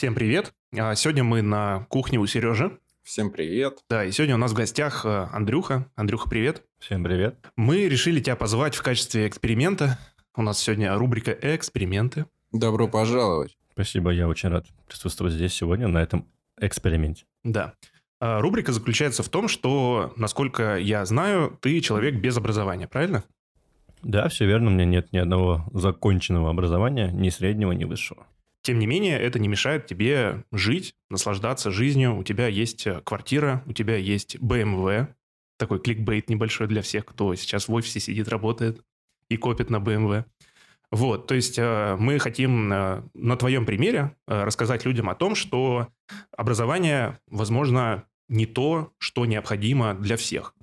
Всем 0.00 0.14
привет. 0.14 0.54
А, 0.78 0.94
Сегодня 0.94 1.24
мы 1.24 1.42
на 1.42 1.84
кухне 1.90 2.18
у 2.18 2.24
Сережи. 2.24 2.78
Всем 3.02 3.30
привет. 3.30 3.80
Да, 3.90 4.02
и 4.02 4.10
сегодня 4.10 4.36
у 4.36 4.38
нас 4.38 4.52
в 4.52 4.54
гостях 4.54 5.04
э, 5.04 5.28
Андрюха. 5.30 5.90
Андрюха, 5.94 6.26
привет. 6.26 6.62
Всем 6.78 7.04
привет. 7.04 7.36
Мы 7.56 7.86
решили 7.86 8.18
тебя 8.18 8.34
позвать 8.34 8.74
в 8.74 8.82
качестве 8.82 9.28
эксперимента. 9.28 9.98
У 10.34 10.40
нас 10.40 10.58
сегодня 10.58 10.96
рубрика 10.96 11.32
«Эксперименты». 11.32 12.24
Добро 12.50 12.88
пожаловать. 12.88 13.58
Спасибо, 13.74 14.10
я 14.10 14.26
очень 14.26 14.48
рад 14.48 14.64
присутствовать 14.88 15.34
здесь 15.34 15.52
сегодня 15.52 15.86
на 15.86 15.98
этом 15.98 16.26
эксперименте. 16.58 17.26
Да. 17.44 17.74
А, 18.20 18.40
Рубрика 18.40 18.72
заключается 18.72 19.22
в 19.22 19.28
том, 19.28 19.48
что, 19.48 20.14
насколько 20.16 20.78
я 20.78 21.04
знаю, 21.04 21.58
ты 21.60 21.78
человек 21.82 22.14
без 22.14 22.38
образования, 22.38 22.88
правильно? 22.88 23.22
Да, 24.02 24.30
все 24.30 24.46
верно, 24.46 24.70
у 24.70 24.72
меня 24.72 24.86
нет 24.86 25.12
ни 25.12 25.18
одного 25.18 25.66
законченного 25.74 26.48
образования, 26.48 27.10
ни 27.12 27.28
среднего, 27.28 27.72
ни 27.72 27.84
высшего. 27.84 28.26
Тем 28.62 28.78
не 28.78 28.86
менее, 28.86 29.18
это 29.18 29.38
не 29.38 29.48
мешает 29.48 29.86
тебе 29.86 30.44
жить, 30.52 30.94
наслаждаться 31.08 31.70
жизнью. 31.70 32.16
У 32.16 32.22
тебя 32.22 32.46
есть 32.46 32.86
э, 32.86 33.00
квартира, 33.04 33.62
у 33.66 33.72
тебя 33.72 33.96
есть 33.96 34.36
BMW. 34.36 35.08
Такой 35.58 35.80
кликбейт 35.80 36.28
небольшой 36.28 36.66
для 36.66 36.82
всех, 36.82 37.06
кто 37.06 37.34
сейчас 37.34 37.68
в 37.68 37.72
офисе 37.72 38.00
сидит, 38.00 38.28
работает 38.28 38.82
и 39.28 39.36
копит 39.36 39.70
на 39.70 39.76
BMW. 39.76 40.24
Вот, 40.90 41.26
то 41.26 41.34
есть 41.34 41.58
э, 41.58 41.96
мы 41.98 42.18
хотим 42.18 42.70
э, 42.72 43.02
на 43.14 43.36
твоем 43.36 43.64
примере 43.64 44.14
рассказать 44.26 44.84
людям 44.84 45.08
о 45.08 45.14
том, 45.14 45.34
что 45.34 45.88
образование, 46.36 47.18
возможно, 47.28 48.04
не 48.28 48.44
то, 48.44 48.92
что 48.98 49.24
необходимо 49.24 49.94
для 49.94 50.16
всех. 50.16 50.54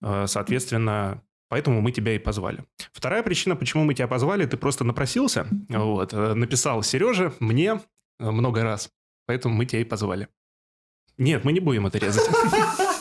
Соответственно, 0.00 1.22
поэтому 1.52 1.82
мы 1.82 1.92
тебя 1.92 2.14
и 2.14 2.18
позвали. 2.18 2.64
Вторая 2.94 3.22
причина, 3.22 3.56
почему 3.56 3.84
мы 3.84 3.92
тебя 3.92 4.08
позвали, 4.08 4.46
ты 4.46 4.56
просто 4.56 4.84
напросился, 4.84 5.46
вот, 5.68 6.14
э, 6.14 6.32
написал 6.32 6.82
Сереже, 6.82 7.34
мне 7.40 7.78
э, 8.18 8.30
много 8.30 8.62
раз, 8.62 8.88
поэтому 9.26 9.54
мы 9.54 9.66
тебя 9.66 9.82
и 9.82 9.84
позвали. 9.84 10.28
Нет, 11.18 11.44
мы 11.44 11.52
не 11.52 11.60
будем 11.60 11.86
это 11.86 11.98
резать. 11.98 12.26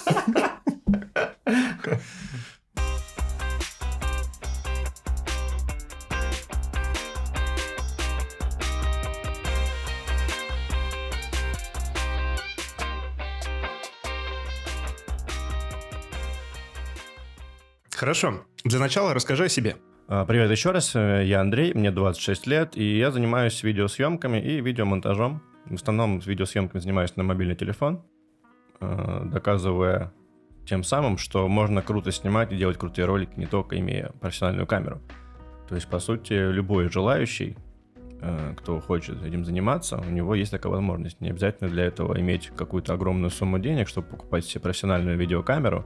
Хорошо. 18.01 18.33
Для 18.63 18.79
начала 18.79 19.13
расскажи 19.13 19.43
о 19.43 19.47
себе. 19.47 19.75
А, 20.07 20.25
Привет 20.25 20.49
еще 20.49 20.71
раз, 20.71 20.95
э, 20.95 21.23
я 21.23 21.39
Андрей, 21.39 21.71
мне 21.75 21.91
26 21.91 22.47
лет, 22.47 22.75
и 22.75 22.97
я 22.97 23.11
занимаюсь 23.11 23.61
видеосъемками 23.61 24.39
и 24.39 24.59
видеомонтажом. 24.59 25.43
В 25.65 25.75
основном 25.75 26.19
с 26.19 26.25
видеосъемками 26.25 26.81
занимаюсь 26.81 27.15
на 27.15 27.21
мобильный 27.21 27.53
телефон, 27.55 28.01
э, 28.79 29.21
доказывая 29.25 30.11
тем 30.65 30.83
самым, 30.83 31.19
что 31.19 31.47
можно 31.47 31.83
круто 31.83 32.11
снимать 32.11 32.51
и 32.51 32.57
делать 32.57 32.79
крутые 32.79 33.05
ролики, 33.05 33.33
не 33.35 33.45
только 33.45 33.77
имея 33.77 34.11
профессиональную 34.19 34.65
камеру. 34.65 34.99
То 35.69 35.75
есть, 35.75 35.87
по 35.87 35.99
сути, 35.99 36.33
любой 36.33 36.89
желающий, 36.89 37.55
э, 38.19 38.55
кто 38.57 38.79
хочет 38.79 39.23
этим 39.23 39.45
заниматься, 39.45 39.99
у 39.99 40.09
него 40.09 40.33
есть 40.33 40.49
такая 40.49 40.71
возможность. 40.71 41.21
Не 41.21 41.29
обязательно 41.29 41.69
для 41.69 41.83
этого 41.83 42.19
иметь 42.19 42.51
какую-то 42.57 42.95
огромную 42.95 43.29
сумму 43.29 43.59
денег, 43.59 43.87
чтобы 43.87 44.07
покупать 44.07 44.43
себе 44.43 44.61
профессиональную 44.61 45.19
видеокамеру 45.19 45.85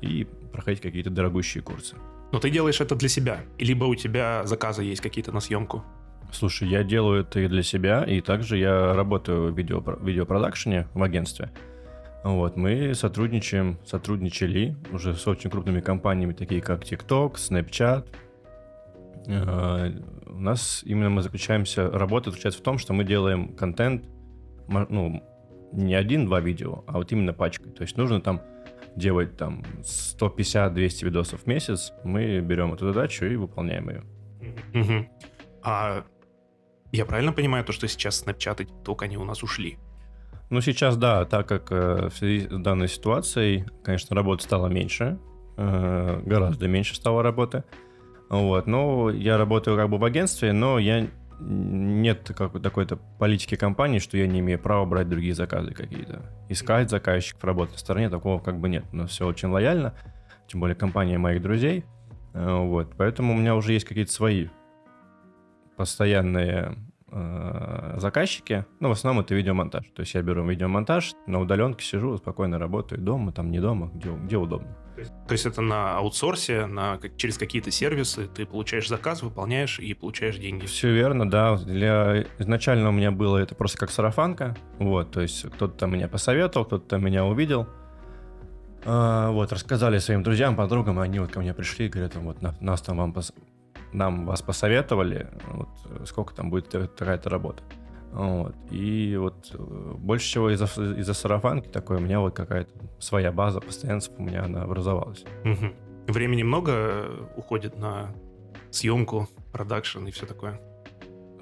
и 0.00 0.26
проходить 0.56 0.80
какие-то 0.80 1.10
дорогущие 1.10 1.62
курсы. 1.62 1.96
Но 2.32 2.40
ты 2.40 2.50
делаешь 2.50 2.80
это 2.80 2.96
для 2.96 3.08
себя, 3.08 3.40
либо 3.58 3.84
у 3.84 3.94
тебя 3.94 4.44
заказы 4.44 4.82
есть 4.82 5.00
какие-то 5.00 5.32
на 5.32 5.40
съемку. 5.40 5.84
Слушай, 6.32 6.68
я 6.68 6.82
делаю 6.82 7.20
это 7.20 7.40
и 7.40 7.46
для 7.46 7.62
себя, 7.62 8.02
и 8.04 8.20
также 8.20 8.58
я 8.58 8.94
работаю 8.94 9.52
в 9.52 9.56
видео, 9.56 9.82
видеопродакшене 10.00 10.88
в 10.94 11.02
агентстве. 11.02 11.52
Вот, 12.24 12.56
мы 12.56 12.94
сотрудничаем, 12.94 13.78
сотрудничали 13.84 14.74
уже 14.90 15.14
с 15.14 15.28
очень 15.28 15.50
крупными 15.50 15.80
компаниями, 15.80 16.32
такие 16.32 16.60
как 16.60 16.82
TikTok, 16.82 17.34
Snapchat. 17.34 18.06
Э, 19.28 19.92
У 20.26 20.40
нас 20.40 20.82
именно 20.84 21.10
мы 21.10 21.22
заключаемся, 21.22 21.88
работа 21.88 22.30
заключается 22.30 22.60
в 22.60 22.64
том, 22.64 22.78
что 22.78 22.92
мы 22.92 23.04
делаем 23.04 23.54
контент, 23.54 24.04
ну, 24.68 25.22
не 25.72 25.94
один-два 25.94 26.40
видео, 26.40 26.82
а 26.88 26.94
вот 26.94 27.12
именно 27.12 27.32
пачкой. 27.32 27.70
То 27.72 27.82
есть 27.82 27.96
нужно 27.96 28.20
там 28.20 28.40
делать 28.96 29.36
там 29.36 29.62
150-200 29.82 31.04
видосов 31.04 31.42
в 31.42 31.46
месяц, 31.46 31.92
мы 32.04 32.40
берем 32.40 32.72
эту 32.74 32.86
задачу 32.86 33.26
и 33.26 33.36
выполняем 33.36 33.88
ее. 33.90 34.04
Мгм. 34.72 35.08
А 35.62 36.04
я 36.92 37.04
правильно 37.04 37.32
понимаю 37.32 37.64
то, 37.64 37.72
что 37.72 37.88
сейчас 37.88 38.24
Snapchat 38.24 38.62
и 38.62 38.66
TikTok, 38.66 39.04
они 39.04 39.16
у 39.16 39.24
нас 39.24 39.42
ушли? 39.42 39.78
Ну, 40.48 40.60
сейчас, 40.60 40.96
да, 40.96 41.24
так 41.24 41.48
как 41.48 41.72
э, 41.72 42.08
в 42.08 42.16
связи 42.16 42.46
с 42.48 42.58
данной 42.58 42.88
ситуацией, 42.88 43.64
конечно, 43.82 44.14
работы 44.14 44.44
стало 44.44 44.68
меньше, 44.68 45.18
э, 45.56 46.22
гораздо 46.24 46.68
меньше 46.68 46.94
стало 46.94 47.22
работы. 47.22 47.64
Вот, 48.28 48.66
но 48.66 49.10
я 49.10 49.38
работаю 49.38 49.76
как 49.76 49.88
бы 49.90 49.98
в 49.98 50.04
агентстве, 50.04 50.52
но 50.52 50.78
я 50.78 51.08
нет 51.38 52.32
как, 52.36 52.60
такой-то 52.62 52.96
политики 53.18 53.56
компании, 53.56 53.98
что 53.98 54.16
я 54.16 54.26
не 54.26 54.40
имею 54.40 54.58
права 54.58 54.84
брать 54.84 55.08
другие 55.08 55.34
заказы 55.34 55.72
какие-то. 55.72 56.22
Искать 56.48 56.90
заказчиков, 56.90 57.44
работать 57.44 57.74
на 57.74 57.78
стороне, 57.78 58.08
такого 58.08 58.40
как 58.40 58.58
бы 58.58 58.68
нет. 58.68 58.90
Нас 58.92 59.10
все 59.10 59.26
очень 59.26 59.48
лояльно, 59.48 59.94
тем 60.46 60.60
более 60.60 60.76
компания 60.76 61.18
моих 61.18 61.42
друзей. 61.42 61.84
Э, 62.34 62.56
Вот, 62.56 62.94
поэтому 62.96 63.34
у 63.34 63.36
меня 63.36 63.54
уже 63.54 63.72
есть 63.72 63.86
какие-то 63.86 64.12
свои 64.12 64.48
постоянные 65.76 66.76
э, 67.10 67.94
заказчики. 67.98 68.64
Ну, 68.80 68.88
в 68.88 68.92
основном 68.92 69.24
это 69.24 69.34
видеомонтаж. 69.34 69.84
То 69.94 70.00
есть 70.00 70.14
я 70.14 70.22
беру 70.22 70.46
видеомонтаж, 70.46 71.12
на 71.26 71.40
удаленке 71.40 71.84
сижу, 71.84 72.16
спокойно 72.16 72.58
работаю 72.58 73.00
дома, 73.00 73.32
там 73.32 73.50
не 73.50 73.60
дома, 73.60 73.90
где, 73.94 74.10
где 74.10 74.36
удобно. 74.36 74.76
То 75.26 75.32
есть 75.32 75.46
это 75.46 75.60
на 75.60 75.96
аутсорсе, 75.98 76.66
на, 76.66 76.98
через 77.16 77.38
какие-то 77.38 77.70
сервисы, 77.70 78.26
ты 78.26 78.46
получаешь 78.46 78.88
заказ, 78.88 79.22
выполняешь 79.22 79.78
и 79.78 79.92
получаешь 79.94 80.38
деньги. 80.38 80.66
Все 80.66 80.92
верно, 80.92 81.28
да. 81.30 81.56
Для... 81.56 82.24
Изначально 82.38 82.88
у 82.88 82.92
меня 82.92 83.10
было 83.10 83.38
это 83.38 83.54
просто 83.54 83.78
как 83.78 83.90
сарафанка. 83.90 84.56
Вот, 84.78 85.10
то 85.10 85.20
есть 85.20 85.48
кто-то 85.50 85.86
меня 85.86 86.08
посоветовал, 86.08 86.64
кто-то 86.66 86.98
меня 86.98 87.24
увидел. 87.24 87.66
А, 88.84 89.30
вот, 89.30 89.52
рассказали 89.52 89.98
своим 89.98 90.22
друзьям, 90.22 90.54
подругам, 90.56 90.98
они 91.00 91.18
вот 91.18 91.30
ко 91.30 91.40
мне 91.40 91.52
пришли 91.52 91.86
и 91.86 91.88
говорят, 91.88 92.14
вот 92.16 92.40
на- 92.40 92.56
нас 92.60 92.80
там 92.82 92.98
вам 92.98 93.12
пос- 93.12 93.34
нам 93.92 94.26
вас 94.26 94.42
посоветовали, 94.42 95.28
вот, 95.48 95.68
сколько 96.08 96.34
там 96.34 96.50
будет 96.50 96.68
та- 96.68 96.86
такая-то 96.86 97.28
работа. 97.28 97.62
Вот. 98.16 98.56
И 98.70 99.14
вот 99.18 99.50
э, 99.52 99.94
больше 99.98 100.26
всего 100.26 100.50
из-за, 100.50 100.64
из-за 100.64 101.12
сарафанки 101.12 101.68
такой 101.68 101.98
у 101.98 102.00
меня 102.00 102.18
вот 102.20 102.34
какая-то 102.34 102.70
своя 102.98 103.30
база 103.30 103.60
постоянцев 103.60 104.14
у 104.16 104.22
меня 104.22 104.44
она 104.44 104.62
образовалась. 104.62 105.22
Мгм. 105.44 105.74
Времени 106.06 106.42
много 106.42 106.72
э, 106.74 107.24
уходит 107.36 107.76
на 107.76 108.14
съемку, 108.70 109.28
продакшн 109.52 110.06
и 110.06 110.10
все 110.12 110.24
такое. 110.24 110.58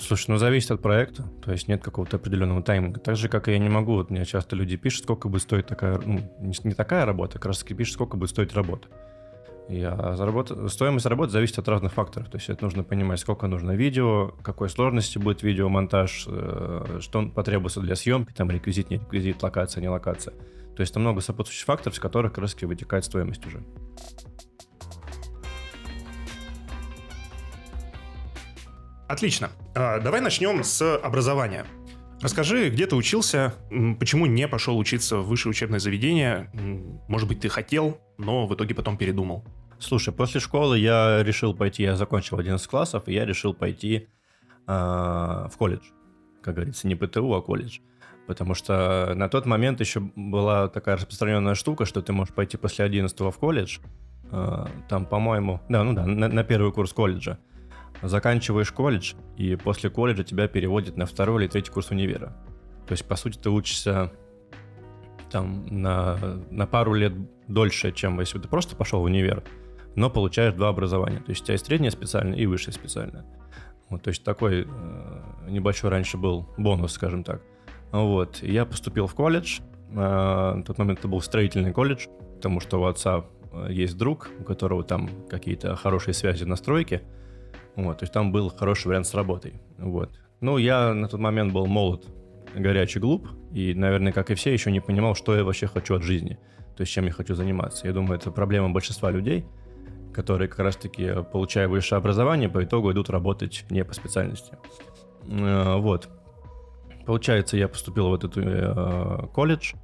Слушай, 0.01 0.33
ну 0.33 0.39
зависит 0.39 0.73
от 0.73 0.83
проекта, 0.83 1.23
то 1.45 1.53
есть 1.53 1.69
нет 1.69 1.81
какого-то 1.81 2.17
определенного 2.17 2.61
тайминга. 2.61 2.99
Так 2.99 3.15
же, 3.15 3.29
как 3.29 3.47
и 3.47 3.53
я 3.53 3.59
не 3.61 3.69
могу, 3.69 3.93
вот 3.95 4.11
мне 4.11 4.25
часто 4.25 4.57
люди 4.57 4.77
пишут, 4.77 5.05
сколько 5.05 5.29
будет 5.29 5.43
стоить 5.43 5.67
такая, 5.67 6.01
ну, 6.05 6.21
не, 6.41 6.75
такая 6.75 7.07
работа, 7.07 7.35
как 7.35 7.47
раз 7.47 7.61
таки 7.61 7.75
пишут, 7.75 7.95
сколько 7.95 8.17
будет 8.17 8.31
стоить 8.31 8.53
работа. 8.53 8.89
Я 9.69 10.15
заработ... 10.15 10.71
Стоимость 10.71 11.07
работы 11.07 11.33
зависит 11.33 11.59
от 11.59 11.69
разных 11.69 11.93
факторов, 11.93 12.29
то 12.29 12.37
есть 12.37 12.51
это 12.51 12.65
нужно 12.65 12.85
понимать, 12.85 13.19
сколько 13.21 13.47
нужно 13.47 13.73
видео, 13.73 14.29
какой 14.43 14.69
сложности 14.69 15.17
будет 15.17 15.43
видеомонтаж, 15.43 16.27
э, 16.29 16.99
что 17.01 17.27
потребуется 17.29 17.81
для 17.81 17.97
съемки, 17.97 18.33
там 18.33 18.51
реквизит, 18.51 18.91
не 18.91 18.97
реквизит, 18.97 19.43
локация, 19.43 19.81
не 19.81 19.89
локация. 19.89 20.35
То 20.77 20.81
есть 20.81 20.93
там 20.93 21.03
много 21.03 21.21
сопутствующих 21.21 21.67
факторов, 21.67 21.97
с 21.97 21.99
которых 21.99 22.35
как 22.35 22.45
вытекает 22.63 23.05
стоимость 23.05 23.47
уже. 23.47 23.63
Отлично. 29.09 29.51
А, 29.75 30.01
Давай 30.01 30.21
начнем 30.21 30.65
с 30.65 30.97
образования. 30.99 31.65
Расскажи, 32.21 32.71
где 32.71 32.87
ты 32.87 32.97
учился, 32.97 33.55
почему 34.01 34.27
не 34.27 34.49
пошел 34.49 34.79
учиться 34.79 35.19
в 35.19 35.27
высшее 35.27 35.51
учебное 35.51 35.79
заведение? 35.79 36.51
Может 37.07 37.29
быть, 37.29 37.41
ты 37.41 37.49
хотел, 37.49 38.01
но 38.17 38.47
в 38.47 38.55
итоге 38.55 38.75
потом 38.75 38.97
передумал. 38.97 39.45
Слушай, 39.85 40.15
после 40.15 40.41
школы 40.41 40.79
я 40.79 41.23
решил 41.23 41.53
пойти, 41.55 41.83
я 41.83 41.95
закончил 41.95 42.39
11 42.39 42.67
классов, 42.67 43.03
и 43.07 43.13
я 43.13 43.27
решил 43.27 43.53
пойти 43.53 44.09
а, 44.67 45.47
в 45.49 45.59
колледж. 45.59 45.83
Как 46.43 46.55
говорится, 46.55 46.89
не 46.89 46.95
ПТУ, 46.95 47.35
а 47.35 47.43
колледж. 47.43 47.81
Потому 48.27 48.55
что 48.55 49.13
на 49.15 49.29
тот 49.29 49.45
момент 49.45 49.81
еще 49.81 50.01
была 50.01 50.69
такая 50.69 50.97
распространенная 50.97 51.55
штука, 51.55 51.85
что 51.85 52.01
ты 52.01 52.15
можешь 52.15 52.33
пойти 52.35 52.57
после 52.57 52.87
11 52.87 53.21
в 53.21 53.33
колледж. 53.33 53.79
а, 54.31 54.71
там, 54.89 55.05
по-моему, 55.05 55.61
да, 55.69 55.85
ну 55.85 55.93
да, 55.93 56.07
на, 56.07 56.29
на 56.29 56.45
первый 56.45 56.73
курс 56.73 56.95
колледжа. 56.95 57.39
Заканчиваешь 58.01 58.73
колледж, 58.73 59.13
и 59.37 59.55
после 59.57 59.91
колледжа 59.91 60.25
тебя 60.25 60.49
переводят 60.49 60.97
на 60.97 61.05
второй 61.05 61.43
или 61.43 61.51
третий 61.51 61.71
курс 61.71 61.91
универа. 61.91 62.35
То 62.87 62.93
есть, 62.93 63.07
по 63.07 63.17
сути, 63.17 63.37
ты 63.37 63.51
учишься 63.51 64.11
там 65.31 65.67
на, 65.67 66.17
на 66.51 66.67
пару 66.67 66.95
лет 66.95 67.13
дольше, 67.49 67.93
чем 67.93 68.19
если 68.21 68.39
бы 68.39 68.45
ты 68.45 68.49
просто 68.49 68.77
пошел 68.77 69.01
в 69.01 69.05
универ, 69.05 69.45
но 69.97 70.11
получаешь 70.11 70.55
два 70.55 70.69
образования. 70.69 71.19
То 71.19 71.31
есть 71.31 71.43
у 71.43 71.45
тебя 71.45 71.55
есть 71.55 71.67
среднее 71.67 71.91
специальное 71.91 72.39
и 72.39 72.47
высшее 72.47 72.73
специальное. 72.73 73.25
Вот, 73.91 74.03
то 74.03 74.09
есть 74.09 74.25
такой 74.25 74.67
э, 74.67 75.49
небольшой 75.49 75.91
раньше 75.91 76.17
был 76.17 76.49
бонус, 76.57 76.93
скажем 76.93 77.23
так. 77.23 77.43
Вот. 77.93 78.43
Я 78.43 78.65
поступил 78.65 79.07
в 79.07 79.15
колледж. 79.15 79.61
А, 79.95 80.55
На 80.55 80.63
тот 80.63 80.79
момент 80.79 80.99
это 81.01 81.09
был 81.09 81.21
строительный 81.21 81.73
колледж, 81.73 82.07
потому 82.37 82.61
что 82.61 82.81
у 82.81 82.85
отца 82.87 83.25
э, 83.53 83.69
есть 83.71 83.97
друг, 83.97 84.31
у 84.41 84.45
которого 84.45 84.83
там 84.83 85.09
какие-то 85.29 85.77
хорошие 85.77 86.15
связи 86.15 86.45
на 86.45 86.57
стройке. 86.57 87.03
Вот, 87.77 87.99
то 87.99 88.03
есть 88.05 88.13
там 88.13 88.33
был 88.33 88.51
хороший 88.51 88.89
вариант 88.89 89.07
с 89.07 89.15
работой. 89.15 89.55
Вот. 89.79 90.19
Ну, 90.41 90.59
я 90.59 90.93
на 90.93 91.09
тот 91.09 91.21
момент 91.21 91.53
был 91.53 91.67
молод, 91.67 92.07
горячий, 92.55 93.01
глуп, 93.01 93.29
и, 93.53 93.75
наверное, 93.75 94.13
как 94.13 94.31
и 94.31 94.35
все, 94.35 94.53
еще 94.53 94.71
не 94.71 94.81
понимал, 94.81 95.15
что 95.15 95.35
я 95.35 95.45
вообще 95.45 95.67
хочу 95.67 95.95
от 95.95 96.03
жизни, 96.03 96.39
то 96.77 96.83
есть 96.83 96.93
чем 96.93 97.07
я 97.07 97.13
хочу 97.13 97.35
заниматься. 97.35 97.87
Я 97.87 97.93
думаю, 97.93 98.19
это 98.19 98.31
проблема 98.31 98.71
большинства 98.71 99.11
людей, 99.11 99.45
которые 100.15 100.49
как 100.49 100.61
раз-таки, 100.61 101.23
получая 101.33 101.69
высшее 101.69 101.99
образование, 101.99 102.49
по 102.49 102.65
итогу 102.65 102.91
идут 102.93 103.11
работать 103.11 103.65
не 103.71 103.85
по 103.85 103.93
специальности. 103.93 104.57
Э, 105.29 105.77
Вот. 105.77 106.09
Получается, 107.05 107.59
я 107.59 107.69
поступил 107.69 108.09
в 108.09 108.15
этот 108.15 108.39
э, 108.39 109.27
колледж, 109.35 109.75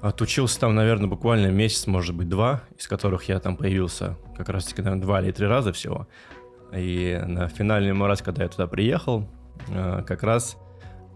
отучился 0.00 0.60
там, 0.60 0.74
наверное, 0.74 1.08
буквально 1.08 1.48
месяц, 1.48 1.88
может 1.88 2.14
быть, 2.14 2.28
два, 2.28 2.62
из 2.78 2.86
которых 2.86 3.24
я 3.24 3.40
там 3.40 3.56
появился 3.56 4.16
как 4.36 4.48
раз-таки, 4.48 4.82
наверное, 4.82 5.02
два 5.02 5.20
или 5.20 5.32
три 5.32 5.46
раза 5.46 5.72
всего. 5.72 6.06
И 6.72 7.20
на 7.26 7.48
финальный 7.48 7.92
мой 7.92 8.06
раз, 8.06 8.22
когда 8.22 8.44
я 8.44 8.48
туда 8.48 8.68
приехал, 8.68 9.28
э, 9.68 10.02
как 10.06 10.22
раз 10.22 10.56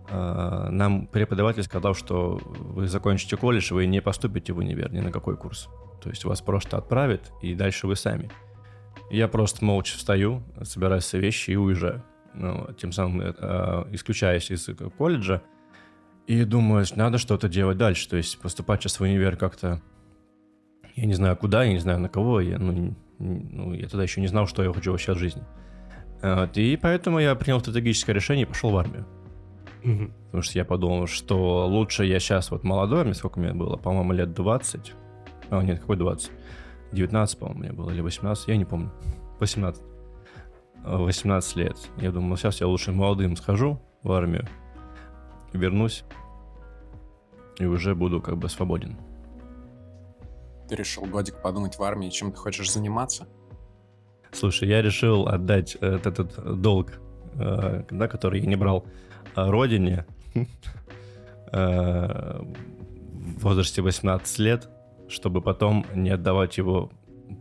нам 0.09 1.09
преподаватель 1.09 1.65
сказал, 1.65 1.93
что 1.95 2.39
вы 2.45 2.87
закончите 2.87 3.37
колледж, 3.37 3.75
вы 3.75 3.87
не 3.87 4.01
поступите 4.01 4.53
в 4.53 4.59
универ 4.59 4.93
ни 4.93 5.01
на 5.01 5.11
какой 5.11 5.37
курс. 5.37 5.69
То 6.03 6.11
есть 6.11 6.25
вас 6.25 6.41
просто 6.41 6.77
отправят, 6.77 7.33
и 7.43 7.55
дальше 7.55 7.87
вы 7.87 7.97
сами. 7.97 8.31
Я 9.11 9.29
просто 9.29 9.65
молча 9.65 9.97
встаю, 9.97 10.43
собираю 10.63 11.01
свои 11.01 11.23
вещи 11.23 11.51
и 11.51 11.57
уезжаю. 11.57 12.03
Ну, 12.35 12.69
тем 12.79 12.93
самым 12.93 13.21
э, 13.23 13.87
исключаясь 13.93 14.51
из 14.51 14.69
колледжа. 14.99 15.43
И 16.27 16.45
думаю, 16.45 16.85
надо 16.97 17.19
что-то 17.19 17.49
делать 17.49 17.79
дальше. 17.79 18.09
То 18.09 18.17
есть 18.17 18.39
поступать 18.41 18.83
сейчас 18.83 18.99
в 18.99 19.03
универ 19.03 19.37
как-то... 19.37 19.81
Я 20.97 21.07
не 21.07 21.15
знаю 21.15 21.37
куда, 21.37 21.65
я 21.65 21.73
не 21.73 21.79
знаю 21.79 22.01
на 22.01 22.09
кого. 22.09 22.41
Я, 22.41 22.59
ну, 22.59 22.97
ну, 23.19 23.73
я 23.73 23.89
тогда 23.89 24.03
еще 24.03 24.21
не 24.21 24.27
знал, 24.27 24.47
что 24.47 24.63
я 24.63 24.73
хочу 24.73 24.91
вообще 24.91 25.13
от 25.13 25.19
жизни. 25.19 25.43
Вот, 26.23 26.57
и 26.57 26.77
поэтому 26.77 27.19
я 27.21 27.35
принял 27.35 27.61
стратегическое 27.61 28.13
решение 28.13 28.45
и 28.45 28.49
пошел 28.49 28.71
в 28.71 28.77
армию. 28.77 29.07
Потому 30.27 30.43
что 30.43 30.59
я 30.59 30.65
подумал, 30.65 31.07
что 31.07 31.67
лучше 31.67 32.05
я 32.05 32.19
сейчас 32.19 32.51
вот 32.51 32.65
молодой, 32.65 33.05
мне 33.05 33.15
сколько 33.15 33.39
мне 33.39 33.53
было, 33.53 33.77
по-моему, 33.77 34.13
лет 34.13 34.35
20. 34.35 34.95
А, 35.51 35.63
нет, 35.63 35.81
какой 35.81 35.97
20? 35.97 36.31
19, 36.93 37.39
по-моему, 37.39 37.61
мне 37.61 37.73
было, 37.73 37.91
или 37.91 38.01
18, 38.01 38.49
я 38.49 38.57
не 38.57 38.65
помню. 38.65 38.93
18. 39.41 39.83
А, 40.85 40.99
18 40.99 41.57
лет. 41.57 41.77
Я 41.99 42.13
думал, 42.13 42.37
сейчас 42.37 42.61
я 42.61 42.67
лучше 42.67 42.93
молодым 42.93 43.37
схожу 43.37 43.81
в 44.03 44.13
армию, 44.13 44.47
вернусь, 45.53 46.05
и 47.59 47.65
уже 47.65 47.95
буду 47.95 48.21
как 48.21 48.37
бы 48.39 48.49
свободен. 48.49 48.97
Ты 50.69 50.77
решил 50.77 51.05
годик 51.05 51.41
подумать 51.43 51.79
в 51.79 51.83
армии, 51.83 52.11
чем 52.11 52.33
ты 52.33 52.39
хочешь 52.39 52.73
заниматься? 52.73 53.29
Слушай, 54.33 54.69
я 54.69 54.83
решил 54.83 55.29
отдать 55.29 55.77
э, 55.81 55.95
этот, 55.95 56.19
этот 56.19 56.61
долг, 56.61 57.01
э, 57.35 57.85
да, 57.91 58.09
который 58.09 58.41
я 58.41 58.47
не 58.47 58.57
брал 58.57 58.85
э, 59.35 59.49
родине 59.49 60.05
в 61.53 62.45
возрасте 63.41 63.81
18 63.83 64.39
лет, 64.41 64.69
чтобы 65.09 65.41
потом 65.43 65.85
не 65.95 66.11
отдавать 66.11 66.59
его 66.59 66.91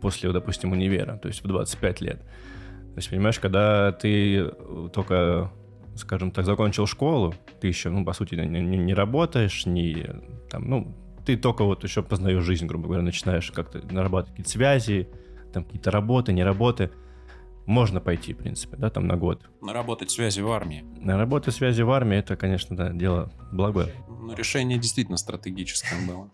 после, 0.00 0.32
допустим, 0.32 0.72
универа, 0.72 1.16
то 1.16 1.28
есть 1.28 1.42
в 1.44 1.46
25 1.48 2.00
лет. 2.00 2.20
То 2.20 2.96
есть, 2.98 3.10
понимаешь, 3.10 3.38
когда 3.38 3.92
ты 3.92 4.50
только, 4.92 5.50
скажем 5.96 6.30
так, 6.30 6.44
закончил 6.44 6.86
школу, 6.86 7.34
ты 7.60 7.68
еще, 7.68 7.90
ну, 7.90 8.04
по 8.04 8.12
сути, 8.12 8.34
не, 8.34 8.60
не- 8.60 8.78
не 8.78 8.94
работаешь, 8.94 9.66
не 9.66 10.06
там, 10.50 10.68
ну, 10.68 10.96
ты 11.24 11.36
только 11.36 11.64
вот 11.64 11.84
еще 11.84 12.02
познаешь 12.02 12.42
жизнь, 12.42 12.66
грубо 12.66 12.86
говоря, 12.86 13.02
начинаешь 13.02 13.50
как-то 13.50 13.80
нарабатывать 13.92 14.30
какие-то 14.30 14.50
связи, 14.50 15.08
там 15.52 15.64
какие-то 15.64 15.90
работы, 15.90 16.32
не 16.32 16.44
работы. 16.44 16.90
Можно 17.66 18.00
пойти, 18.00 18.32
в 18.32 18.36
принципе, 18.38 18.76
да, 18.76 18.90
там 18.90 19.08
на 19.08 19.16
год. 19.16 19.42
Наработать 19.60 20.10
связи 20.10 20.40
в 20.40 20.50
армии. 20.52 20.84
На 21.00 21.18
работы 21.18 21.50
связи 21.50 21.82
в 21.82 21.90
армии 21.90 22.16
это, 22.18 22.36
конечно, 22.36 22.76
да, 22.76 22.90
дело 22.90 23.32
благое. 23.52 23.88
Ну, 24.08 24.32
решение 24.34 24.78
действительно 24.78 25.16
стратегическое 25.16 25.96
было. 26.06 26.30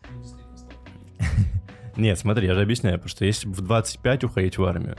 Нет, 1.97 2.19
смотри, 2.19 2.47
я 2.47 2.55
же 2.55 2.63
объясняю, 2.63 2.97
потому 2.97 3.11
что 3.11 3.25
если 3.25 3.49
в 3.49 3.61
25 3.61 4.25
уходить 4.25 4.59
в 4.59 4.65
армию, 4.65 4.97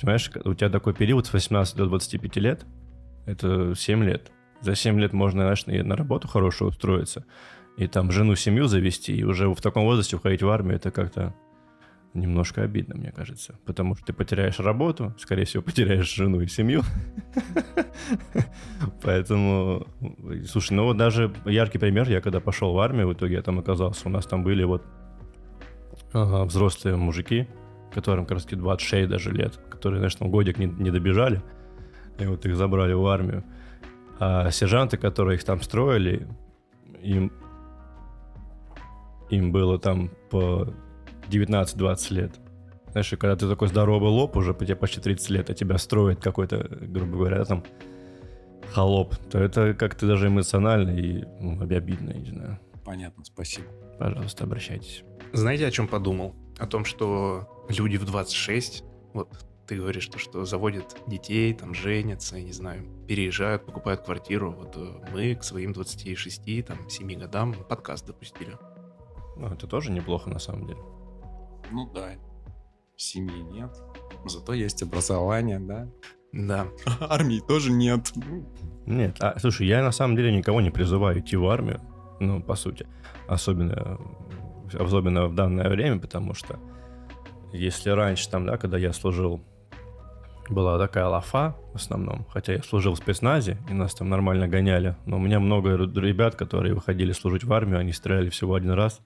понимаешь, 0.00 0.30
у 0.44 0.54
тебя 0.54 0.70
такой 0.70 0.94
период 0.94 1.26
с 1.26 1.32
18 1.32 1.76
до 1.76 1.86
25 1.86 2.36
лет, 2.36 2.64
это 3.26 3.74
7 3.74 4.04
лет. 4.04 4.30
За 4.60 4.74
7 4.74 4.98
лет 4.98 5.12
можно, 5.12 5.42
знаешь, 5.42 5.64
и 5.66 5.82
на 5.82 5.96
работу 5.96 6.28
хорошую 6.28 6.70
устроиться, 6.70 7.24
и 7.76 7.86
там 7.86 8.10
жену, 8.10 8.34
семью 8.36 8.66
завести, 8.66 9.14
и 9.14 9.22
уже 9.22 9.48
в 9.48 9.60
таком 9.60 9.84
возрасте 9.84 10.16
уходить 10.16 10.42
в 10.42 10.48
армию, 10.48 10.76
это 10.76 10.90
как-то 10.90 11.34
немножко 12.16 12.62
обидно, 12.62 12.96
мне 12.96 13.12
кажется. 13.12 13.58
Потому 13.64 13.94
что 13.94 14.06
ты 14.06 14.12
потеряешь 14.12 14.58
работу, 14.58 15.14
скорее 15.18 15.44
всего, 15.44 15.62
потеряешь 15.62 16.12
жену 16.12 16.40
и 16.40 16.46
семью. 16.46 16.82
Поэтому, 19.02 19.86
слушай, 20.48 20.72
ну 20.72 20.84
вот 20.84 20.96
даже 20.96 21.32
яркий 21.44 21.78
пример, 21.78 22.08
я 22.08 22.20
когда 22.20 22.40
пошел 22.40 22.72
в 22.72 22.78
армию, 22.78 23.08
в 23.08 23.12
итоге 23.12 23.34
я 23.34 23.42
там 23.42 23.58
оказался, 23.58 24.08
у 24.08 24.10
нас 24.10 24.26
там 24.26 24.42
были 24.42 24.64
вот 24.64 24.84
ага, 26.22 26.44
взрослые 26.44 26.96
мужики, 26.96 27.46
которым 27.92 28.24
как 28.24 28.38
раз 28.38 28.46
26 28.46 29.08
даже 29.08 29.30
лет, 29.32 29.56
которые, 29.70 30.00
знаешь, 30.00 30.14
там 30.14 30.30
годик 30.30 30.58
не, 30.58 30.66
не 30.66 30.90
добежали, 30.90 31.42
и 32.18 32.26
вот 32.26 32.44
их 32.46 32.56
забрали 32.56 32.94
в 32.94 33.06
армию. 33.06 33.44
А 34.18 34.50
сержанты, 34.50 34.96
которые 34.96 35.36
их 35.36 35.44
там 35.44 35.60
строили, 35.60 36.26
им, 37.02 37.32
им 39.30 39.52
было 39.52 39.78
там 39.78 40.10
по 40.30 40.72
19-20 41.28 42.14
лет. 42.14 42.40
Знаешь, 42.90 43.12
и 43.12 43.16
когда 43.16 43.36
ты 43.36 43.48
такой 43.48 43.68
здоровый 43.68 44.08
лоб, 44.08 44.36
уже 44.36 44.54
по 44.54 44.64
тебе 44.64 44.76
почти 44.76 45.00
30 45.00 45.30
лет, 45.30 45.50
а 45.50 45.54
тебя 45.54 45.76
строит 45.76 46.20
какой-то, 46.20 46.66
грубо 46.80 47.12
говоря, 47.12 47.44
там 47.44 47.62
холоп, 48.72 49.16
то 49.30 49.38
это 49.38 49.74
как-то 49.74 50.06
даже 50.06 50.28
эмоционально 50.28 50.90
и 50.90 51.24
ну, 51.40 51.60
обидно, 51.62 52.12
не 52.12 52.30
знаю. 52.30 52.58
Понятно, 52.84 53.24
спасибо. 53.24 53.66
Пожалуйста, 53.98 54.44
обращайтесь. 54.44 55.04
Знаете, 55.32 55.66
о 55.66 55.70
чем 55.70 55.88
подумал? 55.88 56.34
О 56.58 56.66
том, 56.66 56.84
что 56.84 57.66
люди 57.68 57.96
в 57.96 58.04
26, 58.04 58.84
вот 59.12 59.28
ты 59.66 59.76
говоришь, 59.76 60.06
то, 60.06 60.18
что 60.18 60.44
заводят 60.44 60.96
детей, 61.06 61.52
там 61.52 61.74
женятся, 61.74 62.36
я 62.36 62.44
не 62.44 62.52
знаю, 62.52 62.84
переезжают, 63.08 63.66
покупают 63.66 64.02
квартиру. 64.02 64.52
Вот 64.52 64.76
э, 64.76 65.10
мы 65.12 65.34
к 65.34 65.42
своим 65.42 65.72
26, 65.72 66.64
там, 66.64 66.88
7 66.88 67.18
годам 67.18 67.54
подкаст 67.68 68.06
допустили. 68.06 68.56
Ну, 69.36 69.48
это 69.48 69.66
тоже 69.66 69.90
неплохо 69.90 70.30
на 70.30 70.38
самом 70.38 70.66
деле. 70.66 70.80
Ну 71.70 71.90
да. 71.92 72.12
Семьи 72.96 73.42
нет. 73.42 73.70
Зато 74.24 74.54
есть 74.54 74.82
образование, 74.82 75.58
да? 75.58 75.88
Да. 76.32 76.68
Армии 77.00 77.40
тоже 77.40 77.72
нет. 77.72 78.12
Нет, 78.86 79.16
а, 79.20 79.38
слушай, 79.38 79.66
я 79.66 79.82
на 79.82 79.92
самом 79.92 80.16
деле 80.16 80.32
никого 80.32 80.60
не 80.60 80.70
призываю 80.70 81.18
идти 81.20 81.36
в 81.36 81.46
армию, 81.46 81.80
ну, 82.20 82.40
по 82.40 82.54
сути, 82.54 82.86
особенно, 83.26 83.98
особенно 84.74 85.26
в 85.26 85.34
данное 85.34 85.68
время, 85.68 85.98
потому 85.98 86.34
что 86.34 86.58
если 87.52 87.90
раньше 87.90 88.28
там, 88.28 88.46
да, 88.46 88.56
когда 88.56 88.78
я 88.78 88.92
служил, 88.92 89.42
была 90.48 90.78
такая 90.78 91.06
лафа 91.06 91.56
в 91.72 91.76
основном, 91.76 92.26
хотя 92.30 92.54
я 92.54 92.62
служил 92.62 92.94
в 92.94 92.98
спецназе, 92.98 93.58
и 93.68 93.72
нас 93.72 93.94
там 93.94 94.08
нормально 94.08 94.46
гоняли, 94.46 94.96
но 95.04 95.16
у 95.16 95.20
меня 95.20 95.40
много 95.40 95.76
ребят, 95.76 96.36
которые 96.36 96.74
выходили 96.74 97.12
служить 97.12 97.44
в 97.44 97.52
армию, 97.52 97.78
они 97.78 97.92
стреляли 97.92 98.28
всего 98.30 98.54
один 98.54 98.70
раз, 98.72 99.00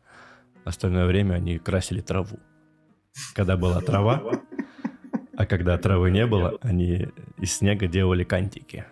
остальное 0.65 1.07
время 1.07 1.35
они 1.35 1.59
красили 1.59 2.01
траву. 2.01 2.39
Когда 3.35 3.57
была 3.57 3.81
трава, 3.81 4.23
а 5.37 5.47
когда 5.47 5.79
травы 5.79 6.11
не 6.11 6.27
было, 6.27 6.59
они 6.61 7.09
из 7.39 7.57
снега 7.57 7.87
делали 7.87 8.25
кантики. 8.25 8.85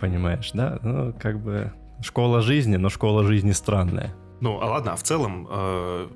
Понимаешь, 0.00 0.52
да? 0.52 0.78
Ну, 0.82 1.12
как 1.18 1.40
бы 1.42 1.72
школа 2.02 2.40
жизни, 2.42 2.76
но 2.76 2.88
школа 2.88 3.24
жизни 3.24 3.52
странная. 3.52 4.14
Ну, 4.44 4.60
а 4.60 4.66
ладно, 4.66 4.92
а 4.92 4.96
в 4.96 5.02
целом, 5.02 5.48
э, 5.50 6.08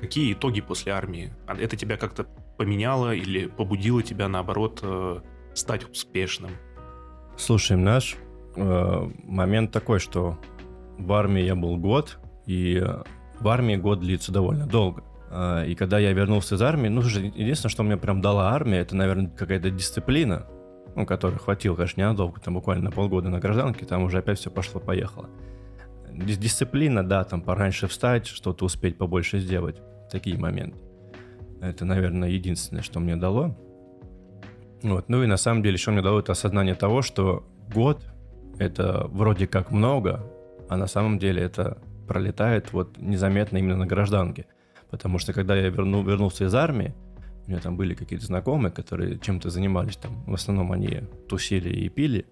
какие 0.00 0.32
итоги 0.32 0.62
после 0.62 0.92
армии? 0.92 1.34
А 1.46 1.54
Это 1.54 1.76
тебя 1.76 1.98
как-то 1.98 2.24
поменяло 2.56 3.14
или 3.14 3.46
побудило 3.46 4.02
тебя, 4.02 4.26
наоборот, 4.26 4.80
э, 4.82 5.20
стать 5.52 5.90
успешным? 5.90 6.52
Слушай, 7.36 7.76
наш 7.76 8.16
э, 8.56 9.10
момент 9.24 9.70
такой, 9.70 9.98
что 9.98 10.38
в 10.96 11.12
армии 11.12 11.42
я 11.42 11.54
был 11.56 11.76
год, 11.76 12.18
и 12.46 12.82
в 13.38 13.48
армии 13.48 13.76
год 13.76 14.00
длится 14.00 14.32
довольно 14.32 14.66
долго. 14.66 15.04
Э, 15.30 15.66
И 15.66 15.74
когда 15.74 15.98
я 15.98 16.14
вернулся 16.14 16.54
из 16.54 16.62
армии, 16.62 16.88
ну, 16.88 17.02
слушай, 17.02 17.34
единственное, 17.36 17.70
что 17.70 17.82
мне 17.82 17.98
прям 17.98 18.22
дала 18.22 18.54
армия, 18.54 18.78
это, 18.78 18.96
наверное, 18.96 19.28
какая-то 19.28 19.68
дисциплина, 19.68 20.46
ну, 20.96 21.04
которой 21.04 21.36
хватило, 21.36 21.74
конечно, 21.74 22.00
ненадолго, 22.00 22.40
там 22.40 22.54
буквально 22.54 22.84
на 22.84 22.90
полгода 22.92 23.28
на 23.28 23.40
гражданке, 23.40 23.84
там 23.84 24.04
уже 24.04 24.16
опять 24.20 24.38
все 24.38 24.50
пошло-поехало. 24.50 25.28
Дис- 26.14 26.38
Дисциплина, 26.38 27.06
да, 27.06 27.24
там 27.24 27.42
пораньше 27.42 27.86
встать, 27.86 28.26
что-то 28.26 28.64
успеть 28.64 28.96
побольше 28.96 29.38
сделать. 29.40 29.76
Такие 30.10 30.38
моменты. 30.38 30.78
Это, 31.60 31.84
наверное, 31.84 32.28
единственное, 32.28 32.82
что 32.82 33.00
мне 33.00 33.16
дало. 33.16 33.56
Вот. 34.82 35.08
Ну 35.08 35.22
и 35.22 35.26
на 35.26 35.36
самом 35.36 35.62
деле 35.62 35.74
еще 35.74 35.90
мне 35.90 36.02
дало 36.02 36.20
это 36.20 36.32
осознание 36.32 36.74
того, 36.74 37.02
что 37.02 37.44
год 37.74 38.04
это 38.58 39.06
вроде 39.08 39.46
как 39.46 39.70
много, 39.70 40.24
а 40.68 40.76
на 40.76 40.86
самом 40.86 41.18
деле 41.18 41.42
это 41.42 41.78
пролетает 42.06 42.72
вот 42.72 42.98
незаметно 42.98 43.56
именно 43.56 43.76
на 43.76 43.86
гражданке. 43.86 44.46
Потому 44.90 45.18
что 45.18 45.32
когда 45.32 45.56
я 45.56 45.68
верну, 45.70 46.02
вернулся 46.02 46.44
из 46.44 46.54
армии, 46.54 46.94
у 47.46 47.50
меня 47.50 47.60
там 47.60 47.76
были 47.76 47.94
какие-то 47.94 48.26
знакомые, 48.26 48.72
которые 48.72 49.18
чем-то 49.18 49.50
занимались 49.50 49.96
там. 49.96 50.22
В 50.24 50.34
основном 50.34 50.72
они 50.72 51.00
тусили 51.28 51.70
и 51.70 51.88
пили. 51.88 52.26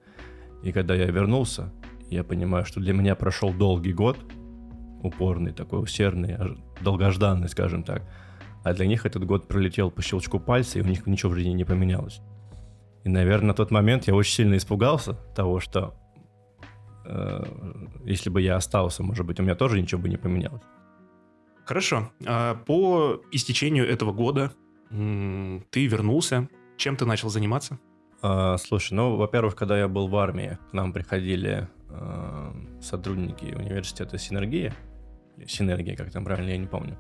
И 0.63 0.73
когда 0.73 0.95
я 0.95 1.07
вернулся, 1.07 1.73
я 2.13 2.25
понимаю, 2.25 2.65
что 2.65 2.81
для 2.81 2.93
меня 2.93 3.15
прошел 3.15 3.53
долгий 3.53 3.93
год, 3.93 4.19
упорный, 5.03 5.53
такой 5.53 5.83
усердный, 5.83 6.37
долгожданный, 6.81 7.49
скажем 7.49 7.83
так. 7.83 8.03
А 8.65 8.73
для 8.75 8.87
них 8.87 9.07
этот 9.07 9.25
год 9.25 9.49
пролетел 9.49 9.91
по 9.91 10.03
щелчку 10.03 10.39
пальца, 10.39 10.79
и 10.79 10.83
у 10.83 10.85
них 10.85 11.07
ничего 11.07 11.33
в 11.33 11.35
жизни 11.35 11.53
не 11.53 11.65
поменялось. 11.65 12.21
И, 13.05 13.09
наверное, 13.09 13.49
на 13.49 13.55
тот 13.55 13.71
момент 13.71 14.07
я 14.07 14.15
очень 14.15 14.35
сильно 14.35 14.57
испугался 14.57 15.15
того, 15.35 15.59
что 15.59 15.95
э, 17.05 17.45
если 18.05 18.31
бы 18.31 18.41
я 18.41 18.57
остался, 18.57 19.03
может 19.03 19.27
быть, 19.27 19.41
у 19.41 19.43
меня 19.43 19.57
тоже 19.57 19.81
ничего 19.81 20.01
бы 20.01 20.09
не 20.09 20.17
поменялось. 20.17 20.63
Хорошо. 21.65 22.11
А 22.25 22.55
по 22.55 23.21
истечению 23.33 23.89
этого 23.89 24.13
года 24.13 24.53
ты 24.91 25.87
вернулся. 25.87 26.49
Чем 26.77 26.97
ты 26.97 27.07
начал 27.07 27.29
заниматься? 27.29 27.79
А, 28.21 28.57
слушай, 28.57 28.95
ну, 28.95 29.17
во-первых, 29.17 29.57
когда 29.57 29.79
я 29.79 29.89
был 29.89 30.07
в 30.07 30.17
армии, 30.17 30.59
к 30.71 30.73
нам 30.73 30.93
приходили 30.93 31.69
сотрудники 32.81 33.55
университета 33.55 34.19
Синергия, 34.19 34.75
Синергия, 35.47 35.97
как 35.97 36.11
там 36.11 36.25
правильно, 36.25 36.51
я 36.51 36.57
не 36.59 36.67
помню, 36.67 36.97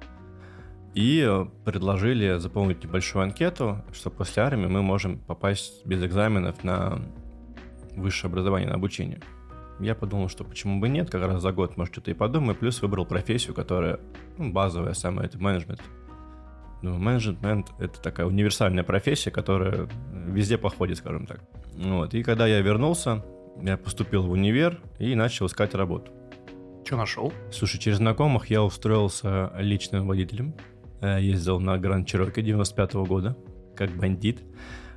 и 0.95 1.47
предложили 1.65 2.39
заполнить 2.39 2.85
небольшую 2.85 3.23
анкету, 3.23 3.83
что 3.93 4.11
после 4.11 4.43
армии 4.43 4.67
мы 4.67 4.83
можем 4.83 5.19
попасть 5.19 5.87
без 5.87 6.05
экзаменов 6.05 6.65
на 6.65 7.01
высшее 7.97 8.31
образование, 8.31 8.69
на 8.69 8.75
обучение. 8.75 9.21
Я 9.81 9.95
подумал, 9.95 10.29
что 10.29 10.45
почему 10.45 10.81
бы 10.81 10.89
нет, 10.89 11.11
как 11.11 11.23
раз 11.27 11.43
за 11.43 11.51
год, 11.51 11.77
может, 11.77 11.95
что-то 11.95 12.11
и 12.11 12.15
подумаю, 12.15 12.55
плюс 12.55 12.81
выбрал 12.83 13.07
профессию, 13.07 13.55
которая 13.55 14.01
ну, 14.37 14.53
базовая 14.53 14.93
самая, 14.93 15.27
это 15.27 15.39
менеджмент. 15.39 15.83
Ну, 16.83 16.99
менеджмент— 16.99 17.71
это 17.79 18.01
такая 18.01 18.27
универсальная 18.27 18.85
профессия, 18.85 19.31
которая 19.31 19.89
везде 20.13 20.59
походит, 20.59 20.99
скажем 20.99 21.27
так. 21.27 21.41
Вот. 21.75 22.13
И 22.13 22.23
когда 22.23 22.47
я 22.47 22.61
вернулся, 22.61 23.25
я 23.61 23.77
поступил 23.77 24.23
в 24.25 24.31
универ 24.31 24.81
и 24.99 25.15
начал 25.15 25.47
искать 25.47 25.75
работу. 25.75 26.13
Что 26.85 26.97
нашел? 26.97 27.33
Слушай, 27.51 27.79
через 27.79 27.99
знакомых 27.99 28.51
я 28.51 28.63
устроился 28.63 29.53
личным 29.57 30.09
водителем. 30.09 30.55
Э, 31.01 31.21
ездил 31.21 31.61
на 31.61 31.79
Гранд 31.79 32.09
Чироке 32.09 32.43
95 32.43 32.95
-го 32.95 33.07
года, 33.07 33.37
как 33.77 33.91
бандит. 33.91 34.43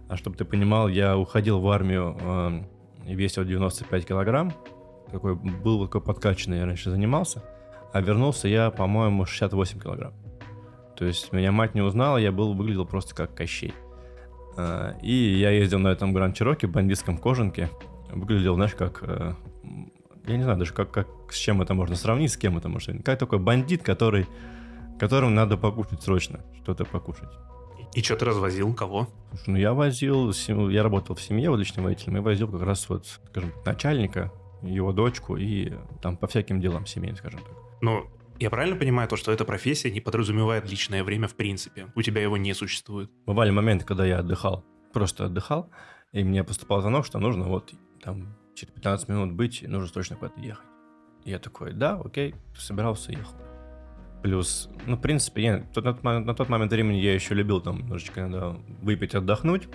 А 0.07 0.17
чтобы 0.17 0.37
ты 0.37 0.45
понимал, 0.45 0.87
я 0.87 1.17
уходил 1.17 1.59
в 1.59 1.69
армию, 1.69 2.17
э, 2.19 3.13
весил 3.13 3.43
95 3.43 4.05
килограмм. 4.05 4.53
Такой, 5.11 5.35
был 5.35 5.85
такой 5.85 6.01
подкачанный, 6.01 6.57
я 6.57 6.65
раньше 6.65 6.89
занимался. 6.89 7.43
А 7.93 8.01
вернулся 8.01 8.47
я, 8.47 8.71
по-моему, 8.71 9.25
68 9.25 9.79
килограмм. 9.79 10.13
То 10.95 11.05
есть 11.05 11.31
меня 11.33 11.51
мать 11.51 11.75
не 11.75 11.81
узнала, 11.81 12.17
я 12.17 12.31
был, 12.31 12.53
выглядел 12.53 12.85
просто 12.85 13.15
как 13.15 13.35
Кощей. 13.35 13.73
Э, 14.57 14.93
и 15.01 15.13
я 15.13 15.51
ездил 15.51 15.79
на 15.79 15.89
этом 15.89 16.13
Гранд 16.13 16.35
Чироке, 16.35 16.67
бандитском 16.67 17.17
кожанке. 17.17 17.69
Выглядел, 18.11 18.55
знаешь, 18.55 18.75
как... 18.75 19.03
Э, 19.03 19.33
я 20.27 20.37
не 20.37 20.43
знаю 20.43 20.57
даже, 20.57 20.73
как, 20.73 20.91
как, 20.91 21.07
с 21.29 21.37
чем 21.37 21.61
это 21.61 21.73
можно 21.73 21.95
сравнить, 21.95 22.31
с 22.31 22.37
кем 22.37 22.57
это 22.57 22.69
можно 22.69 22.85
сравнить. 22.85 23.05
Как 23.05 23.19
такой 23.19 23.39
бандит, 23.39 23.83
который, 23.83 24.27
которому 24.99 25.31
надо 25.31 25.57
покушать 25.57 26.01
срочно, 26.01 26.41
что-то 26.63 26.85
покушать. 26.85 27.29
И 27.93 28.01
что 28.01 28.15
ты 28.15 28.25
развозил? 28.25 28.73
Кого? 28.73 29.07
Слушай, 29.29 29.49
ну 29.49 29.57
я 29.57 29.73
возил, 29.73 30.31
я 30.69 30.83
работал 30.83 31.15
в 31.15 31.21
семье 31.21 31.49
вот 31.49 31.59
личным 31.59 31.85
водителем, 31.85 32.17
и 32.17 32.19
возил 32.19 32.49
как 32.49 32.61
раз 32.61 32.89
вот, 32.89 33.05
скажем, 33.05 33.53
начальника, 33.65 34.31
его 34.61 34.91
дочку 34.91 35.37
и 35.37 35.73
там 36.01 36.17
по 36.17 36.27
всяким 36.27 36.59
делам 36.59 36.85
семейным, 36.85 37.17
скажем 37.17 37.39
так. 37.39 37.53
Ну, 37.81 38.05
я 38.39 38.49
правильно 38.49 38.75
понимаю 38.75 39.07
то, 39.07 39.15
что 39.15 39.31
эта 39.31 39.45
профессия 39.45 39.91
не 39.91 40.01
подразумевает 40.01 40.69
личное 40.69 41.03
время 41.03 41.27
в 41.27 41.35
принципе? 41.35 41.87
У 41.95 42.01
тебя 42.01 42.21
его 42.21 42.35
не 42.35 42.53
существует? 42.53 43.09
Бывали 43.25 43.51
моменты, 43.51 43.85
когда 43.85 44.05
я 44.05 44.19
отдыхал, 44.19 44.65
просто 44.91 45.25
отдыхал, 45.25 45.69
и 46.11 46.23
мне 46.23 46.43
поступал 46.43 46.81
звонок, 46.81 47.05
что 47.05 47.19
нужно 47.19 47.45
вот 47.45 47.73
там 48.05 48.35
через 48.53 48.71
15 48.73 49.09
минут 49.09 49.33
быть, 49.33 49.63
нужно 49.67 49.89
точно 49.91 50.15
куда-то 50.15 50.39
ехать. 50.39 50.65
Я 51.25 51.39
такой, 51.39 51.73
да, 51.73 51.99
окей, 51.99 52.35
собирался, 52.55 53.11
ехал. 53.11 53.35
Плюс, 54.21 54.69
ну, 54.85 54.95
в 54.95 55.01
принципе, 55.01 55.43
я, 55.43 55.63
на, 55.75 56.19
на 56.19 56.35
тот 56.35 56.49
момент 56.49 56.71
времени 56.71 56.97
я 56.97 57.13
еще 57.13 57.33
любил 57.33 57.61
там 57.61 57.79
немножечко 57.79 58.21
иногда 58.21 58.55
выпить, 58.81 59.15
отдохнуть. 59.15 59.67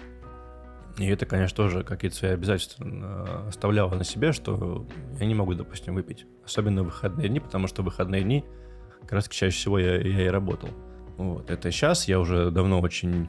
И 0.99 1.07
это, 1.07 1.27
конечно, 1.27 1.57
тоже 1.57 1.85
какие-то 1.85 2.17
свои 2.17 2.31
обязательства 2.33 2.85
э, 2.85 3.49
оставляло 3.49 3.95
на 3.95 4.05
себе, 4.05 4.33
что 4.33 4.87
я 5.19 5.27
не 5.27 5.35
могу, 5.35 5.55
допустим, 5.55 5.95
выпить. 5.95 6.27
Особенно 6.45 6.83
в 6.83 6.87
выходные 6.87 7.29
дни, 7.29 7.41
потому 7.41 7.67
что 7.67 7.83
в 7.83 7.87
выходные 7.87 8.23
дни 8.23 8.45
как 9.03 9.13
раз 9.13 9.29
чаще 9.29 9.57
всего 9.57 9.79
я, 9.79 9.97
я 10.01 10.27
и 10.27 10.29
работал. 10.29 10.71
Вот. 11.17 11.51
Это 11.51 11.71
сейчас 11.71 12.09
я 12.09 12.19
уже 12.19 12.51
давно 12.51 12.81
очень 12.81 13.29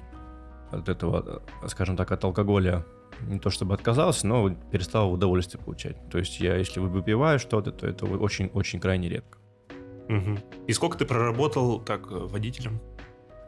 от 0.71 0.89
этого, 0.89 1.43
скажем 1.67 1.97
так, 1.97 2.11
от 2.11 2.23
алкоголя 2.23 2.85
не 3.27 3.39
то 3.39 3.49
чтобы 3.49 3.73
отказался, 3.73 4.27
но 4.27 4.49
перестал 4.71 5.11
удовольствие 5.11 5.63
получать. 5.63 5.97
То 6.09 6.17
есть 6.17 6.39
я, 6.39 6.55
если 6.55 6.79
выпиваю 6.79 7.39
что-то, 7.39 7.71
то 7.71 7.87
это 7.87 8.05
очень-очень 8.05 8.79
крайне 8.79 9.09
редко. 9.09 9.37
Угу. 10.09 10.37
И 10.67 10.73
сколько 10.73 10.97
ты 10.97 11.05
проработал 11.05 11.79
так 11.79 12.09
водителем? 12.09 12.79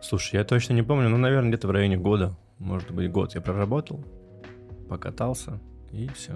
Слушай, 0.01 0.35
я 0.35 0.43
точно 0.43 0.73
не 0.73 0.83
помню, 0.83 1.09
но, 1.09 1.17
наверное, 1.17 1.49
где-то 1.49 1.67
в 1.67 1.71
районе 1.71 1.97
года 1.97 2.37
может 2.63 2.91
быть, 2.91 3.11
год 3.11 3.35
я 3.35 3.41
проработал, 3.41 4.03
покатался, 4.89 5.59
и 5.91 6.07
все. 6.09 6.33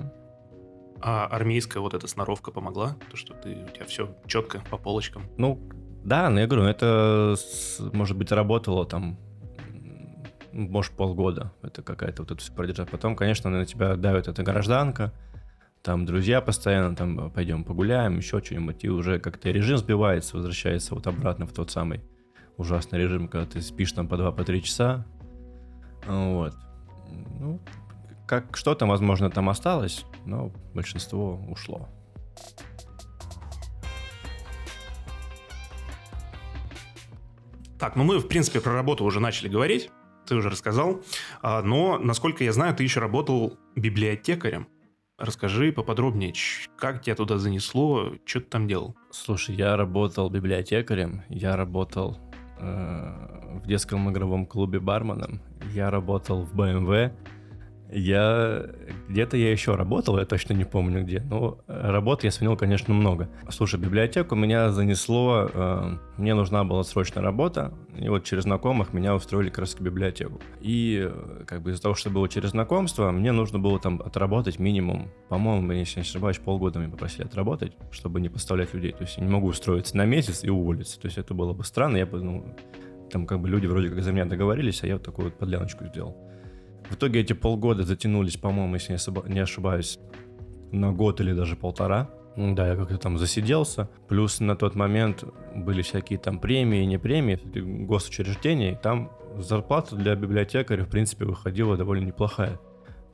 А 0.99 1.25
армейская 1.27 1.81
вот 1.81 1.93
эта 1.93 2.07
сноровка 2.07 2.51
помогла? 2.51 2.97
То, 3.09 3.17
что 3.17 3.33
ты, 3.33 3.55
у 3.55 3.73
тебя 3.73 3.85
все 3.85 4.15
четко 4.25 4.61
по 4.69 4.77
полочкам? 4.77 5.23
Ну, 5.37 5.59
да, 6.03 6.29
но 6.29 6.39
я 6.39 6.47
говорю, 6.47 6.65
это, 6.65 7.35
может 7.93 8.17
быть, 8.17 8.31
работало 8.31 8.85
там, 8.85 9.17
может, 10.57 10.93
полгода. 10.93 11.53
Это 11.61 11.81
какая-то 11.81 12.23
вот 12.23 12.31
это 12.31 12.41
все 12.41 12.51
продержать. 12.51 12.89
Потом, 12.89 13.15
конечно, 13.15 13.49
на 13.49 13.65
тебя 13.65 13.95
давит 13.95 14.27
эта 14.27 14.43
гражданка, 14.43 15.13
там 15.83 16.05
друзья 16.05 16.41
постоянно, 16.41 16.95
там 16.95 17.31
пойдем 17.31 17.63
погуляем, 17.63 18.17
еще 18.17 18.41
что-нибудь, 18.43 18.83
и 18.83 18.89
уже 18.89 19.19
как-то 19.19 19.51
режим 19.51 19.77
сбивается, 19.77 20.35
возвращается 20.35 20.95
вот 20.95 21.07
обратно 21.07 21.45
в 21.45 21.53
тот 21.53 21.71
самый 21.71 22.01
ужасный 22.57 22.99
режим, 22.99 23.27
когда 23.27 23.45
ты 23.45 23.61
спишь 23.61 23.91
там 23.91 24.07
по 24.07 24.15
2-3 24.15 24.33
по 24.33 24.61
часа, 24.61 25.05
вот. 26.07 26.55
Ну, 27.39 27.61
как 28.25 28.57
что-то, 28.57 28.85
возможно, 28.85 29.29
там 29.29 29.47
осталось, 29.47 30.05
но 30.25 30.51
большинство 30.73 31.39
ушло. 31.49 31.87
Так, 37.79 37.95
ну 37.95 38.03
мы, 38.03 38.17
в 38.17 38.27
принципе, 38.27 38.59
про 38.59 38.73
работу 38.73 39.05
уже 39.05 39.19
начали 39.19 39.47
говорить, 39.47 39.91
ты 40.27 40.35
уже 40.35 40.49
рассказал, 40.49 41.01
а, 41.41 41.61
но, 41.61 41.97
насколько 41.97 42.43
я 42.43 42.53
знаю, 42.53 42.75
ты 42.75 42.83
еще 42.83 42.99
работал 42.99 43.57
библиотекарем. 43.75 44.67
Расскажи 45.17 45.71
поподробнее, 45.71 46.33
как 46.77 47.01
тебя 47.01 47.15
туда 47.15 47.39
занесло, 47.39 48.13
что 48.23 48.39
ты 48.39 48.45
там 48.45 48.67
делал? 48.67 48.95
Слушай, 49.09 49.55
я 49.55 49.75
работал 49.75 50.29
библиотекарем, 50.29 51.23
я 51.29 51.55
работал 51.55 52.19
э, 52.59 53.59
в 53.63 53.65
детском 53.65 54.11
игровом 54.11 54.45
клубе 54.45 54.79
барменом, 54.79 55.41
я 55.73 55.89
работал 55.89 56.43
в 56.43 56.53
BMW, 56.53 57.13
я 57.91 58.65
где-то 59.07 59.37
я 59.37 59.51
еще 59.51 59.75
работал, 59.75 60.19
я 60.19 60.25
точно 60.25 60.53
не 60.53 60.65
помню 60.65 61.03
где, 61.03 61.21
но 61.21 61.59
работы 61.67 62.27
я 62.27 62.31
сменил, 62.31 62.57
конечно, 62.57 62.93
много. 62.93 63.29
Слушай, 63.49 63.79
библиотеку 63.79 64.35
меня 64.35 64.71
занесло, 64.71 65.49
э, 65.53 65.97
мне 66.17 66.33
нужна 66.33 66.63
была 66.63 66.83
срочная 66.83 67.23
работа, 67.23 67.73
и 67.97 68.09
вот 68.09 68.25
через 68.25 68.43
знакомых 68.43 68.93
меня 68.93 69.15
устроили 69.15 69.49
как 69.49 69.59
раз 69.59 69.75
в 69.75 69.81
библиотеку. 69.81 70.41
И 70.59 71.07
э, 71.09 71.43
как 71.47 71.61
бы 71.61 71.71
из-за 71.71 71.81
того, 71.81 71.95
что 71.95 72.09
было 72.09 72.27
через 72.27 72.49
знакомство, 72.49 73.11
мне 73.11 73.31
нужно 73.31 73.59
было 73.59 73.79
там 73.79 74.01
отработать 74.03 74.59
минимум, 74.59 75.09
по-моему, 75.29 75.71
если 75.71 75.99
не 75.99 76.01
ошибаюсь, 76.01 76.37
полгода 76.39 76.79
меня 76.79 76.89
попросили 76.89 77.23
отработать, 77.23 77.73
чтобы 77.91 78.19
не 78.19 78.29
поставлять 78.29 78.73
людей. 78.73 78.91
То 78.91 79.03
есть 79.03 79.17
я 79.17 79.23
не 79.23 79.31
могу 79.31 79.47
устроиться 79.47 79.95
на 79.95 80.05
месяц 80.05 80.43
и 80.43 80.49
уволиться. 80.49 80.99
То 80.99 81.05
есть 81.05 81.17
это 81.17 81.33
было 81.33 81.53
бы 81.53 81.63
странно, 81.63 81.97
я 81.97 82.05
бы, 82.05 82.21
ну, 82.21 82.55
там 83.09 83.25
как 83.25 83.39
бы 83.39 83.47
люди 83.47 83.65
вроде 83.65 83.89
как 83.89 84.03
за 84.03 84.11
меня 84.11 84.25
договорились, 84.25 84.83
а 84.83 84.87
я 84.87 84.95
вот 84.95 85.03
такую 85.03 85.29
вот 85.29 85.37
подляночку 85.37 85.85
сделал. 85.85 86.17
В 86.89 86.95
итоге 86.95 87.21
эти 87.21 87.33
полгода 87.33 87.83
затянулись, 87.83 88.37
по-моему, 88.37 88.75
если 88.75 88.97
не 89.29 89.39
ошибаюсь, 89.39 89.99
на 90.71 90.91
год 90.91 91.21
или 91.21 91.33
даже 91.33 91.55
полтора. 91.55 92.09
Да, 92.35 92.67
я 92.67 92.75
как-то 92.75 92.97
там 92.97 93.17
засиделся. 93.17 93.89
Плюс 94.07 94.39
на 94.39 94.55
тот 94.55 94.75
момент 94.75 95.23
были 95.55 95.81
всякие 95.81 96.19
там 96.19 96.39
премии, 96.39 96.85
не 96.85 96.99
премии, 96.99 97.39
госучреждения. 97.85 98.73
И 98.73 98.75
там 98.75 99.11
зарплата 99.37 99.95
для 99.95 100.15
библиотекаря, 100.15 100.83
в 100.83 100.89
принципе, 100.89 101.25
выходила 101.25 101.75
довольно 101.77 102.05
неплохая. 102.05 102.59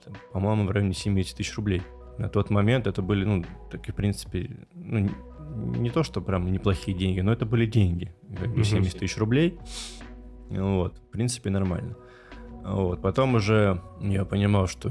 Там, 0.03 0.13
по-моему, 0.33 0.65
в 0.65 0.71
районе 0.71 0.93
70 0.93 1.37
тысяч 1.37 1.55
рублей. 1.55 1.81
На 2.17 2.27
тот 2.27 2.49
момент 2.49 2.85
это 2.85 3.01
были, 3.01 3.23
ну, 3.23 3.45
такие, 3.71 3.93
в 3.93 3.95
принципе, 3.95 4.51
ну, 4.73 5.09
не 5.55 5.89
то, 5.89 6.03
что 6.03 6.21
прям 6.21 6.51
неплохие 6.51 6.95
деньги, 6.95 7.21
но 7.21 7.31
это 7.31 7.45
были 7.45 7.65
деньги. 7.65 8.13
Как 8.37 8.53
бы 8.53 8.63
70 8.63 8.99
тысяч 8.99 9.17
рублей. 9.17 9.57
Вот, 10.49 10.97
в 10.97 11.11
принципе, 11.11 11.49
нормально. 11.49 11.95
Вот. 12.63 13.01
Потом 13.01 13.35
уже 13.35 13.81
я 14.01 14.25
понимал, 14.25 14.67
что 14.67 14.89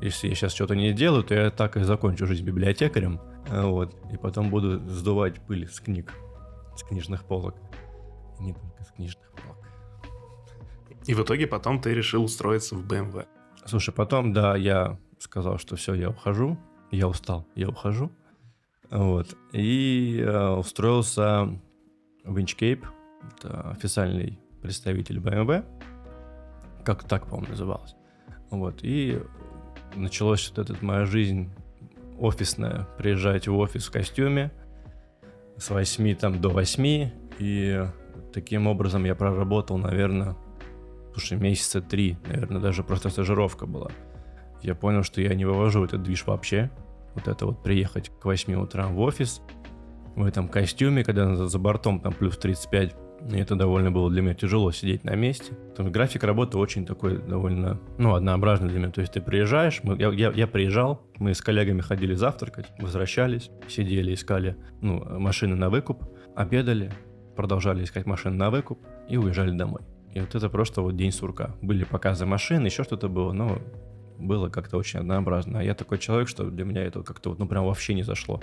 Если 0.00 0.28
я 0.28 0.34
сейчас 0.34 0.54
что-то 0.54 0.74
не 0.74 0.92
делаю, 0.92 1.22
то 1.22 1.34
я 1.34 1.50
так 1.50 1.76
и 1.76 1.82
закончу 1.82 2.26
жизнь 2.26 2.44
библиотекарем. 2.44 3.20
Вот. 3.48 3.94
И 4.12 4.16
потом 4.16 4.50
буду 4.50 4.78
сдувать 4.88 5.40
пыль 5.46 5.68
с 5.68 5.80
книг, 5.80 6.14
с 6.76 6.82
книжных 6.82 7.24
полок. 7.24 7.54
И 8.38 8.44
не 8.44 8.54
только 8.54 8.82
с 8.82 8.92
книжных 8.92 9.30
полок. 9.32 9.58
И 11.06 11.14
в 11.14 11.22
итоге 11.22 11.46
потом 11.46 11.80
ты 11.80 11.92
решил 11.92 12.24
устроиться 12.24 12.74
в 12.76 12.86
BMW. 12.86 13.26
Слушай, 13.66 13.92
потом, 13.92 14.32
да, 14.32 14.56
я 14.56 14.98
сказал, 15.18 15.58
что 15.58 15.76
все, 15.76 15.94
я 15.94 16.10
ухожу. 16.10 16.58
Я 16.90 17.06
устал, 17.06 17.46
я 17.54 17.68
ухожу. 17.68 18.10
Вот. 18.90 19.36
И 19.52 20.18
э, 20.20 20.48
устроился 20.48 21.48
в 22.24 22.36
Inchcape. 22.38 22.84
Это 23.32 23.70
официальный 23.70 24.40
представитель 24.62 25.18
BMW. 25.18 25.64
Как 26.84 27.04
так, 27.04 27.26
по-моему, 27.26 27.50
называлось. 27.50 27.94
Вот. 28.50 28.80
И 28.82 29.20
началась 29.94 30.50
вот 30.50 30.58
эта 30.58 30.84
моя 30.84 31.04
жизнь 31.04 31.50
офисная. 32.18 32.86
Приезжать 32.98 33.48
в 33.48 33.56
офис 33.56 33.86
в 33.86 33.90
костюме 33.90 34.52
с 35.56 35.70
8 35.70 36.14
там, 36.16 36.40
до 36.40 36.48
8. 36.50 37.10
И 37.38 37.86
таким 38.32 38.66
образом 38.66 39.04
я 39.04 39.14
проработал, 39.14 39.78
наверное, 39.78 40.36
слушай, 41.12 41.38
месяца 41.38 41.80
три, 41.80 42.18
наверное, 42.26 42.60
даже 42.60 42.82
просто 42.82 43.08
стажировка 43.08 43.66
была. 43.66 43.90
Я 44.62 44.74
понял, 44.74 45.02
что 45.02 45.20
я 45.20 45.34
не 45.34 45.44
вывожу 45.44 45.84
этот 45.84 46.02
движ 46.02 46.26
вообще. 46.26 46.70
Вот 47.14 47.28
это 47.28 47.46
вот 47.46 47.62
приехать 47.62 48.10
к 48.20 48.24
8 48.24 48.54
утра 48.54 48.86
в 48.86 49.00
офис 49.00 49.40
в 50.14 50.24
этом 50.24 50.48
костюме, 50.48 51.02
когда 51.02 51.34
за 51.34 51.58
бортом 51.58 52.00
там 52.00 52.12
плюс 52.12 52.36
35, 52.36 52.94
и 53.28 53.36
это 53.36 53.54
довольно 53.54 53.90
было 53.90 54.10
для 54.10 54.22
меня 54.22 54.34
тяжело 54.34 54.72
сидеть 54.72 55.04
на 55.04 55.14
месте. 55.14 55.52
Там 55.76 55.92
график 55.92 56.24
работы 56.24 56.58
очень 56.58 56.86
такой 56.86 57.18
довольно, 57.18 57.78
ну, 57.98 58.14
однообразный 58.14 58.68
для 58.68 58.78
меня. 58.78 58.90
То 58.90 59.00
есть 59.00 59.12
ты 59.12 59.20
приезжаешь, 59.20 59.80
мы, 59.82 59.96
я, 59.98 60.10
я, 60.10 60.30
я 60.30 60.46
приезжал, 60.46 61.02
мы 61.18 61.34
с 61.34 61.40
коллегами 61.40 61.80
ходили 61.80 62.14
завтракать, 62.14 62.66
возвращались, 62.78 63.50
сидели, 63.68 64.14
искали 64.14 64.56
ну, 64.80 65.04
машины 65.18 65.54
на 65.54 65.70
выкуп, 65.70 66.02
обедали, 66.34 66.90
продолжали 67.36 67.84
искать 67.84 68.06
машины 68.06 68.36
на 68.36 68.50
выкуп 68.50 68.78
и 69.08 69.16
уезжали 69.16 69.50
домой. 69.50 69.82
И 70.12 70.20
вот 70.20 70.34
это 70.34 70.48
просто 70.48 70.82
вот 70.82 70.96
день 70.96 71.12
сурка. 71.12 71.54
Были 71.62 71.84
показы 71.84 72.26
машин, 72.26 72.64
еще 72.64 72.82
что-то 72.82 73.08
было, 73.08 73.32
но 73.32 73.58
было 74.18 74.48
как-то 74.48 74.76
очень 74.76 75.00
однообразно. 75.00 75.60
А 75.60 75.62
я 75.62 75.74
такой 75.74 75.98
человек, 75.98 76.28
что 76.28 76.50
для 76.50 76.64
меня 76.64 76.82
это 76.82 77.02
как-то 77.02 77.30
вот, 77.30 77.38
ну, 77.38 77.46
прям 77.46 77.64
вообще 77.64 77.94
не 77.94 78.02
зашло. 78.02 78.42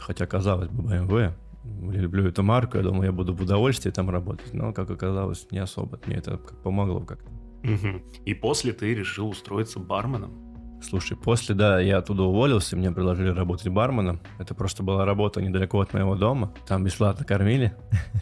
Хотя, 0.00 0.26
казалось 0.26 0.68
бы, 0.68 0.82
BMW, 0.82 1.32
я 1.64 2.00
люблю 2.00 2.26
эту 2.26 2.42
марку, 2.42 2.76
я 2.76 2.82
думал, 2.82 3.02
я 3.02 3.12
буду 3.12 3.34
в 3.34 3.42
удовольствии 3.42 3.90
там 3.90 4.10
работать, 4.10 4.52
но, 4.52 4.72
как 4.72 4.90
оказалось, 4.90 5.46
не 5.50 5.58
особо. 5.58 6.00
Мне 6.06 6.16
это 6.16 6.36
помогло 6.36 7.00
как-то. 7.00 7.30
Угу. 7.62 8.02
И 8.26 8.34
после 8.34 8.72
ты 8.72 8.94
решил 8.94 9.30
устроиться 9.30 9.78
барменом? 9.78 10.44
Слушай, 10.82 11.16
после, 11.16 11.54
да, 11.54 11.80
я 11.80 11.98
оттуда 11.98 12.24
уволился, 12.24 12.76
мне 12.76 12.92
предложили 12.92 13.30
работать 13.30 13.68
барменом. 13.68 14.20
Это 14.38 14.54
просто 14.54 14.82
была 14.82 15.06
работа 15.06 15.40
недалеко 15.40 15.80
от 15.80 15.94
моего 15.94 16.14
дома. 16.14 16.54
Там 16.66 16.84
бесплатно 16.84 17.24
кормили. 17.24 17.74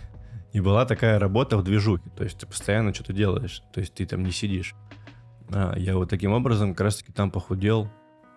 И 0.53 0.61
была 0.61 0.85
такая 0.85 1.19
работа 1.19 1.57
в 1.57 1.65
движухе, 1.65 2.11
то 2.15 2.25
есть 2.25 2.39
ты 2.39 2.47
постоянно 2.47 2.93
что-то 2.93 3.15
делаешь, 3.15 3.63
то 3.73 3.81
есть 3.81 3.95
ты 3.95 4.05
там 4.05 4.23
не 4.23 4.31
сидишь. 4.31 4.75
А, 5.51 5.75
я 5.79 5.97
вот 5.97 6.11
таким 6.11 6.33
образом 6.33 6.73
как 6.73 6.83
раз-таки 6.83 7.11
там 7.11 7.31
похудел, 7.31 7.91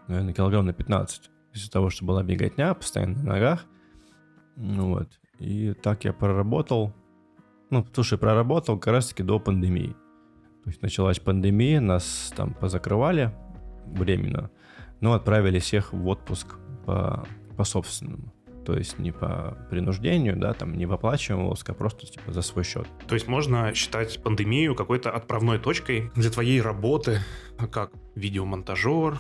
наверное, 0.08 0.34
килограмм 0.34 0.66
на 0.66 0.74
15. 0.74 1.30
Из-за 1.54 1.70
того, 1.70 1.90
что 1.90 2.06
была 2.06 2.24
беготня, 2.24 2.74
постоянно 2.74 3.18
на 3.18 3.34
ногах. 3.34 3.66
Ну 4.56 4.94
вот. 4.94 5.10
И 5.40 5.74
так 5.74 6.06
я 6.06 6.14
проработал. 6.14 6.94
Ну, 7.70 7.86
слушай, 7.94 8.18
проработал 8.18 8.78
как 8.78 8.94
раз-таки 8.94 9.24
до 9.24 9.40
пандемии. 9.40 9.96
То 10.64 10.70
есть 10.70 10.82
началась 10.82 11.20
пандемия, 11.20 11.80
нас 11.80 12.34
там 12.36 12.54
позакрывали 12.54 13.32
временно, 13.86 14.50
но 15.00 15.14
отправили 15.14 15.60
всех 15.60 15.94
в 15.94 16.08
отпуск 16.08 16.56
по, 16.86 17.28
по 17.56 17.64
собственному. 17.64 18.34
То 18.66 18.76
есть 18.76 18.98
не 18.98 19.12
по 19.12 19.56
принуждению, 19.70 20.38
да, 20.38 20.54
там 20.54 20.76
не 20.76 20.88
в 20.88 20.94
оплачиваемый 20.94 21.46
отпуск, 21.46 21.70
а 21.70 21.74
просто 21.76 22.08
типа 22.08 22.34
за 22.34 22.42
свой 22.42 22.64
счет. 22.64 22.88
То 23.08 23.14
есть 23.14 23.28
можно 23.28 23.76
считать 23.76 24.22
пандемию 24.24 24.74
какой-то 24.74 25.12
отправной 25.12 25.60
точкой 25.60 26.10
для 26.16 26.32
твоей 26.32 26.62
работы, 26.62 27.20
как 27.72 27.92
видеомонтажер, 28.16 29.20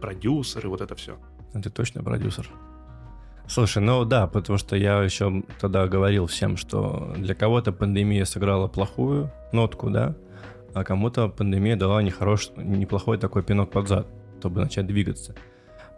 продюсер 0.00 0.66
и 0.66 0.68
вот 0.68 0.80
это 0.80 0.96
все. 0.96 1.16
Ты 1.52 1.70
точно 1.70 2.02
продюсер? 2.02 2.50
Слушай, 3.48 3.82
ну 3.82 4.04
да, 4.04 4.26
потому 4.26 4.58
что 4.58 4.76
я 4.76 5.02
еще 5.02 5.42
тогда 5.60 5.86
говорил 5.86 6.26
всем, 6.26 6.56
что 6.56 7.12
для 7.16 7.34
кого-то 7.34 7.72
пандемия 7.72 8.24
сыграла 8.24 8.68
плохую 8.68 9.30
нотку, 9.52 9.90
да, 9.90 10.16
а 10.74 10.84
кому-то 10.84 11.28
пандемия 11.28 11.76
дала 11.76 12.02
нехорош, 12.02 12.50
неплохой 12.56 13.18
такой 13.18 13.42
пинок 13.42 13.70
под 13.70 13.88
зад, 13.88 14.06
чтобы 14.38 14.60
начать 14.60 14.86
двигаться 14.86 15.34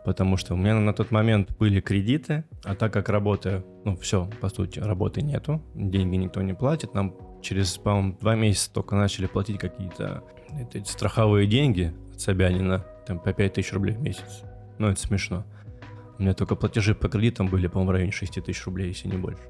потому 0.05 0.37
что 0.37 0.55
у 0.55 0.57
меня 0.57 0.75
на 0.75 0.93
тот 0.93 1.11
момент 1.11 1.57
были 1.59 1.81
кредиты, 1.81 2.45
а 2.63 2.75
так 2.75 2.93
как 2.93 3.09
работы, 3.09 3.65
ну 3.85 3.97
все, 3.97 4.29
по 4.41 4.49
сути, 4.49 4.79
работы 4.79 5.23
нету, 5.23 5.63
деньги 5.75 6.17
никто 6.17 6.43
не 6.43 6.53
платит, 6.53 6.95
нам 6.95 7.17
через, 7.43 7.79
по-моему, 7.79 8.17
два 8.21 8.35
месяца 8.37 8.73
только 8.73 8.95
начали 8.95 9.27
платить 9.27 9.59
какие-то 9.59 10.23
страховые 10.85 11.47
деньги 11.47 11.95
от 12.13 12.21
Собянина, 12.21 12.85
там 13.07 13.19
по 13.19 13.33
5 13.33 13.55
тысяч 13.55 13.73
рублей 13.73 13.97
в 13.97 14.01
месяц. 14.01 14.43
Ну, 14.79 14.89
это 14.89 15.01
смешно. 15.01 15.45
У 16.19 16.23
меня 16.23 16.35
только 16.35 16.55
платежи 16.55 16.95
по 16.95 17.09
кредитам 17.09 17.49
были, 17.49 17.67
по-моему, 17.67 17.91
в 17.91 17.93
районе 17.93 18.13
6 18.13 18.45
тысяч 18.45 18.65
рублей, 18.67 18.89
если 18.89 19.09
не 19.09 19.17
больше. 19.17 19.43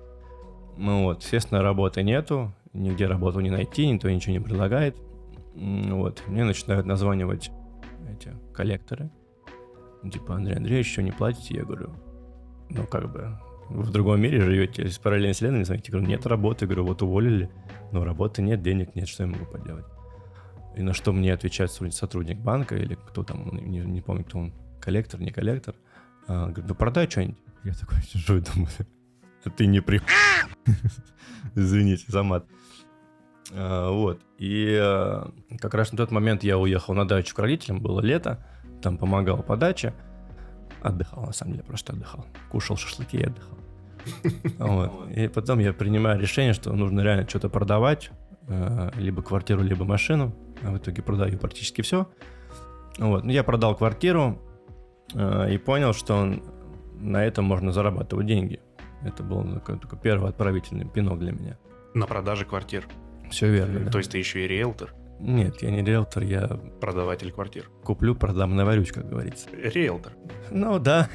Ну 0.76 1.04
вот, 1.04 1.22
естественно, 1.22 1.62
работы 1.62 2.02
нету, 2.02 2.52
нигде 2.72 3.06
работу 3.06 3.40
не 3.40 3.50
найти, 3.50 3.86
никто 3.86 4.10
ничего 4.10 4.32
не 4.32 4.40
предлагает. 4.40 4.96
Вот, 5.54 6.22
мне 6.26 6.44
начинают 6.44 6.86
названивать 6.86 7.50
эти 8.10 8.32
коллекторы, 8.52 9.10
типа, 10.10 10.36
Андрей 10.36 10.56
Андреевич, 10.56 10.92
что 10.92 11.02
не 11.02 11.12
платите? 11.12 11.54
Я 11.54 11.64
говорю, 11.64 11.90
ну, 12.70 12.86
как 12.86 13.12
бы, 13.12 13.38
вы 13.68 13.82
в 13.82 13.90
другом 13.90 14.20
мире 14.20 14.40
живете, 14.40 14.88
с 14.88 14.98
параллельной 14.98 15.32
вселенной, 15.32 15.64
знаете, 15.64 15.92
говорю, 15.92 16.08
нет 16.08 16.26
работы, 16.26 16.66
говорю, 16.66 16.86
вот 16.86 17.02
уволили, 17.02 17.50
но 17.92 18.04
работы 18.04 18.42
нет, 18.42 18.62
денег 18.62 18.94
нет, 18.94 19.08
что 19.08 19.24
я 19.24 19.28
могу 19.28 19.46
поделать? 19.46 19.86
И 20.76 20.82
на 20.82 20.92
что 20.92 21.12
мне 21.12 21.32
отвечает 21.32 21.70
сотрудник 21.70 22.38
банка 22.38 22.74
или 22.74 22.94
кто 22.94 23.22
там, 23.22 23.48
не, 23.52 23.78
не 23.78 24.00
помню, 24.00 24.24
кто 24.24 24.38
он, 24.38 24.52
коллектор, 24.80 25.20
не 25.20 25.30
коллектор, 25.30 25.76
а, 26.26 26.46
говорит, 26.46 26.64
ну 26.68 26.74
продай 26.74 27.08
что-нибудь. 27.08 27.38
Я 27.64 27.74
такой 27.74 28.02
сижу 28.08 28.36
и 28.36 28.40
думаю, 28.40 28.68
а 29.44 29.50
ты 29.50 29.66
не 29.66 29.80
при... 29.80 30.00
Извините 31.54 32.04
за 32.08 32.22
мат. 32.22 32.46
А, 33.52 33.90
вот. 33.90 34.20
И 34.38 34.76
а, 34.80 35.30
как 35.58 35.74
раз 35.74 35.92
на 35.92 35.98
тот 35.98 36.10
момент 36.10 36.44
я 36.44 36.58
уехал 36.58 36.94
на 36.94 37.06
дачу 37.06 37.34
к 37.34 37.38
родителям, 37.38 37.80
было 37.80 38.00
лето, 38.00 38.44
там 38.82 38.98
помогал 38.98 39.42
по 39.42 39.56
даче. 39.56 39.94
Отдыхал, 40.82 41.24
на 41.24 41.32
самом 41.32 41.52
деле, 41.52 41.64
просто 41.64 41.92
отдыхал. 41.92 42.26
Кушал 42.50 42.76
шашлыки 42.76 43.16
и 43.16 43.24
отдыхал. 43.24 43.58
Вот. 44.58 45.10
И 45.10 45.28
потом 45.28 45.58
я 45.60 45.72
принимаю 45.72 46.20
решение, 46.20 46.52
что 46.52 46.72
нужно 46.74 47.00
реально 47.00 47.26
что-то 47.26 47.48
продавать, 47.48 48.10
э, 48.48 48.90
либо 48.96 49.22
квартиру, 49.22 49.62
либо 49.62 49.86
машину. 49.86 50.34
А 50.62 50.72
в 50.72 50.76
итоге 50.76 51.02
продаю 51.02 51.38
практически 51.38 51.80
все. 51.80 52.10
Вот. 52.98 53.24
Ну, 53.24 53.30
я 53.30 53.42
продал 53.42 53.74
квартиру 53.74 54.42
и 55.14 55.58
понял, 55.58 55.92
что 55.92 56.40
на 56.98 57.24
этом 57.24 57.44
можно 57.44 57.72
зарабатывать 57.72 58.26
деньги. 58.26 58.60
Это 59.02 59.22
был 59.22 59.44
такой, 59.44 59.78
такой 59.78 59.98
первый 59.98 60.30
отправительный 60.30 60.86
пинок 60.86 61.18
для 61.18 61.32
меня. 61.32 61.58
На 61.94 62.06
продаже 62.06 62.44
квартир. 62.44 62.86
Все 63.30 63.50
верно. 63.50 63.80
Да. 63.80 63.90
То 63.90 63.98
есть 63.98 64.10
ты 64.10 64.18
еще 64.18 64.44
и 64.44 64.48
риэлтор? 64.48 64.94
Нет, 65.20 65.62
я 65.62 65.70
не 65.70 65.82
риэлтор, 65.82 66.22
я... 66.24 66.48
Продаватель 66.80 67.30
квартир. 67.30 67.70
Куплю, 67.82 68.14
продам, 68.14 68.56
наварюсь, 68.56 68.92
как 68.92 69.08
говорится. 69.08 69.48
Риэлтор. 69.50 70.12
Ну, 70.50 70.78
да. 70.78 71.08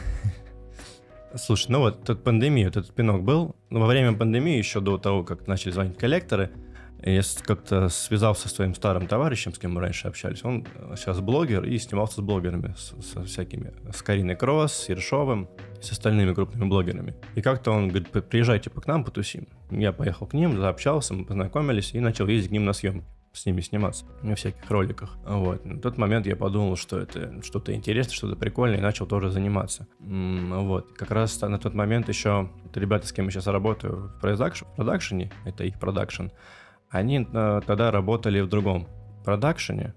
Слушай, 1.36 1.72
ну 1.72 1.80
вот 1.80 2.04
тут 2.04 2.24
пандемия, 2.24 2.66
вот 2.68 2.78
этот 2.78 2.94
пинок 2.94 3.24
был. 3.24 3.56
Во 3.70 3.86
время 3.86 4.14
пандемии, 4.14 4.58
еще 4.58 4.80
до 4.80 4.98
того, 4.98 5.24
как 5.24 5.48
начали 5.48 5.72
звонить 5.72 5.98
коллекторы, 5.98 6.52
я 7.04 7.22
как-то 7.44 7.90
связался 7.90 8.48
со 8.48 8.56
своим 8.56 8.76
старым 8.76 9.08
товарищем, 9.08 9.54
с 9.54 9.60
кем 9.60 9.74
мы 9.74 9.82
раньше 9.82 10.08
общались. 10.08 10.44
Он 10.44 10.66
сейчас 10.96 11.20
блогер 11.20 11.64
и 11.64 11.78
снимался 11.78 12.16
с 12.16 12.24
блогерами, 12.24 12.76
с, 12.78 12.94
со 13.06 13.24
всякими, 13.24 13.74
с 13.94 14.02
Кариной 14.02 14.36
Кросс, 14.36 14.74
с 14.74 14.90
Ершовым, 14.90 15.50
с 15.82 15.92
остальными 15.92 16.34
крупными 16.34 16.68
блогерами. 16.68 17.16
И 17.36 17.42
как-то 17.42 17.72
он 17.72 17.90
говорит, 17.90 18.10
приезжайте 18.10 18.70
по 18.70 18.82
к 18.82 18.88
нам, 18.88 19.04
потусим. 19.04 19.48
Я 19.72 19.94
поехал 19.94 20.28
к 20.28 20.34
ним, 20.34 20.58
заобщался, 20.58 21.14
мы 21.14 21.26
познакомились 21.26 21.94
и 21.94 22.00
начал 22.00 22.28
ездить 22.28 22.50
к 22.50 22.52
ним 22.52 22.66
на 22.66 22.74
съемки 22.74 23.06
с 23.32 23.46
ними 23.46 23.62
сниматься 23.62 24.06
на 24.22 24.36
всяких 24.36 24.70
роликах. 24.70 25.18
Вот. 25.26 25.66
На 25.66 25.80
тот 25.80 25.98
момент 25.98 26.26
я 26.26 26.36
подумал, 26.36 26.76
что 26.76 27.00
это 27.00 27.42
что-то 27.44 27.74
интересное, 27.74 28.14
что-то 28.14 28.36
прикольное, 28.36 28.80
и 28.80 28.82
начал 28.82 29.06
тоже 29.06 29.30
заниматься. 29.30 29.88
Вот. 30.00 30.94
Как 30.94 31.12
раз 31.12 31.40
на 31.42 31.58
тот 31.58 31.74
момент 31.74 32.10
еще 32.10 32.50
ребята, 32.74 33.08
с 33.08 33.14
кем 33.14 33.26
я 33.26 33.32
сейчас 33.32 33.48
работаю 33.48 34.12
в 34.18 34.20
продакшене, 34.20 35.32
это 35.46 35.64
их 35.64 35.80
продакшн, 35.80 36.28
они 36.90 37.28
э, 37.32 37.62
тогда 37.66 37.92
работали 37.92 38.42
в 38.42 38.48
другом 38.48 38.88
продакшене 39.24 39.94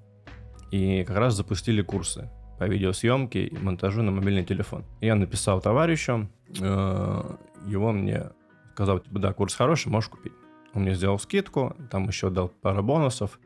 и 0.71 1.05
как 1.05 1.17
раз 1.17 1.35
запустили 1.35 1.83
курсы 1.83 2.31
по 2.59 2.65
видеосъемке 2.65 3.47
и 3.47 3.59
монтажу 3.59 4.03
на 4.03 4.11
мобильный 4.11 4.45
телефон. 4.45 4.85
Я 5.01 5.15
написал 5.15 5.61
товарищу, 5.61 6.29
э, 6.61 7.37
его 7.67 7.93
мне 7.93 8.31
сказал, 8.73 9.01
типа, 9.01 9.19
да, 9.19 9.33
курс 9.33 9.55
хороший, 9.55 9.89
можешь 9.89 10.11
купить. 10.11 10.33
Он 10.75 10.83
мне 10.83 10.95
сделал 10.95 11.19
скидку, 11.19 11.77
там 11.91 12.09
еще 12.09 12.31
дал 12.31 12.49
пару 12.49 12.83
бонусов. 12.83 13.39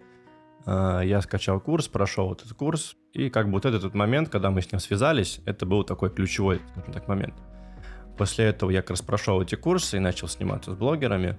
А, 0.64 1.00
я 1.00 1.20
скачал 1.20 1.60
курс, 1.60 1.88
прошел 1.88 2.32
этот 2.32 2.52
курс, 2.52 2.96
и 3.12 3.30
как 3.30 3.46
бы 3.46 3.52
вот 3.52 3.64
этот 3.64 3.94
момент, 3.94 4.28
когда 4.28 4.50
мы 4.50 4.62
с 4.62 4.70
ним 4.70 4.80
связались, 4.80 5.40
это 5.44 5.66
был 5.66 5.84
такой 5.84 6.10
ключевой, 6.10 6.60
скажем 6.72 6.92
так, 6.92 7.08
момент. 7.08 7.34
После 8.16 8.46
этого 8.46 8.70
я 8.70 8.80
как 8.80 8.90
раз 8.90 9.02
прошел 9.02 9.42
эти 9.42 9.56
курсы 9.56 9.96
и 9.96 10.00
начал 10.00 10.28
сниматься 10.28 10.72
с 10.72 10.74
блогерами, 10.76 11.38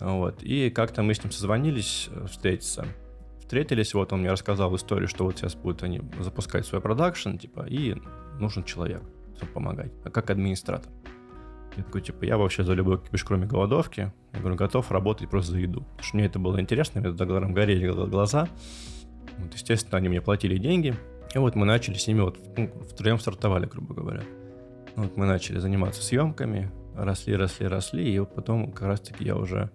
вот, 0.00 0.42
и 0.42 0.70
как-то 0.70 1.02
мы 1.02 1.14
с 1.14 1.22
ним 1.22 1.32
созвонились 1.32 2.08
э, 2.10 2.26
встретиться. 2.26 2.86
Встретились, 3.40 3.94
вот 3.94 4.12
он 4.12 4.20
мне 4.20 4.32
рассказал 4.32 4.74
историю, 4.74 5.08
что 5.08 5.24
вот 5.24 5.38
сейчас 5.38 5.54
будут 5.54 5.82
они 5.82 6.00
запускать 6.20 6.66
свой 6.66 6.80
продакшн, 6.80 7.36
типа, 7.36 7.66
и 7.68 7.94
нужен 8.40 8.64
человек, 8.64 9.02
чтобы 9.36 9.52
помогать, 9.52 9.92
а 10.04 10.10
как 10.10 10.30
администратор. 10.30 10.90
Я 11.76 11.82
такой, 11.82 12.00
типа, 12.02 12.24
я 12.24 12.38
вообще 12.38 12.62
за 12.62 12.72
любой 12.72 13.00
кипиш, 13.00 13.24
кроме 13.24 13.46
голодовки. 13.46 14.12
Я 14.32 14.38
говорю, 14.38 14.54
готов 14.56 14.90
работать 14.92 15.28
просто 15.28 15.52
за 15.52 15.58
еду. 15.58 15.80
Потому 15.80 16.02
что 16.02 16.16
мне 16.16 16.26
это 16.26 16.38
было 16.38 16.60
интересно, 16.60 17.00
мне 17.00 17.12
тогда 17.12 17.40
горели 17.40 17.88
глаза. 17.88 18.48
Вот, 19.38 19.52
естественно, 19.52 19.98
они 19.98 20.08
мне 20.08 20.20
платили 20.20 20.56
деньги. 20.56 20.94
И 21.34 21.38
вот 21.38 21.56
мы 21.56 21.66
начали 21.66 21.96
с 21.96 22.06
ними 22.06 22.20
вот 22.20 22.38
ну, 22.56 22.70
втроем 22.88 23.18
стартовали, 23.18 23.66
грубо 23.66 23.94
говоря. 23.94 24.22
Вот 24.94 25.16
мы 25.16 25.26
начали 25.26 25.58
заниматься 25.58 26.00
съемками, 26.02 26.70
росли, 26.94 27.34
росли, 27.34 27.66
росли, 27.66 28.08
и 28.08 28.18
вот 28.20 28.32
потом 28.34 28.70
как 28.70 28.86
раз-таки 28.86 29.24
я 29.24 29.36
уже 29.36 29.70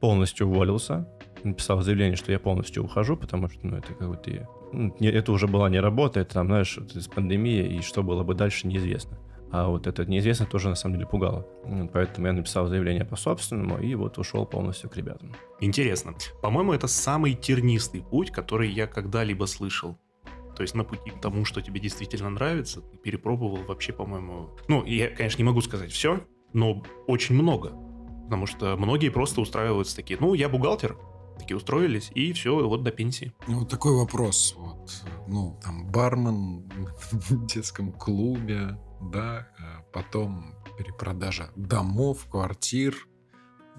полностью 0.00 0.46
уволился, 0.46 1.06
написал 1.44 1.82
заявление, 1.82 2.16
что 2.16 2.32
я 2.32 2.38
полностью 2.38 2.84
ухожу, 2.84 3.16
потому 3.16 3.48
что, 3.48 3.66
ну, 3.66 3.76
это 3.76 3.94
как 3.94 4.08
бы 4.08 4.16
ты... 4.16 4.46
Ну, 4.72 4.94
это 5.00 5.32
уже 5.32 5.46
была 5.46 5.68
не 5.68 5.80
работа, 5.80 6.20
это 6.20 6.34
там, 6.34 6.46
знаешь, 6.46 6.78
из 6.94 7.08
пандемии, 7.08 7.76
и 7.76 7.80
что 7.80 8.02
было 8.02 8.22
бы 8.22 8.34
дальше, 8.34 8.66
неизвестно. 8.66 9.18
А 9.52 9.68
вот 9.68 9.88
это 9.88 10.06
неизвестно 10.06 10.46
тоже 10.46 10.68
на 10.68 10.76
самом 10.76 10.94
деле 10.94 11.08
пугало. 11.08 11.44
Поэтому 11.92 12.28
я 12.28 12.32
написал 12.32 12.68
заявление 12.68 13.04
по 13.04 13.16
собственному 13.16 13.78
и 13.78 13.94
вот 13.96 14.16
ушел 14.18 14.46
полностью 14.46 14.88
к 14.88 14.96
ребятам. 14.96 15.32
Интересно. 15.58 16.14
По-моему, 16.40 16.72
это 16.72 16.86
самый 16.86 17.34
тернистый 17.34 18.02
путь, 18.02 18.30
который 18.30 18.70
я 18.70 18.86
когда-либо 18.86 19.46
слышал. 19.46 19.98
То 20.54 20.62
есть 20.62 20.74
на 20.74 20.84
пути 20.84 21.10
к 21.10 21.20
тому, 21.20 21.44
что 21.44 21.62
тебе 21.62 21.80
действительно 21.80 22.30
нравится, 22.30 22.80
ты 22.80 22.96
перепробовал 22.98 23.64
вообще, 23.66 23.92
по-моему... 23.92 24.50
Ну, 24.68 24.84
я, 24.84 25.08
конечно, 25.08 25.38
не 25.38 25.44
могу 25.44 25.62
сказать 25.62 25.90
все, 25.90 26.20
но 26.52 26.84
очень 27.08 27.34
много. 27.34 27.72
Потому 28.30 28.46
что 28.46 28.76
многие 28.76 29.08
просто 29.08 29.40
устраиваются 29.40 29.96
такие, 29.96 30.16
ну, 30.20 30.34
я 30.34 30.48
бухгалтер, 30.48 30.96
такие 31.36 31.56
устроились, 31.56 32.12
и 32.14 32.32
все, 32.32 32.64
вот 32.64 32.84
до 32.84 32.92
пенсии. 32.92 33.32
Ну, 33.48 33.58
вот 33.58 33.68
такой 33.68 33.92
вопрос. 33.96 34.54
Вот, 34.56 34.88
ну, 35.26 35.58
там, 35.60 35.90
бармен 35.90 36.70
в 37.10 37.46
детском 37.46 37.90
клубе, 37.90 38.78
да, 39.00 39.48
э, 39.58 39.82
потом 39.92 40.54
перепродажа 40.78 41.50
домов, 41.56 42.28
квартир, 42.30 43.08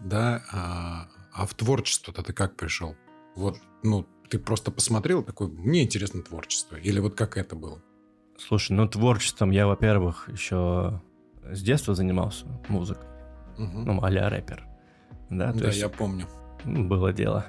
да, 0.04 0.44
а, 0.52 1.08
а 1.32 1.46
в 1.46 1.54
творчество-то 1.54 2.22
ты 2.22 2.34
как 2.34 2.58
пришел? 2.58 2.98
Вот, 3.38 3.56
ну, 3.84 4.06
ты 4.30 4.38
просто 4.38 4.70
посмотрел 4.70 5.24
такой, 5.24 5.48
мне 5.48 5.84
интересно 5.84 6.24
творчество, 6.24 6.76
или 6.76 7.00
вот 7.00 7.16
как 7.16 7.38
это 7.38 7.56
было? 7.56 7.82
Слушай, 8.38 8.74
ну 8.74 8.86
творчеством 8.86 9.52
я, 9.52 9.66
во-первых, 9.66 10.28
еще 10.28 11.02
с 11.50 11.62
детства 11.62 11.96
занимался 11.96 12.48
музыкой, 12.68 13.08
угу. 13.64 13.80
ну, 13.80 14.04
а-ля 14.04 14.30
рэпер. 14.30 14.66
Да, 15.30 15.54
да 15.54 15.68
есть, 15.68 15.80
я 15.80 15.90
помню. 15.90 16.28
Было 16.66 17.14
дело. 17.14 17.46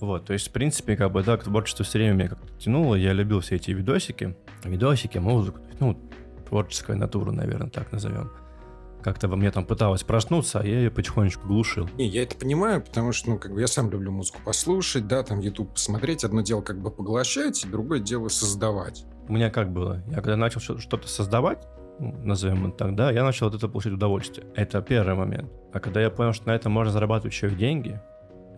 Вот, 0.00 0.26
то 0.26 0.32
есть, 0.32 0.48
в 0.48 0.52
принципе, 0.52 0.96
как 0.96 1.12
бы, 1.12 1.22
да, 1.22 1.36
к 1.36 1.44
творчеству 1.44 1.84
все 1.84 1.98
время 1.98 2.14
меня 2.14 2.28
как-то 2.28 2.52
тянуло, 2.58 2.94
я 2.94 3.12
любил 3.12 3.40
все 3.40 3.56
эти 3.56 3.72
видосики, 3.72 4.36
видосики, 4.64 5.18
музыку, 5.18 5.60
ну, 5.80 5.98
творческая 6.48 6.96
натура, 6.96 7.32
наверное, 7.32 7.68
так 7.68 7.90
назовем. 7.90 8.30
Как-то 9.02 9.28
во 9.28 9.36
мне 9.36 9.50
там 9.50 9.64
пыталась 9.64 10.02
проснуться, 10.02 10.60
а 10.60 10.66
я 10.66 10.80
ее 10.80 10.90
потихонечку 10.90 11.46
глушил. 11.46 11.88
Не, 11.96 12.06
я 12.06 12.24
это 12.24 12.36
понимаю, 12.36 12.82
потому 12.82 13.12
что, 13.12 13.30
ну, 13.30 13.38
как 13.38 13.52
бы 13.52 13.60
я 13.60 13.66
сам 13.66 13.90
люблю 13.90 14.10
музыку 14.10 14.40
послушать, 14.44 15.06
да, 15.06 15.22
там 15.22 15.40
YouTube 15.40 15.72
посмотреть. 15.72 16.24
Одно 16.24 16.40
дело 16.42 16.62
как 16.62 16.80
бы 16.80 16.90
поглощать, 16.90 17.64
и 17.64 17.68
другое 17.68 18.00
дело 18.00 18.28
создавать. 18.28 19.04
У 19.28 19.32
меня 19.32 19.50
как 19.50 19.72
было? 19.72 20.02
Я 20.08 20.16
когда 20.16 20.36
начал 20.36 20.60
что-то 20.60 21.06
создавать, 21.06 21.64
назовем 21.98 22.68
это 22.68 22.76
так, 22.76 22.94
да, 22.94 23.10
я 23.10 23.24
начал 23.24 23.48
от 23.48 23.54
этого 23.54 23.70
получать 23.70 23.92
удовольствие. 23.92 24.46
Это 24.54 24.80
первый 24.82 25.14
момент. 25.14 25.52
А 25.72 25.80
когда 25.80 26.00
я 26.00 26.10
понял, 26.10 26.32
что 26.32 26.46
на 26.48 26.54
этом 26.54 26.72
можно 26.72 26.92
зарабатывать 26.92 27.32
еще 27.34 27.48
и 27.48 27.54
деньги, 27.54 28.00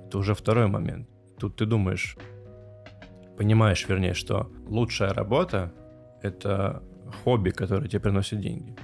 это 0.07 0.18
уже 0.18 0.35
второй 0.35 0.66
момент. 0.66 1.09
Тут 1.38 1.57
ты 1.57 1.66
думаешь, 1.66 2.16
понимаешь, 3.37 3.87
вернее, 3.88 4.14
что 4.14 4.50
лучшая 4.66 5.14
работа— 5.14 5.72
это 6.22 6.83
хобби, 7.24 7.50
которое 7.50 7.88
тебе 7.88 8.00
приносит 8.00 8.40
деньги. 8.40 8.76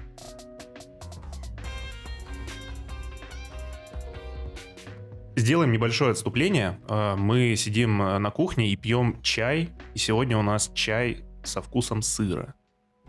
Сделаем 5.36 5.70
небольшое 5.70 6.12
отступление. 6.12 6.80
А, 6.88 7.14
мы 7.14 7.54
сидим 7.56 7.98
на 7.98 8.30
кухне 8.30 8.70
и 8.70 8.76
пьем 8.76 9.20
чай. 9.22 9.68
И 9.94 9.98
сегодня 9.98 10.38
у 10.38 10.42
нас 10.42 10.70
чай 10.74 11.24
со 11.44 11.60
вкусом 11.60 12.00
сыра. 12.00 12.54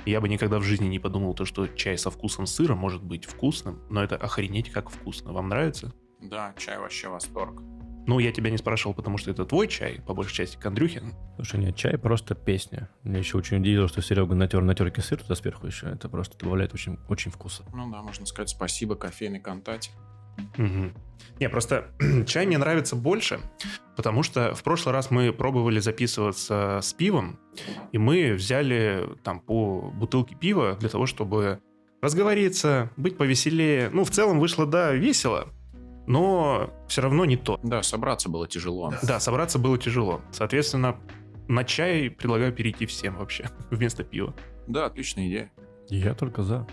Я 0.08 0.22
бы 0.22 0.30
никогда 0.30 0.58
в 0.60 0.64
жизни 0.64 0.88
не 0.88 1.00
подумал, 1.00 1.34
то, 1.34 1.44
что 1.44 1.68
чай 1.68 1.98
со 1.98 2.10
вкусом 2.10 2.46
сыра 2.46 2.76
может 2.76 3.04
быть 3.04 3.26
вкусным, 3.26 3.82
но 3.90 4.02
это 4.02 4.16
охренеть 4.16 4.72
как 4.72 4.90
вкусно. 4.90 5.34
Вам 5.34 5.50
нравится? 5.50 5.94
Да, 6.22 6.54
чай 6.58 6.80
вообще 6.80 7.10
восторг. 7.10 7.62
Ну, 8.08 8.20
я 8.20 8.32
тебя 8.32 8.50
не 8.50 8.58
спрашивал, 8.58 8.94
потому 8.94 9.18
что 9.18 9.32
это 9.32 9.44
твой 9.44 9.68
чай, 9.68 10.00
по 10.08 10.14
большей 10.14 10.34
части, 10.34 10.56
к 10.56 10.66
Андрюхе. 10.66 11.04
Слушай, 11.36 11.60
нет, 11.60 11.76
чай 11.76 11.98
просто 11.98 12.36
песня. 12.36 12.90
Мне 13.04 13.20
еще 13.20 13.38
очень 13.38 13.58
удивило, 13.58 13.90
что 13.90 14.02
Серега 14.02 14.34
натер 14.34 14.62
на 14.62 14.74
терке 14.74 15.02
сыр 15.02 15.22
туда 15.22 15.36
сверху 15.36 15.68
еще. 15.68 15.88
Это 15.88 16.08
просто 16.08 16.38
добавляет 16.38 16.74
очень, 16.74 16.98
очень 17.10 17.30
вкуса. 17.30 17.66
Ну 17.74 17.92
да, 17.92 18.02
можно 18.02 18.26
сказать 18.26 18.48
спасибо 18.48 18.96
кофейной 18.96 19.42
контате. 19.42 19.92
Угу. 20.58 20.92
Не, 21.40 21.50
просто 21.50 21.92
чай 22.28 22.46
мне 22.46 22.58
нравится 22.58 22.96
больше, 22.96 23.40
потому 23.96 24.24
что 24.24 24.54
в 24.54 24.64
прошлый 24.64 24.94
раз 24.94 25.12
мы 25.12 25.32
пробовали 25.32 25.80
записываться 25.80 26.80
с 26.82 26.94
пивом, 26.94 27.40
и 27.92 27.98
мы 27.98 28.34
взяли 28.34 29.08
там 29.24 29.40
по 29.40 29.92
бутылке 29.94 30.36
пива 30.36 30.76
для 30.80 30.90
того, 30.90 31.06
чтобы 31.06 31.60
разговориться, 32.02 32.92
быть 32.98 33.18
повеселее. 33.18 33.90
Ну, 33.92 34.04
в 34.04 34.12
целом 34.12 34.40
вышло, 34.40 34.66
да, 34.66 34.94
весело, 34.94 35.48
но 36.08 36.70
все 36.88 37.02
равно 37.02 37.26
не 37.26 37.38
то. 37.38 37.60
Да, 37.64 37.84
собраться 37.84 38.30
было 38.30 38.48
тяжело. 38.48 38.94
Да, 39.04 39.20
собраться 39.20 39.60
было 39.60 39.78
тяжело. 39.78 40.22
Соответственно, 40.32 40.98
на 41.48 41.64
чай 41.64 42.10
предлагаю 42.10 42.54
перейти 42.54 42.86
всем 42.86 43.16
вообще 43.18 43.50
вместо 43.72 44.04
пива. 44.04 44.34
Да, 44.68 44.86
отличная 44.86 45.28
идея. 45.28 45.52
Я 45.90 46.14
только 46.14 46.44
за. 46.44 46.68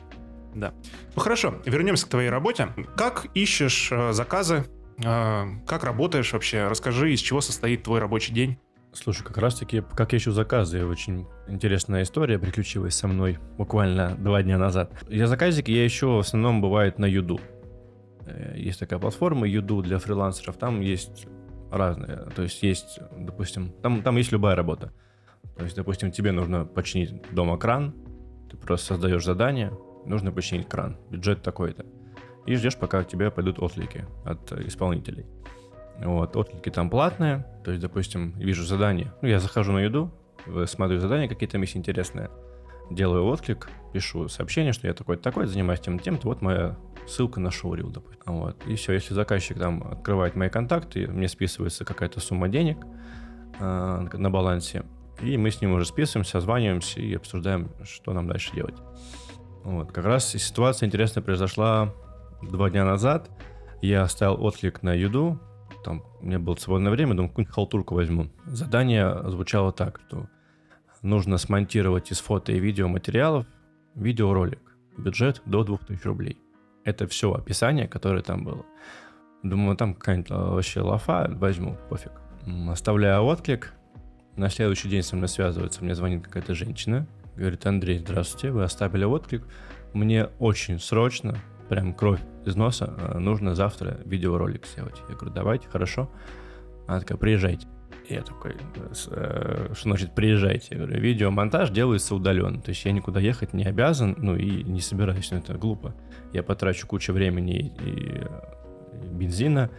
Да. 0.55 0.73
Ну 1.15 1.23
хорошо, 1.23 1.61
вернемся 1.65 2.07
к 2.07 2.09
твоей 2.11 2.31
работе. 2.31 2.69
Как 2.97 3.27
ищешь 3.35 3.91
э, 3.91 4.13
заказы? 4.13 4.65
Э, 5.05 5.45
как 5.67 5.85
работаешь 5.85 6.33
вообще? 6.33 6.67
Расскажи, 6.69 7.13
из 7.13 7.21
чего 7.21 7.41
состоит 7.41 7.83
твой 7.83 8.01
рабочий 8.01 8.33
день? 8.33 8.59
Слушай, 8.93 9.25
как 9.25 9.39
раз-таки, 9.39 9.83
как 9.97 10.13
я 10.13 10.19
ищу 10.19 10.31
заказы, 10.31 10.87
очень 10.87 11.27
интересная 11.49 12.05
история 12.05 12.39
приключилась 12.39 12.95
со 12.95 13.09
мной 13.09 13.39
буквально 13.59 14.15
два 14.17 14.43
дня 14.43 14.57
назад. 14.57 14.93
Я 15.09 15.27
заказики 15.27 15.73
я 15.73 15.85
ищу 15.85 16.17
в 16.17 16.19
основном 16.21 16.61
бывает 16.61 16.99
на 16.99 17.07
Юду. 17.07 17.41
Э, 18.27 18.55
есть 18.57 18.79
такая 18.79 19.01
платформа 19.01 19.49
Юду 19.49 19.83
для 19.83 19.99
фрилансеров, 19.99 20.57
там 20.57 20.81
есть 20.81 21.27
разные, 21.73 22.29
то 22.37 22.43
есть 22.43 22.63
есть, 22.63 23.01
допустим, 23.17 23.73
там, 23.83 24.03
там 24.03 24.17
есть 24.17 24.31
любая 24.31 24.55
работа. 24.55 24.93
То 25.57 25.65
есть, 25.65 25.77
допустим, 25.77 26.13
тебе 26.13 26.31
нужно 26.31 26.65
починить 26.65 27.13
дома 27.33 27.59
кран, 27.59 27.95
ты 28.51 28.57
просто 28.57 28.95
создаешь 28.95 29.25
задание, 29.25 29.73
нужно 30.07 30.33
починить 30.33 30.69
кран, 30.69 30.97
бюджет 31.11 31.43
такой-то. 31.43 31.85
И 32.47 32.55
ждешь, 32.57 32.77
пока 32.77 33.05
тебе 33.05 33.31
пойдут 33.31 33.59
отклики 33.59 34.05
от 34.25 34.53
исполнителей. 34.53 35.27
Вот, 35.99 36.37
отклики 36.37 36.71
там 36.71 36.91
платные, 36.91 37.47
то 37.65 37.71
есть, 37.71 37.81
допустим, 37.81 38.33
вижу 38.39 38.65
задание, 38.65 39.13
ну, 39.23 39.29
я 39.29 39.39
захожу 39.39 39.73
на 39.73 39.79
еду, 39.79 40.11
смотрю 40.67 40.99
задания 40.99 41.29
какие-то 41.29 41.57
есть 41.59 41.77
интересные, 41.77 42.31
делаю 42.91 43.25
отклик, 43.27 43.69
пишу 43.93 44.29
сообщение, 44.29 44.73
что 44.73 44.87
я 44.87 44.93
такой-то 44.93 45.23
такой, 45.23 45.47
занимаюсь 45.47 45.81
тем 45.81 45.99
тем 45.99 46.19
то 46.19 46.29
вот 46.29 46.43
моя 46.43 46.77
ссылка 47.07 47.41
на 47.41 47.51
шоурил, 47.51 47.91
допустим. 47.91 48.23
Вот. 48.27 48.57
И 48.67 48.75
все, 48.75 48.93
если 48.93 49.15
заказчик 49.15 49.59
там 49.59 49.87
открывает 49.91 50.35
мои 50.35 50.49
контакты, 50.49 51.07
мне 51.07 51.29
списывается 51.29 51.85
какая-то 51.85 52.21
сумма 52.21 52.49
денег 52.49 52.79
э, 53.61 54.09
на 54.13 54.31
балансе, 54.31 54.85
и 55.21 55.37
мы 55.37 55.51
с 55.51 55.61
ним 55.61 55.75
уже 55.75 55.85
списываемся, 55.85 56.33
созваниваемся 56.33 57.01
и 57.01 57.15
обсуждаем, 57.15 57.71
что 57.85 58.13
нам 58.13 58.27
дальше 58.27 58.53
делать. 58.55 58.77
Вот. 59.65 59.93
Как 59.93 60.05
раз 60.05 60.29
ситуация 60.29 60.87
интересная 60.87 61.23
произошла 61.23 61.93
два 62.43 62.71
дня 62.71 62.85
назад. 62.85 63.31
Я 63.83 64.03
оставил 64.03 64.43
отклик 64.43 64.83
на 64.83 64.95
Юду, 64.95 65.41
там 65.85 66.03
у 66.21 66.27
меня 66.27 66.39
было 66.39 66.55
свободное 66.57 66.91
время, 66.91 67.15
думаю, 67.15 67.29
какую-нибудь 67.29 67.55
халтурку 67.55 67.95
возьму. 67.95 68.31
Задание 68.47 69.29
звучало 69.29 69.73
так, 69.73 70.01
что 70.07 70.29
нужно 71.03 71.39
смонтировать 71.39 72.11
из 72.11 72.21
фото 72.21 72.53
и 72.53 72.59
видео 72.59 72.89
материалов 72.89 73.47
видеоролик. 73.95 74.61
Бюджет 74.97 75.43
до 75.45 75.65
2000 75.65 76.07
рублей. 76.07 76.39
Это 76.85 77.07
все 77.07 77.33
описание, 77.33 77.89
которое 77.89 78.23
там 78.23 78.45
было. 78.45 78.65
Думаю, 79.43 79.71
ну, 79.71 79.77
там 79.77 79.95
какая-нибудь 79.95 80.31
а, 80.31 80.55
вообще 80.55 80.81
лафа, 80.81 81.31
возьму, 81.31 81.77
пофиг. 81.91 82.13
Оставляю 82.69 83.25
отклик. 83.25 83.75
На 84.37 84.49
следующий 84.49 84.89
день 84.89 85.03
со 85.03 85.17
мной 85.17 85.29
связывается, 85.29 85.85
мне 85.85 85.95
звонит 85.95 86.25
какая-то 86.25 86.55
женщина. 86.55 87.07
Говорит, 87.37 87.67
Андрей, 87.67 87.99
здравствуйте, 87.99 88.51
вы 88.51 88.63
оставили 88.63 89.05
отклик. 89.05 89.43
Мне 89.93 90.27
очень 90.39 90.79
срочно, 90.79 91.39
прям 91.69 91.93
кровь 91.93 92.21
из 92.45 92.57
носа, 92.57 92.95
а, 92.97 93.19
нужно 93.19 93.55
завтра 93.55 94.01
видеоролик 94.05 94.67
сделать. 94.67 95.01
Я 95.09 95.17
говорю, 95.17 95.35
давайте, 95.35 95.69
хорошо. 95.69 96.11
Она 96.87 97.01
такая, 97.01 97.19
приезжайте. 97.19 97.67
Я 98.09 98.23
такой, 98.23 98.55
э, 98.55 99.71
что 99.73 99.83
значит 99.83 100.15
приезжайте? 100.15 100.69
Я 100.73 100.77
говорю, 100.79 101.01
видеомонтаж 101.01 101.71
делается 101.71 102.15
удаленно. 102.15 102.61
То 102.61 102.69
есть 102.71 102.85
я 102.85 102.93
никуда 102.93 103.19
ехать 103.19 103.55
не 103.55 103.65
обязан, 103.65 104.15
ну 104.19 104.37
и 104.37 104.63
не 104.63 104.81
собираюсь, 104.81 105.31
ну 105.31 105.39
это 105.39 105.55
глупо. 105.55 105.95
Я 106.33 106.43
потрачу 106.43 106.87
кучу 106.87 107.15
времени 107.15 107.75
и, 107.81 107.91
и 107.91 109.09
бензина, 109.11 109.71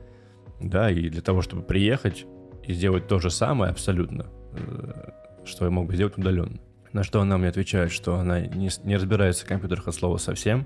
да, 0.60 0.90
и 0.90 1.10
для 1.10 1.22
того, 1.22 1.42
чтобы 1.42 1.62
приехать 1.62 2.26
и 2.64 2.74
сделать 2.74 3.08
то 3.08 3.20
же 3.20 3.30
самое 3.30 3.72
абсолютно, 3.72 4.26
э, 4.54 5.12
что 5.46 5.66
я 5.66 5.72
мог 5.72 5.88
бы 5.88 5.94
сделать 5.94 6.18
удаленно. 6.18 6.60
На 6.96 7.04
что 7.04 7.20
она 7.20 7.38
мне 7.38 7.50
отвечает, 7.50 7.92
что 7.92 8.16
она 8.16 8.40
не, 8.40 8.70
не 8.86 8.96
разбирается 8.96 9.44
в 9.44 9.50
компьютерах 9.50 9.90
от 9.90 9.96
слова 9.96 10.16
совсем. 10.16 10.66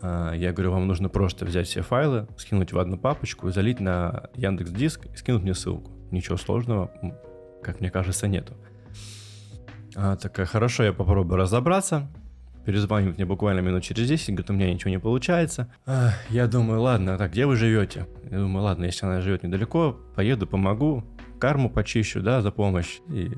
А, 0.00 0.32
я 0.32 0.52
говорю, 0.52 0.72
вам 0.72 0.88
нужно 0.88 1.08
просто 1.08 1.44
взять 1.44 1.68
все 1.68 1.82
файлы, 1.82 2.26
скинуть 2.36 2.72
в 2.72 2.80
одну 2.80 2.98
папочку 2.98 3.48
залить 3.52 3.78
на 3.78 4.24
Яндекс 4.34 4.72
Диск 4.72 5.06
и 5.06 5.16
скинуть 5.16 5.44
мне 5.44 5.54
ссылку. 5.54 5.92
Ничего 6.10 6.36
сложного, 6.36 6.90
как 7.62 7.78
мне 7.78 7.92
кажется, 7.92 8.26
нету. 8.26 8.54
А, 9.94 10.16
такая, 10.16 10.46
хорошо, 10.46 10.82
я 10.82 10.92
попробую 10.92 11.36
разобраться. 11.36 12.08
Перезванивает 12.66 13.18
мне 13.18 13.24
буквально 13.24 13.60
минут 13.60 13.84
через 13.84 14.08
10, 14.08 14.30
говорит, 14.30 14.50
у 14.50 14.54
меня 14.54 14.74
ничего 14.74 14.90
не 14.90 14.98
получается. 14.98 15.72
А, 15.86 16.10
я 16.28 16.48
думаю, 16.48 16.80
ладно, 16.80 17.16
так, 17.16 17.30
где 17.30 17.46
вы 17.46 17.54
живете? 17.54 18.08
Я 18.28 18.38
думаю, 18.38 18.64
ладно, 18.64 18.86
если 18.86 19.06
она 19.06 19.20
живет 19.20 19.44
недалеко, 19.44 19.96
поеду, 20.16 20.48
помогу, 20.48 21.04
карму 21.38 21.70
почищу, 21.70 22.20
да, 22.20 22.42
за 22.42 22.50
помощь. 22.50 22.98
И 23.08 23.30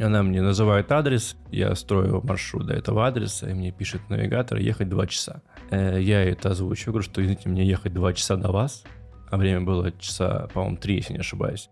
она 0.00 0.22
мне 0.22 0.42
называет 0.42 0.90
адрес, 0.92 1.36
я 1.50 1.74
строю 1.74 2.20
маршрут 2.24 2.66
до 2.66 2.74
этого 2.74 3.06
адреса, 3.06 3.50
и 3.50 3.54
мне 3.54 3.72
пишет 3.72 4.08
навигатор 4.08 4.58
ехать 4.58 4.88
2 4.88 5.06
часа. 5.06 5.42
Э, 5.70 6.00
я 6.00 6.22
это 6.22 6.50
озвучу, 6.50 6.90
говорю, 6.90 7.04
что, 7.04 7.22
извините, 7.22 7.48
мне 7.48 7.66
ехать 7.66 7.92
2 7.92 8.12
часа 8.12 8.36
до 8.36 8.50
вас, 8.50 8.84
а 9.30 9.36
время 9.36 9.62
было 9.62 9.92
часа, 9.92 10.48
по-моему, 10.54 10.76
3, 10.76 10.94
если 10.94 11.12
не 11.14 11.20
ошибаюсь. 11.20 11.70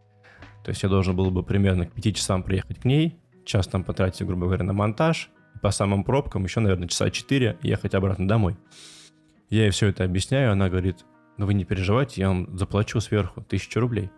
То 0.65 0.71
есть 0.71 0.83
я 0.83 0.89
должен 0.89 1.15
был 1.15 1.31
бы 1.31 1.43
примерно 1.43 1.87
к 1.87 1.93
5 1.93 2.17
часам 2.17 2.43
приехать 2.43 2.81
к 2.81 2.85
ней, 2.85 3.19
час 3.45 3.67
там 3.69 3.85
потратить, 3.85 4.27
грубо 4.27 4.47
говоря, 4.47 4.65
на 4.65 4.73
монтаж, 4.73 5.31
по 5.63 5.71
самым 5.71 6.05
пробкам 6.05 6.45
еще, 6.45 6.61
наверное, 6.61 6.89
часа 6.89 7.11
4 7.11 7.59
ехать 7.63 7.95
обратно 7.95 8.29
домой. 8.29 8.57
Я 9.49 9.63
ей 9.63 9.71
все 9.71 9.89
это 9.89 10.05
объясняю, 10.05 10.53
она 10.53 10.69
говорит, 10.69 11.05
ну 11.39 11.47
вы 11.47 11.55
не 11.55 11.65
переживайте, 11.65 12.21
я 12.21 12.29
вам 12.29 12.57
заплачу 12.57 13.01
сверху 13.01 13.43
тысячу 13.43 13.81
рублей. 13.81 14.11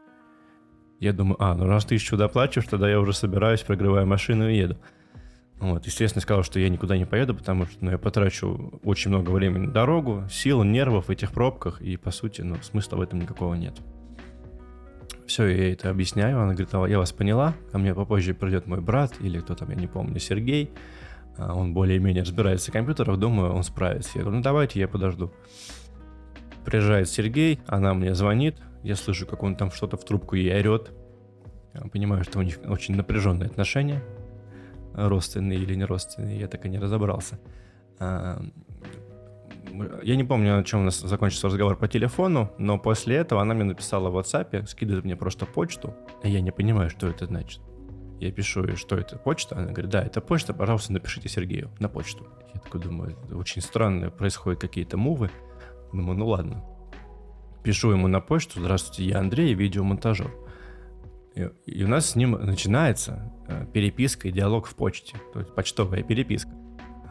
Я 1.00 1.12
думаю, 1.12 1.36
а, 1.38 1.54
ну 1.54 1.66
раз 1.66 1.84
тысячу 1.84 2.16
доплачиваешь, 2.16 2.68
тогда 2.68 2.90
я 2.90 3.00
уже 3.00 3.12
собираюсь, 3.12 3.62
прогреваю 3.62 4.06
машину 4.06 4.48
и 4.48 4.56
еду. 4.56 4.76
Вот, 5.60 5.86
естественно, 5.86 6.22
сказал, 6.22 6.44
что 6.44 6.60
я 6.60 6.68
никуда 6.68 6.96
не 6.96 7.04
поеду, 7.04 7.34
потому 7.34 7.66
что 7.66 7.76
ну, 7.84 7.90
я 7.90 7.98
потрачу 7.98 8.80
очень 8.84 9.10
много 9.10 9.30
времени 9.30 9.66
на 9.66 9.72
дорогу, 9.72 10.24
сил, 10.30 10.62
нервов 10.62 11.06
в 11.06 11.10
этих 11.10 11.32
пробках, 11.32 11.80
и, 11.80 11.96
по 11.96 12.12
сути, 12.12 12.42
ну, 12.42 12.56
смысла 12.62 12.96
в 12.96 13.00
этом 13.00 13.20
никакого 13.20 13.54
нет. 13.54 13.74
Все, 15.26 15.46
я 15.46 15.72
это 15.72 15.90
объясняю, 15.90 16.40
она 16.40 16.52
говорит, 16.52 16.72
а, 16.72 16.86
я 16.86 16.98
вас 16.98 17.12
поняла, 17.12 17.54
ко 17.72 17.78
мне 17.78 17.94
попозже 17.94 18.34
придет 18.34 18.66
мой 18.66 18.80
брат, 18.80 19.14
или 19.20 19.40
кто 19.40 19.54
там, 19.54 19.70
я 19.70 19.76
не 19.76 19.88
помню, 19.88 20.20
Сергей, 20.20 20.70
а, 21.36 21.54
он 21.54 21.74
более-менее 21.74 22.22
разбирается 22.22 22.70
в 22.70 22.72
компьютерах, 22.72 23.18
думаю, 23.18 23.52
он 23.52 23.64
справится. 23.64 24.12
Я 24.14 24.22
говорю, 24.22 24.38
ну 24.38 24.42
давайте, 24.42 24.78
я 24.78 24.86
подожду. 24.86 25.32
Приезжает 26.64 27.08
Сергей, 27.08 27.60
она 27.66 27.94
мне 27.94 28.14
звонит, 28.14 28.56
я 28.82 28.96
слышу, 28.96 29.26
как 29.26 29.42
он 29.42 29.56
там 29.56 29.70
что-то 29.70 29.96
в 29.96 30.04
трубку 30.04 30.36
ей 30.36 30.54
орет. 30.54 30.92
Понимаю, 31.92 32.24
что 32.24 32.38
у 32.38 32.42
них 32.42 32.58
очень 32.66 32.96
напряженные 32.96 33.46
отношения, 33.46 34.02
родственные 34.94 35.58
или 35.58 35.74
не 35.74 35.84
родственные, 35.84 36.40
я 36.40 36.48
так 36.48 36.64
и 36.66 36.68
не 36.68 36.78
разобрался. 36.78 37.38
А, 38.00 38.42
я 40.02 40.16
не 40.16 40.24
помню, 40.24 40.56
на 40.56 40.64
чем 40.64 40.80
у 40.80 40.84
нас 40.84 40.98
закончился 40.98 41.48
разговор 41.48 41.76
по 41.76 41.88
телефону, 41.88 42.52
но 42.58 42.78
после 42.78 43.16
этого 43.16 43.42
она 43.42 43.54
мне 43.54 43.64
написала 43.64 44.10
в 44.10 44.18
WhatsApp, 44.18 44.66
скидывает 44.66 45.04
мне 45.04 45.16
просто 45.16 45.46
почту, 45.46 45.94
и 46.22 46.30
я 46.30 46.40
не 46.40 46.50
понимаю, 46.50 46.90
что 46.90 47.08
это 47.08 47.26
значит. 47.26 47.60
Я 48.18 48.32
пишу 48.32 48.64
ей, 48.64 48.74
что 48.74 48.96
это 48.96 49.16
почта. 49.16 49.56
Она 49.56 49.70
говорит, 49.70 49.90
да, 49.90 50.02
это 50.02 50.20
почта, 50.20 50.52
пожалуйста, 50.52 50.92
напишите 50.92 51.28
Сергею 51.28 51.70
на 51.78 51.88
почту. 51.88 52.26
Я 52.52 52.60
такой 52.60 52.80
думаю, 52.80 53.16
очень 53.32 53.62
странно, 53.62 54.10
происходят 54.10 54.60
какие-то 54.60 54.96
мувы. 54.96 55.30
Думаю, 55.92 56.18
ну 56.18 56.26
ладно. 56.26 56.64
Пишу 57.62 57.90
ему 57.90 58.08
на 58.08 58.20
почту, 58.20 58.60
здравствуйте, 58.60 59.04
я 59.04 59.18
Андрей, 59.18 59.54
видеомонтажер. 59.54 60.30
И, 61.66 61.84
у 61.84 61.88
нас 61.88 62.10
с 62.10 62.16
ним 62.16 62.32
начинается 62.32 63.32
э, 63.46 63.66
переписка 63.72 64.28
и 64.28 64.32
диалог 64.32 64.66
в 64.66 64.74
почте, 64.74 65.16
то 65.32 65.40
есть 65.40 65.54
почтовая 65.54 66.02
переписка. 66.02 66.50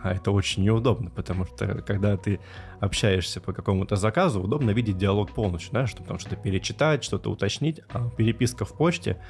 А 0.03 0.13
это 0.13 0.31
очень 0.31 0.63
неудобно, 0.63 1.09
потому 1.09 1.45
что 1.45 1.81
когда 1.81 2.17
ты 2.17 2.39
общаешься 2.79 3.41
по 3.41 3.53
какому-то 3.53 3.95
заказу, 3.95 4.41
удобно 4.41 4.71
видеть 4.71 4.97
диалог 4.97 5.31
полностью, 5.31 5.73
да, 5.73 5.87
чтобы 5.87 6.07
там 6.07 6.19
что-то 6.19 6.35
перечитать, 6.35 7.03
что-то 7.03 7.31
уточнить, 7.31 7.81
а 7.89 8.09
переписка 8.09 8.65
в 8.65 8.75
почте 8.77 9.21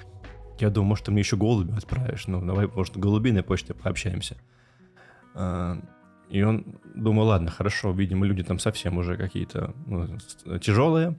я 0.59 0.69
думаю, 0.69 0.89
может, 0.89 1.05
ты 1.05 1.11
мне 1.11 1.21
еще 1.21 1.37
голуби 1.37 1.73
отправишь. 1.75 2.27
Ну, 2.27 2.43
давай, 2.43 2.67
может, 2.67 2.97
голубиной 2.97 3.43
почте 3.43 3.73
пообщаемся. 3.73 4.37
И 6.29 6.43
он 6.43 6.65
думал, 6.95 7.27
ладно, 7.27 7.49
хорошо, 7.49 7.91
видимо, 7.91 8.25
люди 8.25 8.43
там 8.43 8.59
совсем 8.59 8.97
уже 8.97 9.17
какие-то 9.17 9.73
ну, 9.85 10.07
тяжелые. 10.59 11.17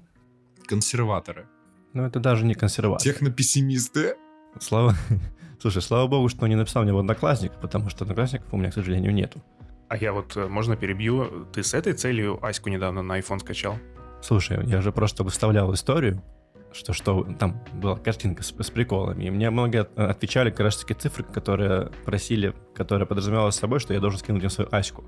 Консерваторы. 0.66 1.47
Ну, 1.94 2.05
это 2.05 2.21
даже 2.21 2.44
не 2.44 2.55
консерваторы. 2.55 3.11
Технопессимисты. 3.11 4.16
Слава... 4.61 4.94
Слушай, 5.61 5.83
слава 5.83 6.07
богу, 6.07 6.29
что 6.29 6.44
он 6.44 6.51
не 6.51 6.57
написал 6.57 6.85
мне 6.85 6.92
в 6.92 6.99
одноклассник, 6.99 7.53
потому 7.61 7.88
что 7.90 8.05
одноклассников 8.05 8.53
у 8.53 8.57
меня, 8.57 8.71
к 8.71 8.75
сожалению, 8.75 9.12
нету. 9.12 9.42
А 9.88 9.97
я 9.97 10.12
вот, 10.12 10.37
э, 10.37 10.47
можно 10.47 10.77
перебью, 10.77 11.47
ты 11.53 11.62
с 11.62 11.75
этой 11.75 11.94
целью 11.94 12.38
Аську 12.44 12.68
недавно 12.68 13.03
на 13.03 13.18
iPhone 13.18 13.40
скачал? 13.40 13.77
Слушай, 14.23 14.64
я 14.66 14.81
же 14.83 14.92
просто 14.92 15.25
выставлял 15.25 15.73
историю, 15.73 16.23
что, 16.72 16.92
что 16.92 17.26
там 17.38 17.61
была 17.74 17.96
картинка 17.96 18.42
с, 18.42 18.54
с 18.59 18.70
приколами. 18.70 19.24
И 19.24 19.31
мне 19.31 19.50
многие 19.50 19.83
отвечали 19.96 20.50
как 20.50 20.61
раз 20.61 20.76
таки 20.76 20.94
цифры, 20.94 21.24
которые 21.24 21.90
просили, 22.04 22.54
которые 22.74 23.07
подразумевалось 23.07 23.57
собой, 23.57 23.81
что 23.81 23.94
я 23.94 24.00
должен 24.00 24.18
скинуть 24.18 24.42
им 24.42 24.50
свою 24.50 24.68
аську. 24.72 25.04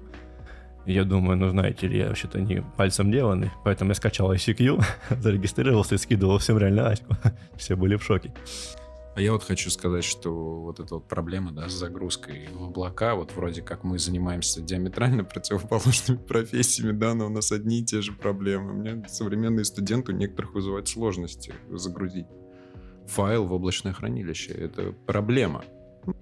И 0.86 0.92
я 0.92 1.04
думаю, 1.04 1.36
ну 1.36 1.48
знаете 1.50 1.86
ли, 1.86 1.98
я 1.98 2.08
вообще-то 2.08 2.40
не 2.40 2.62
пальцем 2.76 3.12
деланный, 3.12 3.50
поэтому 3.64 3.90
я 3.90 3.94
скачал 3.94 4.32
ICQ, 4.32 4.82
зарегистрировался 5.20 5.94
и 5.94 5.98
скидывал 5.98 6.38
всем 6.38 6.58
реально 6.58 6.88
аську. 6.88 7.14
Все 7.56 7.76
были 7.76 7.96
в 7.96 8.02
шоке. 8.02 8.32
А 9.16 9.20
я 9.20 9.32
вот 9.32 9.42
хочу 9.42 9.70
сказать, 9.70 10.04
что 10.04 10.60
вот 10.60 10.78
эта 10.78 10.94
вот 10.94 11.08
проблема, 11.08 11.52
да, 11.52 11.68
с 11.68 11.72
загрузкой 11.72 12.48
в 12.52 12.64
облака, 12.64 13.16
вот 13.16 13.32
вроде 13.34 13.60
как 13.60 13.82
мы 13.82 13.98
занимаемся 13.98 14.60
диаметрально 14.60 15.24
противоположными 15.24 16.18
профессиями, 16.18 16.92
да, 16.92 17.14
но 17.14 17.26
у 17.26 17.28
нас 17.30 17.50
одни 17.50 17.80
и 17.80 17.84
те 17.84 18.02
же 18.02 18.12
проблемы. 18.12 18.72
Меня 18.72 19.08
современные 19.08 19.64
студенты 19.64 20.12
у 20.12 20.16
некоторых 20.16 20.54
вызывают 20.54 20.88
сложности 20.88 21.52
загрузить 21.70 22.26
файл 23.06 23.46
в 23.46 23.52
облачное 23.52 23.92
хранилище. 23.92 24.52
Это 24.52 24.92
проблема. 25.06 25.64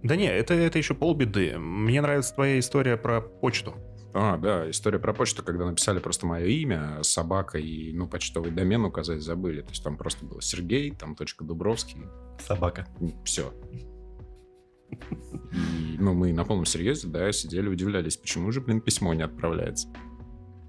Да 0.02 0.16
не, 0.16 0.26
это, 0.26 0.54
это 0.54 0.78
еще 0.78 0.94
полбеды. 0.94 1.58
Мне 1.58 2.00
нравится 2.00 2.34
твоя 2.34 2.58
история 2.58 2.96
про 2.96 3.20
почту. 3.20 3.74
А, 4.14 4.36
да, 4.38 4.68
история 4.70 4.98
про 4.98 5.12
почту, 5.12 5.42
когда 5.42 5.66
написали 5.66 5.98
просто 5.98 6.26
мое 6.26 6.46
имя, 6.46 7.02
собака 7.02 7.58
и, 7.58 7.92
ну, 7.92 8.08
почтовый 8.08 8.50
домен 8.50 8.84
указать 8.84 9.22
забыли. 9.22 9.62
То 9.62 9.70
есть 9.70 9.84
там 9.84 9.96
просто 9.96 10.24
было 10.24 10.40
Сергей, 10.40 10.90
там 10.92 11.14
точка 11.14 11.44
Дубровский. 11.44 12.02
Собака. 12.40 12.86
Все. 13.24 13.52
И, 14.90 15.96
ну, 15.98 16.14
мы 16.14 16.32
на 16.32 16.44
полном 16.44 16.64
серьезе, 16.64 17.08
да, 17.08 17.30
сидели, 17.32 17.68
удивлялись, 17.68 18.16
почему 18.16 18.50
же, 18.50 18.60
блин, 18.60 18.80
письмо 18.80 19.12
не 19.14 19.22
отправляется. 19.22 19.88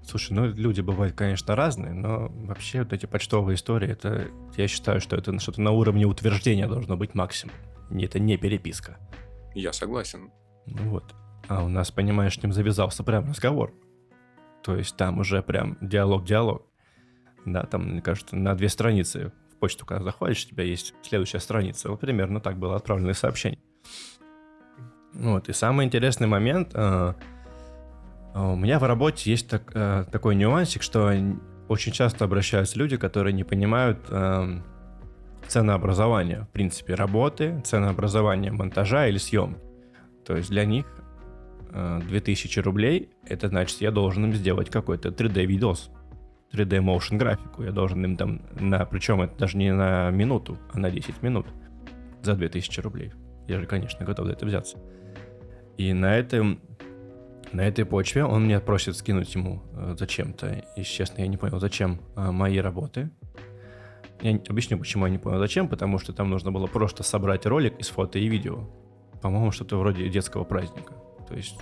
Слушай, 0.02 0.32
ну 0.32 0.46
люди 0.46 0.80
бывают, 0.80 1.14
конечно, 1.14 1.54
разные, 1.54 1.92
но 1.92 2.28
вообще 2.28 2.82
вот 2.82 2.92
эти 2.92 3.06
почтовые 3.06 3.54
истории, 3.54 3.90
это, 3.90 4.28
я 4.56 4.66
считаю, 4.66 5.00
что 5.00 5.16
это 5.16 5.38
что-то 5.38 5.60
на 5.60 5.70
уровне 5.70 6.06
утверждения 6.06 6.66
должно 6.66 6.96
быть 6.96 7.14
максимум. 7.14 7.54
Это 7.90 8.18
не 8.18 8.36
переписка. 8.36 8.98
Я 9.54 9.72
согласен. 9.72 10.30
Ну 10.66 10.90
вот. 10.90 11.14
А 11.50 11.64
у 11.64 11.68
нас, 11.68 11.90
понимаешь, 11.90 12.38
с 12.38 12.42
ним 12.44 12.52
завязался 12.52 13.02
прям 13.02 13.28
разговор. 13.28 13.74
То 14.62 14.76
есть 14.76 14.96
там 14.96 15.18
уже 15.18 15.42
прям 15.42 15.76
диалог-диалог. 15.80 16.64
Да, 17.44 17.64
там, 17.64 17.90
мне 17.90 18.00
кажется, 18.00 18.36
на 18.36 18.54
две 18.54 18.68
страницы 18.68 19.32
в 19.52 19.56
почту, 19.56 19.84
когда 19.84 20.04
заходишь, 20.04 20.44
у 20.46 20.50
тебя 20.50 20.62
есть 20.62 20.94
следующая 21.02 21.40
страница. 21.40 21.90
Вот 21.90 21.98
примерно 21.98 22.40
так 22.40 22.56
было 22.56 22.76
отправлено 22.76 23.14
сообщение. 23.14 23.58
Вот, 25.12 25.48
и 25.48 25.52
самый 25.52 25.86
интересный 25.86 26.28
момент, 26.28 26.70
э, 26.72 27.14
у 28.36 28.54
меня 28.54 28.78
в 28.78 28.84
работе 28.84 29.28
есть 29.28 29.48
так, 29.48 29.72
э, 29.74 30.04
такой 30.12 30.36
нюансик, 30.36 30.82
что 30.82 31.12
очень 31.66 31.90
часто 31.90 32.26
обращаются 32.26 32.78
люди, 32.78 32.96
которые 32.96 33.32
не 33.32 33.42
понимают 33.42 33.98
э, 34.08 34.60
ценообразования, 35.48 36.42
в 36.42 36.50
принципе, 36.50 36.94
работы, 36.94 37.60
ценообразования 37.64 38.52
монтажа 38.52 39.08
или 39.08 39.18
съемки. 39.18 39.58
То 40.24 40.36
есть 40.36 40.48
для 40.50 40.64
них 40.64 40.86
2000 41.72 42.58
э, 42.58 42.62
рублей, 42.62 43.10
это 43.26 43.48
значит, 43.48 43.80
я 43.80 43.90
должен 43.90 44.24
им 44.24 44.34
сделать 44.34 44.70
какой-то 44.70 45.10
3D-видос, 45.10 45.90
3D-motion 46.52 47.16
графику. 47.16 47.62
Я 47.62 47.72
должен 47.72 48.04
им 48.04 48.16
там, 48.16 48.42
на, 48.58 48.84
причем 48.84 49.22
это 49.22 49.36
даже 49.38 49.56
не 49.56 49.72
на 49.72 50.10
минуту, 50.10 50.58
а 50.72 50.78
на 50.78 50.90
10 50.90 51.22
минут 51.22 51.46
за 52.22 52.34
2000 52.34 52.80
рублей. 52.80 53.12
Я 53.48 53.60
же, 53.60 53.66
конечно, 53.66 54.04
готов 54.04 54.26
за 54.26 54.32
это 54.32 54.46
взяться. 54.46 54.78
И 55.76 55.92
на 55.92 56.16
этом 56.16 56.60
на 57.52 57.62
этой 57.62 57.84
почве 57.84 58.24
он 58.24 58.44
меня 58.44 58.60
просит 58.60 58.96
скинуть 58.96 59.34
ему 59.34 59.62
э, 59.72 59.96
зачем-то, 59.98 60.64
и 60.76 60.82
честно, 60.82 61.22
я 61.22 61.26
не 61.26 61.36
понял, 61.36 61.58
зачем 61.58 62.00
э, 62.16 62.30
мои 62.30 62.58
работы. 62.58 63.10
Я 64.22 64.38
объясню, 64.48 64.78
почему 64.78 65.06
я 65.06 65.10
не 65.10 65.18
понял, 65.18 65.38
зачем. 65.38 65.68
Потому 65.68 65.98
что 65.98 66.12
там 66.12 66.30
нужно 66.30 66.52
было 66.52 66.66
просто 66.66 67.02
собрать 67.02 67.46
ролик 67.46 67.78
из 67.78 67.88
фото 67.88 68.18
и 68.18 68.28
видео. 68.28 68.68
По-моему, 69.22 69.50
что-то 69.50 69.78
вроде 69.78 70.08
детского 70.08 70.44
праздника. 70.44 70.94
То 71.30 71.36
есть, 71.36 71.58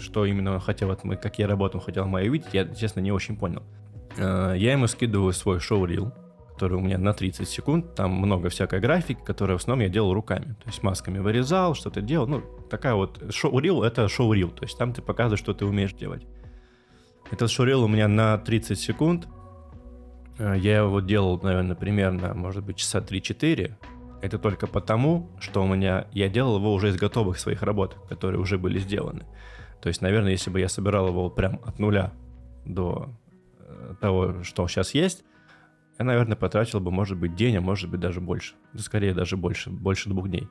что 0.00 0.24
именно 0.24 0.58
хотел, 0.60 0.96
какие 0.96 1.46
работы 1.46 1.76
он 1.76 1.84
хотел 1.84 2.06
мои 2.06 2.28
увидеть, 2.28 2.48
я, 2.52 2.66
честно, 2.66 3.00
не 3.00 3.12
очень 3.12 3.36
понял. 3.36 3.62
Э, 4.16 4.54
Я 4.56 4.72
ему 4.72 4.86
скидываю 4.86 5.32
свой 5.34 5.60
шоу-рил, 5.60 6.10
который 6.54 6.78
у 6.78 6.80
меня 6.80 6.96
на 6.98 7.12
30 7.12 7.46
секунд. 7.48 7.94
Там 7.94 8.12
много 8.12 8.48
всякой 8.48 8.80
графики, 8.80 9.20
которую 9.24 9.58
в 9.58 9.62
основном 9.62 9.84
я 9.84 9.90
делал 9.90 10.14
руками. 10.14 10.56
То 10.64 10.68
есть 10.70 10.82
масками 10.82 11.18
вырезал, 11.18 11.74
что-то 11.74 12.00
делал. 12.00 12.26
Ну, 12.26 12.42
такая 12.70 12.94
вот... 12.94 13.22
Шоу-рил— 13.32 13.82
это 13.84 14.08
шоу-рил. 14.08 14.50
То 14.50 14.64
есть 14.64 14.78
там 14.78 14.92
ты 14.94 15.02
показываешь, 15.02 15.40
что 15.40 15.52
ты 15.52 15.66
умеешь 15.66 15.92
делать. 15.92 16.26
Этот 17.30 17.50
шоу-рил 17.50 17.84
у 17.84 17.88
меня 17.88 18.08
на 18.08 18.38
30 18.38 18.80
секунд. 18.80 19.28
Э, 20.38 20.54
Я 20.58 20.78
его 20.78 21.00
делал, 21.00 21.38
наверное, 21.42 21.76
примерно, 21.76 22.32
может 22.32 22.64
быть, 22.64 22.76
часа 22.78 23.00
3-4. 23.00 23.74
Это 24.20 24.38
только 24.38 24.66
потому, 24.66 25.30
что 25.40 25.62
у 25.62 25.66
меня... 25.66 26.06
Я 26.12 26.28
делал 26.28 26.58
его 26.58 26.72
уже 26.72 26.88
из 26.88 26.96
готовых 26.96 27.38
своих 27.38 27.62
работ, 27.62 27.96
которые 28.08 28.40
уже 28.40 28.58
были 28.58 28.78
сделаны. 28.78 29.24
То 29.80 29.88
есть, 29.88 30.02
наверное, 30.02 30.32
если 30.32 30.50
бы 30.50 30.58
я 30.60 30.68
собирал 30.68 31.08
его 31.08 31.30
прям 31.30 31.60
от 31.64 31.78
нуля 31.78 32.12
до 32.64 33.10
э, 33.60 33.94
того, 34.00 34.42
что 34.42 34.66
сейчас 34.66 34.92
есть, 34.94 35.24
я, 35.98 36.04
наверное, 36.04 36.36
потратил 36.36 36.80
бы, 36.80 36.90
может 36.90 37.16
быть, 37.16 37.34
день, 37.34 37.56
а 37.56 37.60
может 37.60 37.90
быть, 37.90 38.00
даже 38.00 38.20
больше. 38.20 38.54
Скорее, 38.76 39.14
даже 39.14 39.36
больше, 39.36 39.70
больше 39.70 40.08
двух 40.08 40.28
дней. 40.28 40.48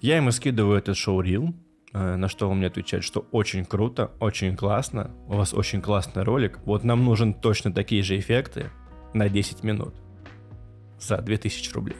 Я 0.00 0.16
ему 0.16 0.30
скидываю 0.30 0.78
этот 0.78 0.96
шоу-рил, 0.96 1.54
э, 1.92 2.16
на 2.16 2.28
что 2.28 2.48
он 2.48 2.58
мне 2.58 2.66
отвечает, 2.66 3.04
что 3.04 3.26
очень 3.30 3.64
круто, 3.64 4.12
очень 4.20 4.56
классно, 4.56 5.10
у 5.26 5.34
вас 5.34 5.54
очень 5.54 5.80
классный 5.80 6.22
ролик, 6.22 6.58
вот 6.64 6.84
нам 6.84 7.04
нужен 7.04 7.32
точно 7.34 7.72
такие 7.72 8.02
же 8.02 8.18
эффекты 8.18 8.70
на 9.14 9.28
10 9.28 9.62
минут 9.62 9.94
за 11.00 11.18
2000 11.18 11.72
рублей. 11.72 11.96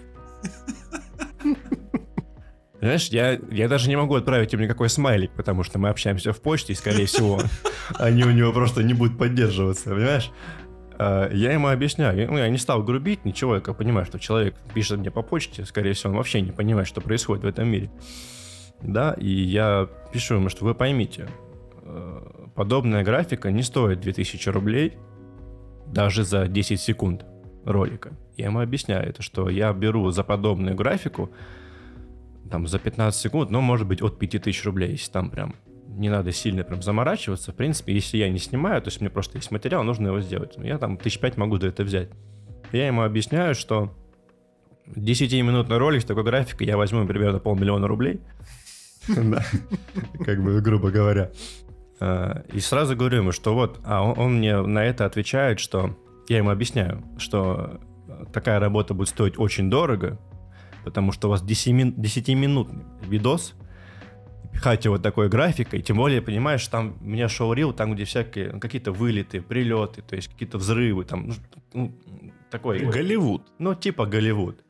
Знаешь, 2.81 3.09
я, 3.09 3.39
я 3.51 3.69
даже 3.69 3.89
не 3.89 3.97
могу 3.97 4.15
отправить 4.15 4.53
им 4.53 4.61
никакой 4.61 4.89
смайлик, 4.89 5.33
потому 5.33 5.63
что 5.63 5.79
мы 5.79 5.89
общаемся 5.89 6.33
в 6.33 6.41
почте, 6.41 6.73
и, 6.73 6.77
скорее 6.77 7.07
всего, 7.07 7.41
они 7.99 8.23
у 8.25 8.31
него 8.31 8.53
просто 8.53 8.83
не 8.83 8.95
будут 8.95 9.19
поддерживаться, 9.19 9.91
понимаешь? 9.91 10.31
А, 10.99 11.29
Я 11.33 11.53
ему 11.53 11.69
объясняю, 11.69 12.31
ну, 12.31 12.39
я 12.39 12.49
не 12.49 12.59
стал 12.59 12.83
грубить, 12.83 13.25
ничего, 13.25 13.57
я 13.57 13.61
как 13.61 13.79
понимаю, 13.79 14.07
что 14.07 14.19
человек 14.19 14.55
пишет 14.75 14.99
мне 14.99 15.11
по 15.11 15.23
почте, 15.23 15.65
скорее 15.65 15.95
всего, 15.95 16.11
он 16.11 16.17
вообще 16.19 16.41
не 16.43 16.53
понимает, 16.53 16.87
что 16.87 17.01
происходит 17.01 17.45
в 17.45 17.47
этом 17.47 17.69
мире. 17.69 17.91
Да, 18.83 19.15
и 19.15 19.31
я 19.31 19.89
пишу 20.13 20.35
ему, 20.35 20.51
что 20.51 20.65
вы 20.65 20.75
поймите, 20.75 21.29
э, 21.83 22.21
подобная 22.55 23.03
графика 23.03 23.51
не 23.51 23.63
стоит 23.63 24.01
2000 24.01 24.49
рублей 24.51 24.99
даже 25.87 26.25
за 26.25 26.47
10 26.47 26.81
секунд 26.81 27.25
ролика. 27.67 28.13
Я 28.37 28.47
ему 28.47 28.61
объясняю 28.61 29.09
это, 29.09 29.23
что 29.23 29.49
я 29.49 29.73
беру 29.73 30.11
за 30.11 30.25
подобную 30.25 30.75
графику 30.75 31.31
там 32.51 32.67
за 32.67 32.79
15 32.79 33.21
секунд, 33.21 33.51
ну, 33.51 33.61
может 33.61 33.87
быть, 33.87 34.03
от 34.03 34.19
5000 34.19 34.65
рублей, 34.65 34.93
если 34.93 35.11
там 35.11 35.31
прям 35.31 35.57
не 35.89 36.09
надо 36.09 36.31
сильно 36.31 36.63
прям 36.63 36.83
заморачиваться. 36.83 37.53
В 37.53 37.57
принципе, 37.57 37.95
если 37.95 38.19
я 38.19 38.29
не 38.29 38.39
снимаю, 38.39 38.81
то 38.83 38.89
есть 38.89 39.01
мне 39.01 39.11
просто 39.11 39.39
есть 39.39 39.51
материал, 39.51 39.83
нужно 39.83 40.09
его 40.09 40.21
сделать. 40.21 40.55
Ну, 40.57 40.65
Я 40.65 40.79
там 40.79 40.97
тысяч 40.97 41.19
пять 41.19 41.37
могу 41.37 41.59
за 41.59 41.69
это 41.69 41.85
взять. 41.85 42.11
Я 42.73 42.87
ему 42.87 43.03
объясняю, 43.03 43.55
что 43.55 43.97
10-минутный 44.95 45.79
ролик 45.79 46.03
с 46.03 46.05
такой 46.05 46.25
графикой 46.25 46.67
я 46.67 46.77
возьму 46.77 47.07
примерно 47.07 47.39
полмиллиона 47.39 47.89
рублей. 47.89 48.21
Да, 49.09 49.45
как 50.25 50.43
бы, 50.43 50.61
грубо 50.61 50.91
говоря. 50.91 51.31
А, 52.01 52.45
И 52.53 52.61
сразу 52.61 52.97
говорю 52.97 53.19
ему, 53.19 53.33
что 53.33 53.55
вот, 53.55 53.81
а 53.85 54.03
он, 54.03 54.19
он 54.19 54.39
мне 54.39 54.61
на 54.61 54.85
это 54.85 55.07
отвечает, 55.07 55.61
что 55.61 55.97
я 56.29 56.39
ему 56.39 56.51
объясняю, 56.51 57.05
что 57.19 57.81
такая 58.33 58.61
работа 58.61 58.95
будет 58.95 59.09
стоить 59.09 59.39
очень 59.39 59.71
дорого, 59.71 60.19
потому 60.85 61.13
что 61.13 61.29
у 61.29 61.31
вас 61.31 61.43
10-минутный 61.43 62.85
видос, 63.03 63.55
пихать 64.53 64.85
его 64.85 64.99
такой 64.99 65.29
графикой, 65.29 65.83
тем 65.83 65.99
более, 65.99 66.23
понимаешь, 66.23 66.67
там 66.69 66.97
у 67.01 67.05
меня 67.05 67.29
шоу-рил, 67.29 67.73
там, 67.73 67.95
где 67.95 68.05
всякие 68.05 68.53
ну, 68.53 68.61
какие-то 68.61 68.93
вылеты, 68.93 69.43
прилеты, 69.43 70.03
то 70.03 70.17
есть 70.17 70.29
какие-то 70.29 70.59
взрывы, 70.59 71.05
там, 71.05 71.29
ну, 71.29 71.35
ну, 71.75 72.33
такой... 72.51 72.79
Голливуд. 72.79 73.43
Ну, 73.59 73.75
типа 73.75 74.07
Голливуд. 74.07 74.65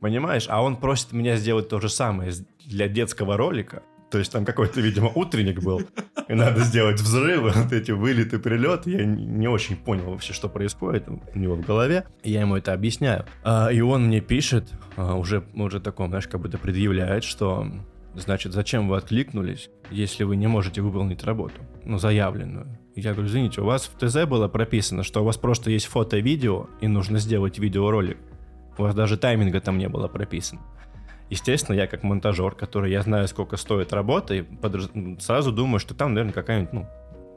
Понимаешь? 0.00 0.46
А 0.48 0.62
он 0.62 0.76
просит 0.76 1.12
меня 1.12 1.36
сделать 1.36 1.68
то 1.68 1.80
же 1.80 1.88
самое 1.88 2.32
для 2.64 2.88
детского 2.88 3.36
ролика. 3.36 3.82
То 4.10 4.18
есть 4.18 4.32
там 4.32 4.44
какой-то, 4.44 4.80
видимо, 4.80 5.10
утренник 5.14 5.62
был. 5.62 5.82
И 6.28 6.34
надо 6.34 6.60
сделать 6.60 7.00
взрывы, 7.00 7.50
вот 7.54 7.72
эти 7.72 7.90
вылеты, 7.90 8.38
прилеты. 8.38 8.90
Я 8.90 9.04
не 9.04 9.48
очень 9.48 9.76
понял 9.76 10.10
вообще, 10.10 10.32
что 10.32 10.48
происходит 10.48 11.08
у 11.08 11.38
него 11.38 11.56
в 11.56 11.62
голове. 11.62 12.06
Я 12.22 12.40
ему 12.40 12.56
это 12.56 12.72
объясняю. 12.72 13.26
А, 13.44 13.68
И 13.68 13.80
он 13.80 14.06
мне 14.06 14.20
пишет, 14.20 14.70
а, 14.96 15.14
уже, 15.14 15.44
уже 15.54 15.80
таком, 15.80 16.08
знаешь, 16.08 16.28
как 16.28 16.40
будто 16.40 16.58
предъявляет, 16.58 17.24
что 17.24 17.66
Значит, 18.16 18.54
зачем 18.54 18.88
вы 18.88 18.96
откликнулись, 18.96 19.68
если 19.90 20.24
вы 20.24 20.36
не 20.36 20.46
можете 20.46 20.80
выполнить 20.80 21.22
работу, 21.22 21.60
ну, 21.84 21.98
заявленную? 21.98 22.66
Я 22.94 23.12
говорю, 23.12 23.28
извините, 23.28 23.60
у 23.60 23.66
вас 23.66 23.90
в 23.94 23.98
ТЗ 23.98 24.24
было 24.24 24.48
прописано, 24.48 25.02
что 25.02 25.20
у 25.20 25.24
вас 25.24 25.36
просто 25.36 25.70
есть 25.70 25.84
фото 25.84 26.16
и 26.16 26.22
видео, 26.22 26.66
и 26.80 26.88
нужно 26.88 27.18
сделать 27.18 27.58
видеоролик. 27.58 28.16
У 28.78 28.82
вас 28.82 28.94
даже 28.94 29.18
тайминга 29.18 29.60
там 29.60 29.76
не 29.76 29.90
было 29.90 30.08
прописано. 30.08 30.62
Естественно, 31.30 31.76
я 31.76 31.86
как 31.86 32.02
монтажер, 32.02 32.54
который 32.54 32.92
я 32.92 33.02
знаю, 33.02 33.26
сколько 33.28 33.56
стоит 33.56 33.92
работа, 33.92 34.34
и 34.34 34.42
подраз- 34.42 34.90
сразу 35.20 35.52
думаю, 35.52 35.80
что 35.80 35.94
там, 35.94 36.14
наверное, 36.14 36.32
какая-нибудь, 36.32 36.72
ну, 36.72 36.86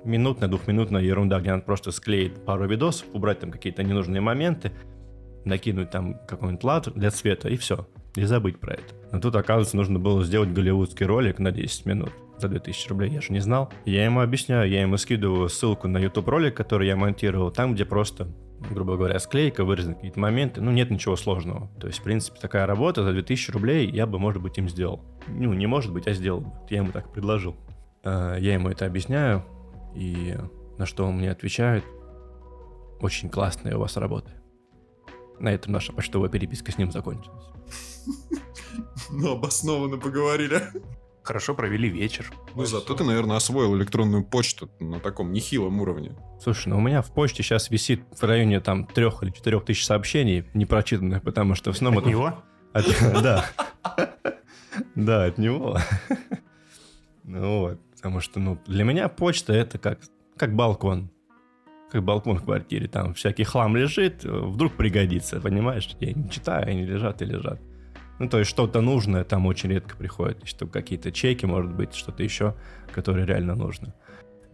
минутная, 0.04 0.48
двухминутная 0.48 1.02
ерунда, 1.02 1.40
где 1.40 1.52
надо 1.52 1.64
просто 1.64 1.92
склеить 1.92 2.46
пару 2.46 2.68
видосов, 2.68 3.08
убрать 3.14 3.40
там 3.40 3.52
какие-то 3.52 3.84
ненужные 3.84 4.22
моменты, 4.22 4.72
накинуть 5.46 5.90
там 5.90 6.20
какой-нибудь 6.28 6.64
лад 6.64 6.94
для 6.94 7.10
цвета, 7.12 7.50
и 7.50 7.58
все. 7.58 7.88
И 8.16 8.24
забыть 8.24 8.60
про 8.60 8.74
это. 8.74 8.94
Но 9.12 9.20
тут, 9.20 9.36
оказывается, 9.36 9.78
нужно 9.78 10.00
было 10.00 10.24
сделать 10.24 10.50
голливудский 10.50 11.06
ролик 11.06 11.40
на 11.40 11.52
10 11.52 11.86
минут 11.86 12.12
за 12.38 12.48
2000 12.48 12.90
рублей. 12.90 13.12
Я 13.12 13.22
же 13.22 13.32
не 13.34 13.40
знал. 13.40 13.72
Я 13.86 14.06
ему 14.06 14.22
объясняю, 14.22 14.70
я 14.70 14.82
ему 14.82 14.98
скидываю 14.98 15.50
ссылку 15.50 15.88
на 15.88 15.98
YouTube 15.98 16.28
ролик, 16.28 16.56
который 16.56 16.88
я 16.88 16.96
монтировал, 16.96 17.52
там, 17.52 17.74
где 17.74 17.86
просто 17.86 18.28
грубо 18.70 18.98
говоря, 18.98 19.20
склейка, 19.20 19.64
вырезаны 19.64 19.96
какие-то 19.96 20.20
моменты, 20.20 20.62
ну, 20.62 20.72
нет 20.72 20.92
ничего 20.92 21.16
сложного. 21.16 21.70
То 21.80 21.88
есть, 21.88 22.00
в 22.00 22.04
принципе, 22.04 22.40
такая 22.40 22.66
работа 22.66 23.04
за 23.04 23.14
2000 23.14 23.52
рублей 23.52 23.90
я 23.90 24.06
бы, 24.06 24.20
может 24.20 24.42
быть, 24.42 24.58
им 24.58 24.68
сделал. 24.70 25.04
Ну, 25.28 25.54
не 25.54 25.68
может 25.68 25.94
быть, 25.94 26.08
а 26.08 26.14
сделал 26.14 26.42
бы. 26.42 26.52
Я 26.70 26.78
ему 26.78 26.92
так 26.92 27.12
предложил. 27.12 27.56
А, 28.04 28.36
Я 28.38 28.54
ему 28.54 28.70
это 28.70 28.86
объясняю, 28.86 29.46
и 29.96 30.38
на 30.78 30.86
что 30.86 31.06
он 31.06 31.18
мне 31.18 31.32
отвечает, 31.32 31.84
очень 33.02 33.30
классная 33.30 33.78
у 33.78 33.80
вас 33.80 33.98
работа. 33.98 34.32
На 35.40 35.50
этом 35.54 35.72
наша 35.72 35.94
почтовая 35.94 36.30
переписка 36.30 36.72
с 36.72 36.78
ним 36.78 36.92
закончилась. 36.92 37.46
Ну, 39.12 39.32
обоснованно 39.32 39.98
поговорили. 39.98 40.62
Хорошо 41.30 41.54
провели 41.54 41.90
вечер. 41.90 42.32
Ну, 42.56 42.66
зато 42.66 42.96
ты, 42.96 43.04
наверное, 43.04 43.38
освоил 43.38 43.78
электронную 43.78 44.24
почту 44.24 44.68
на 44.80 45.00
таком 45.00 45.32
нехилом 45.32 45.80
уровне. 45.80 46.16
Слушай, 46.42 46.70
ну 46.70 46.80
у 46.80 46.82
меня 46.82 47.04
в 47.04 47.14
почте 47.14 47.44
сейчас 47.44 47.70
висит 47.70 48.02
в 48.20 48.24
районе 48.24 48.60
там 48.62 48.88
трех 48.88 49.22
или 49.22 49.30
четырех 49.30 49.64
тысяч 49.64 49.86
сообщений 49.86 50.46
непрочитанных, 50.56 51.22
потому 51.22 51.54
что 51.54 51.72
в 51.72 51.76
основном... 51.76 52.00
От 52.00 52.06
это- 52.06 52.10
него? 52.10 52.44
От- 52.74 52.86
Да. 53.22 53.46
Да, 54.96 55.26
от 55.26 55.38
него. 55.38 55.78
Ну 57.26 57.60
вот, 57.60 57.80
потому 57.96 58.22
что, 58.22 58.40
ну, 58.40 58.58
для 58.66 58.84
меня 58.84 59.08
почта 59.08 59.54
это 59.54 59.78
как, 59.78 60.00
как 60.36 60.56
балкон. 60.56 61.12
Как 61.92 62.04
балкон 62.04 62.40
в 62.40 62.44
квартире. 62.44 62.88
Там 62.88 63.14
всякий 63.14 63.44
хлам 63.44 63.76
лежит, 63.78 64.24
вдруг 64.24 64.74
пригодится, 64.74 65.40
понимаешь? 65.40 65.96
Я 66.00 66.12
не 66.12 66.28
читаю, 66.28 66.68
они 66.68 66.88
лежат 66.88 67.22
и 67.22 67.26
лежат. 67.26 67.62
Ну, 68.20 68.28
то 68.30 68.40
есть 68.40 68.50
что-то 68.50 68.82
нужное 68.82 69.24
там 69.24 69.46
очень 69.46 69.70
редко 69.70 69.96
приходит. 69.96 70.46
Что 70.46 70.68
какие-то 70.68 71.12
чеки, 71.12 71.46
может 71.46 71.72
быть, 71.72 71.96
что-то 71.96 72.22
еще, 72.22 72.56
которое 72.94 73.26
реально 73.26 73.56
нужно. 73.56 73.94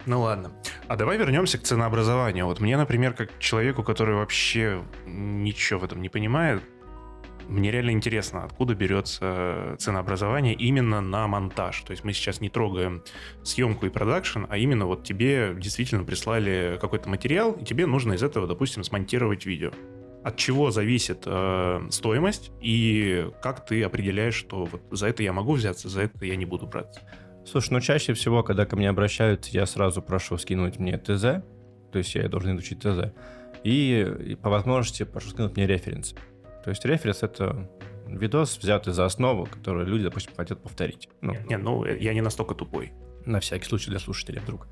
Ну 0.06 0.20
ладно. 0.20 0.52
А 0.86 0.96
давай 0.96 1.18
вернемся 1.18 1.58
к 1.58 1.62
ценообразованию. 1.62 2.46
Вот 2.46 2.60
мне, 2.60 2.76
например, 2.76 3.12
как 3.12 3.36
человеку, 3.40 3.82
который 3.82 4.14
вообще 4.14 4.84
ничего 5.04 5.80
в 5.80 5.84
этом 5.84 6.00
не 6.00 6.08
понимает, 6.08 6.62
мне 7.48 7.70
реально 7.70 7.90
интересно, 7.90 8.44
откуда 8.44 8.74
берется 8.74 9.76
ценообразование 9.78 10.54
именно 10.54 11.00
на 11.00 11.26
монтаж. 11.26 11.80
То 11.82 11.92
есть 11.92 12.04
мы 12.04 12.12
сейчас 12.12 12.40
не 12.40 12.48
трогаем 12.48 13.02
съемку 13.42 13.86
и 13.86 13.88
продакшн, 13.88 14.44
а 14.48 14.58
именно 14.58 14.86
вот 14.86 15.04
тебе 15.04 15.54
действительно 15.56 16.04
прислали 16.04 16.78
какой-то 16.80 17.08
материал, 17.08 17.52
и 17.52 17.64
тебе 17.64 17.86
нужно 17.86 18.14
из 18.14 18.22
этого, 18.22 18.46
допустим, 18.46 18.82
смонтировать 18.84 19.46
видео. 19.46 19.70
От 20.26 20.36
чего 20.36 20.72
зависит 20.72 21.22
э, 21.24 21.86
стоимость 21.90 22.50
и 22.60 23.28
как 23.40 23.64
ты 23.64 23.84
определяешь, 23.84 24.34
что 24.34 24.64
вот 24.64 24.82
за 24.90 25.06
это 25.06 25.22
я 25.22 25.32
могу 25.32 25.52
взяться, 25.52 25.88
за 25.88 26.00
это 26.02 26.26
я 26.26 26.34
не 26.34 26.44
буду 26.44 26.66
браться? 26.66 27.00
Слушай, 27.44 27.74
ну 27.74 27.80
чаще 27.80 28.12
всего, 28.12 28.42
когда 28.42 28.66
ко 28.66 28.74
мне 28.74 28.88
обращаются, 28.90 29.52
я 29.52 29.66
сразу 29.66 30.02
прошу 30.02 30.36
скинуть 30.36 30.80
мне 30.80 30.98
ТЗ, 30.98 31.44
то 31.92 31.98
есть 31.98 32.12
я 32.16 32.28
должен 32.28 32.56
изучить 32.56 32.80
ТЗ, 32.80 33.12
и, 33.62 34.04
и 34.30 34.34
по 34.34 34.50
возможности 34.50 35.04
прошу 35.04 35.28
скинуть 35.28 35.56
мне 35.56 35.68
референсы. 35.68 36.16
То 36.64 36.70
есть 36.70 36.84
референс— 36.84 37.18
это 37.22 37.70
видос, 38.08 38.58
взятый 38.58 38.94
за 38.94 39.04
основу, 39.04 39.46
который 39.46 39.86
люди, 39.86 40.02
допустим, 40.02 40.32
хотят 40.36 40.60
повторить. 40.60 41.08
Ну, 41.20 41.36
Не, 41.48 41.56
ну 41.56 41.84
я 41.84 42.12
не 42.14 42.20
настолько 42.20 42.56
тупой. 42.56 42.90
на 43.24 43.38
всякий 43.38 43.66
случай 43.66 43.90
для 43.90 44.00
слушателей 44.00 44.40
вдруг. 44.40 44.66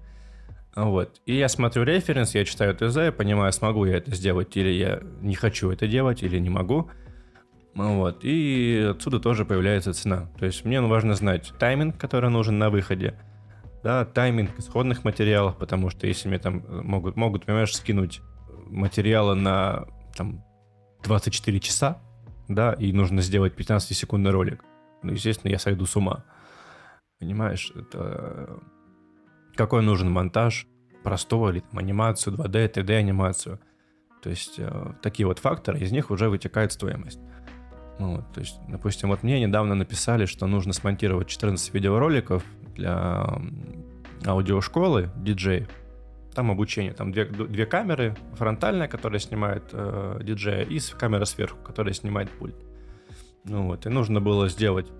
Вот. 0.76 1.20
И 1.26 1.36
я 1.36 1.48
смотрю 1.48 1.84
референс, 1.84 2.34
я 2.34 2.44
читаю 2.44 2.74
ТЗ, 2.74 2.96
я 2.96 3.12
понимаю, 3.12 3.52
смогу 3.52 3.84
я 3.84 3.96
это 3.98 4.14
сделать, 4.14 4.56
или 4.56 4.70
я 4.70 5.00
не 5.20 5.34
хочу 5.34 5.70
это 5.70 5.86
делать, 5.86 6.22
или 6.22 6.38
не 6.38 6.50
могу. 6.50 6.90
Вот. 7.74 8.24
И 8.24 8.90
отсюда 8.90 9.20
тоже 9.20 9.44
появляется 9.44 9.92
цена. 9.92 10.30
То 10.38 10.46
есть 10.46 10.64
мне 10.64 10.80
важно 10.80 11.14
знать 11.14 11.52
тайминг, 11.58 11.96
который 11.96 12.30
нужен 12.30 12.58
на 12.58 12.70
выходе, 12.70 13.20
да, 13.82 14.04
тайминг 14.04 14.58
исходных 14.58 15.04
материалов, 15.04 15.56
потому 15.58 15.90
что 15.90 16.06
если 16.06 16.28
мне 16.28 16.38
там 16.38 16.64
могут, 16.68 17.16
могут 17.16 17.46
понимаешь, 17.46 17.74
скинуть 17.74 18.20
материалы 18.66 19.34
на 19.34 19.86
там, 20.16 20.44
24 21.04 21.60
часа, 21.60 21.98
да, 22.48 22.72
и 22.72 22.92
нужно 22.92 23.22
сделать 23.22 23.54
15-секундный 23.54 24.30
ролик, 24.30 24.64
ну, 25.02 25.12
естественно, 25.12 25.50
я 25.50 25.58
сойду 25.58 25.86
с 25.86 25.96
ума. 25.96 26.24
Понимаешь, 27.20 27.72
это 27.74 28.58
какой 29.56 29.82
нужен 29.82 30.10
монтаж, 30.10 30.66
простого 31.02 31.50
или 31.50 31.60
там, 31.60 31.78
анимацию, 31.78 32.36
2D, 32.36 32.72
3D 32.72 32.94
анимацию. 32.96 33.60
То 34.22 34.30
есть 34.30 34.54
э, 34.58 34.92
такие 35.02 35.26
вот 35.26 35.38
факторы, 35.38 35.78
из 35.78 35.92
них 35.92 36.10
уже 36.10 36.28
вытекает 36.28 36.72
стоимость. 36.72 37.20
Ну, 37.98 38.24
то 38.34 38.40
есть, 38.40 38.58
допустим, 38.68 39.10
вот 39.10 39.22
мне 39.22 39.40
недавно 39.40 39.74
написали, 39.74 40.26
что 40.26 40.46
нужно 40.46 40.72
смонтировать 40.72 41.28
14 41.28 41.72
видеороликов 41.72 42.42
для 42.74 43.40
аудиошколы 44.26 45.10
DJ. 45.16 45.68
Там 46.34 46.50
обучение, 46.50 46.92
там 46.92 47.12
две, 47.12 47.26
две 47.26 47.66
камеры, 47.66 48.16
фронтальная, 48.32 48.88
которая 48.88 49.20
снимает 49.20 49.64
э, 49.72 50.20
диджея, 50.22 50.62
и 50.64 50.80
камера 50.98 51.26
сверху, 51.26 51.58
которая 51.62 51.94
снимает 51.94 52.30
пульт. 52.30 52.56
Ну 53.44 53.66
вот, 53.66 53.86
и 53.86 53.90
нужно 53.90 54.20
было 54.20 54.48
сделать 54.48 54.90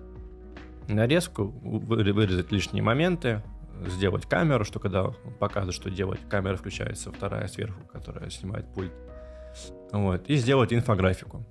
нарезку, 0.87 1.45
вырезать 1.45 2.51
лишние 2.51 2.83
моменты, 2.83 3.41
сделать 3.87 4.25
камеру, 4.25 4.63
что 4.63 4.79
когда 4.79 5.05
показывает, 5.39 5.75
что 5.75 5.89
делать, 5.89 6.19
камера 6.29 6.55
включается, 6.55 7.11
вторая 7.11 7.47
сверху, 7.47 7.81
которая 7.91 8.29
снимает 8.29 8.71
пульт. 8.73 8.93
Вот, 9.91 10.27
и 10.27 10.35
сделать 10.35 10.73
инфографику. 10.73 11.45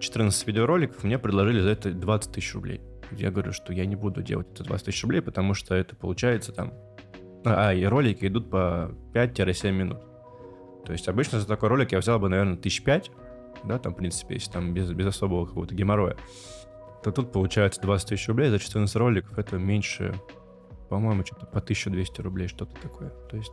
14 0.00 0.46
видеороликов 0.46 1.04
мне 1.04 1.18
предложили 1.18 1.60
за 1.60 1.70
это 1.70 1.92
20 1.92 2.32
тысяч 2.32 2.54
рублей. 2.54 2.80
Я 3.12 3.30
говорю, 3.30 3.52
что 3.52 3.72
я 3.72 3.86
не 3.86 3.94
буду 3.94 4.22
делать 4.22 4.48
это 4.52 4.64
20 4.64 4.86
тысяч 4.86 5.02
рублей, 5.02 5.20
потому 5.22 5.54
что 5.54 5.74
это 5.74 5.94
получается 5.94 6.52
там... 6.52 6.72
А, 7.44 7.72
и 7.72 7.84
ролики 7.84 8.26
идут 8.26 8.50
по 8.50 8.94
5-7 9.14 9.70
минут. 9.70 10.00
То 10.84 10.92
есть 10.92 11.08
обычно 11.08 11.40
за 11.40 11.46
такой 11.46 11.68
ролик 11.68 11.92
я 11.92 11.98
взял 11.98 12.18
бы, 12.18 12.28
наверное, 12.28 12.56
тысяч 12.56 12.82
пять, 12.82 13.10
да, 13.64 13.78
там, 13.78 13.94
в 13.94 13.96
принципе, 13.96 14.34
если 14.34 14.50
там 14.50 14.74
без, 14.74 14.90
без 14.92 15.06
особого 15.06 15.46
какого-то 15.46 15.74
геморроя, 15.74 16.16
то 17.04 17.12
тут 17.12 17.32
получается 17.32 17.80
20 17.80 18.08
тысяч 18.08 18.28
рублей 18.28 18.50
за 18.50 18.58
14 18.58 18.94
роликов, 18.96 19.38
это 19.38 19.56
меньше, 19.58 20.14
по-моему, 20.92 21.24
что-то 21.24 21.46
по 21.46 21.60
1200 21.60 22.20
рублей, 22.20 22.48
что-то 22.48 22.78
такое. 22.78 23.08
То 23.30 23.38
есть 23.38 23.50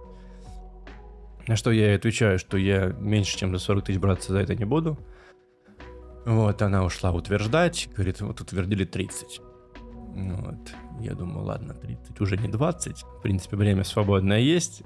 на 1.47 1.55
что 1.55 1.71
я 1.71 1.95
отвечаю, 1.95 2.37
что 2.37 2.57
я 2.57 2.87
меньше, 2.87 3.37
чем 3.37 3.53
за 3.53 3.59
40 3.59 3.85
тысяч 3.85 3.97
браться 3.97 4.33
за 4.33 4.39
это 4.39 4.55
не 4.55 4.65
буду. 4.65 4.99
Вот, 6.25 6.61
она 6.61 6.83
ушла 6.83 7.13
утверждать, 7.13 7.87
говорит, 7.95 8.19
вот 8.19 8.41
утвердили 8.41 8.83
30. 8.83 9.39
Вот. 9.85 10.57
Я 10.99 11.13
думаю, 11.13 11.45
ладно, 11.45 11.73
30, 11.75 12.19
уже 12.19 12.35
не 12.35 12.49
20. 12.49 13.03
В 13.03 13.21
принципе, 13.21 13.55
время 13.55 13.85
свободное 13.85 14.39
есть. 14.39 14.83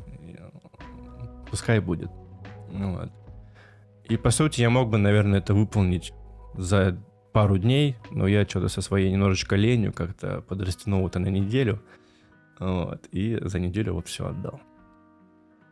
Пускай 1.50 1.80
будет. 1.80 2.12
Вот. 2.70 3.10
И, 4.04 4.16
по 4.16 4.30
сути, 4.30 4.62
я 4.62 4.70
мог 4.70 4.92
бы, 4.92 5.00
наверное, 5.00 5.40
это 5.40 5.56
выполнить 5.56 6.14
за 6.54 7.02
пару 7.34 7.58
дней, 7.58 7.98
но 8.12 8.28
я 8.28 8.46
что-то 8.48 8.68
со 8.68 8.82
своей 8.82 9.12
немножечко 9.12 9.56
ленью 9.56 9.92
как-то 9.92 10.42
подрастянул 10.42 11.08
это 11.08 11.18
на 11.18 11.30
неделю. 11.30 11.82
Вот, 12.60 13.08
и 13.12 13.40
за 13.42 13.60
неделю 13.60 13.94
вот 13.94 14.08
все 14.08 14.28
отдал. 14.28 14.60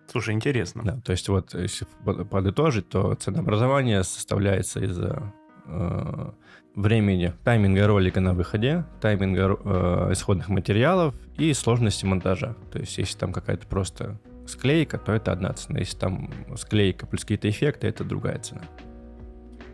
Слушай, 0.07 0.33
интересно. 0.33 0.81
Да, 0.83 0.99
то 0.99 1.11
есть 1.11 1.29
вот, 1.29 1.53
если 1.53 1.85
подытожить, 2.03 2.89
то 2.89 3.13
ценообразование 3.15 4.03
составляется 4.03 4.81
из 4.81 4.99
э, 4.99 6.31
времени, 6.75 7.33
тайминга 7.43 7.87
ролика 7.87 8.19
на 8.19 8.33
выходе, 8.33 8.85
тайминга 8.99 9.57
э, 9.63 10.09
исходных 10.11 10.49
материалов 10.49 11.15
и 11.37 11.53
сложности 11.53 12.05
монтажа. 12.05 12.55
То 12.71 12.79
есть 12.79 12.97
если 12.97 13.17
там 13.17 13.31
какая-то 13.31 13.67
просто 13.67 14.19
склейка, 14.47 14.97
то 14.97 15.13
это 15.13 15.31
одна 15.31 15.53
цена. 15.53 15.79
Если 15.79 15.97
там 15.97 16.29
склейка 16.57 17.05
плюс 17.05 17.21
какие-то 17.21 17.49
эффекты, 17.49 17.87
это 17.87 18.03
другая 18.03 18.39
цена. 18.39 18.63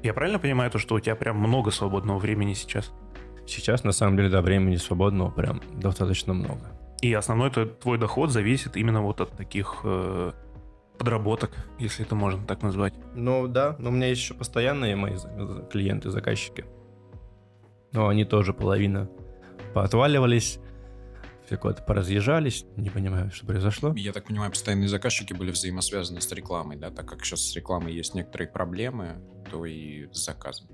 Я 0.04 0.14
правильно 0.14 0.38
понимаю 0.38 0.70
то, 0.70 0.78
что 0.78 0.96
у 0.96 1.00
тебя 1.00 1.16
прям 1.16 1.38
много 1.38 1.72
свободного 1.72 2.20
времени 2.20 2.54
сейчас? 2.54 2.92
Сейчас, 3.48 3.84
на 3.84 3.92
самом 3.92 4.18
деле, 4.18 4.30
да, 4.30 4.42
времени 4.42 4.76
свободного 4.76 5.32
прям 5.32 5.62
достаточно 5.74 6.34
много. 6.34 6.77
И 7.02 7.14
основной 7.14 7.52
твой 7.52 7.98
доход 7.98 8.32
зависит 8.32 8.76
именно 8.76 9.02
вот 9.02 9.22
от 9.22 9.32
таких 9.32 9.82
э, 9.84 10.32
подработок, 10.98 11.52
если 11.80 12.06
это 12.06 12.16
можно 12.16 12.46
так 12.46 12.64
назвать. 12.64 12.94
Ну 13.14 13.48
да, 13.48 13.76
но 13.80 13.90
у 13.90 13.92
меня 13.92 14.08
есть 14.08 14.22
еще 14.22 14.34
постоянные 14.34 14.96
мои 14.96 15.16
клиенты, 15.72 16.10
заказчики. 16.10 16.66
Но 17.92 18.08
они 18.08 18.26
тоже 18.26 18.54
половина 18.54 19.10
поотваливались, 19.74 20.60
все 21.46 21.56
куда-то 21.58 21.84
поразъезжались, 21.84 22.66
не 22.76 22.90
понимаю, 22.90 23.32
что 23.32 23.46
произошло. 23.46 23.94
Я 23.96 24.12
так 24.12 24.26
понимаю, 24.26 24.52
постоянные 24.52 24.90
заказчики 24.90 25.34
были 25.34 25.52
взаимосвязаны 25.52 26.20
с 26.20 26.32
рекламой, 26.32 26.78
да, 26.78 26.90
так 26.90 27.08
как 27.08 27.24
сейчас 27.24 27.42
с 27.42 27.56
рекламой 27.56 27.94
есть 27.94 28.16
некоторые 28.16 28.50
проблемы, 28.50 29.22
то 29.50 29.66
и 29.66 30.08
с 30.12 30.26
заказом. 30.26 30.68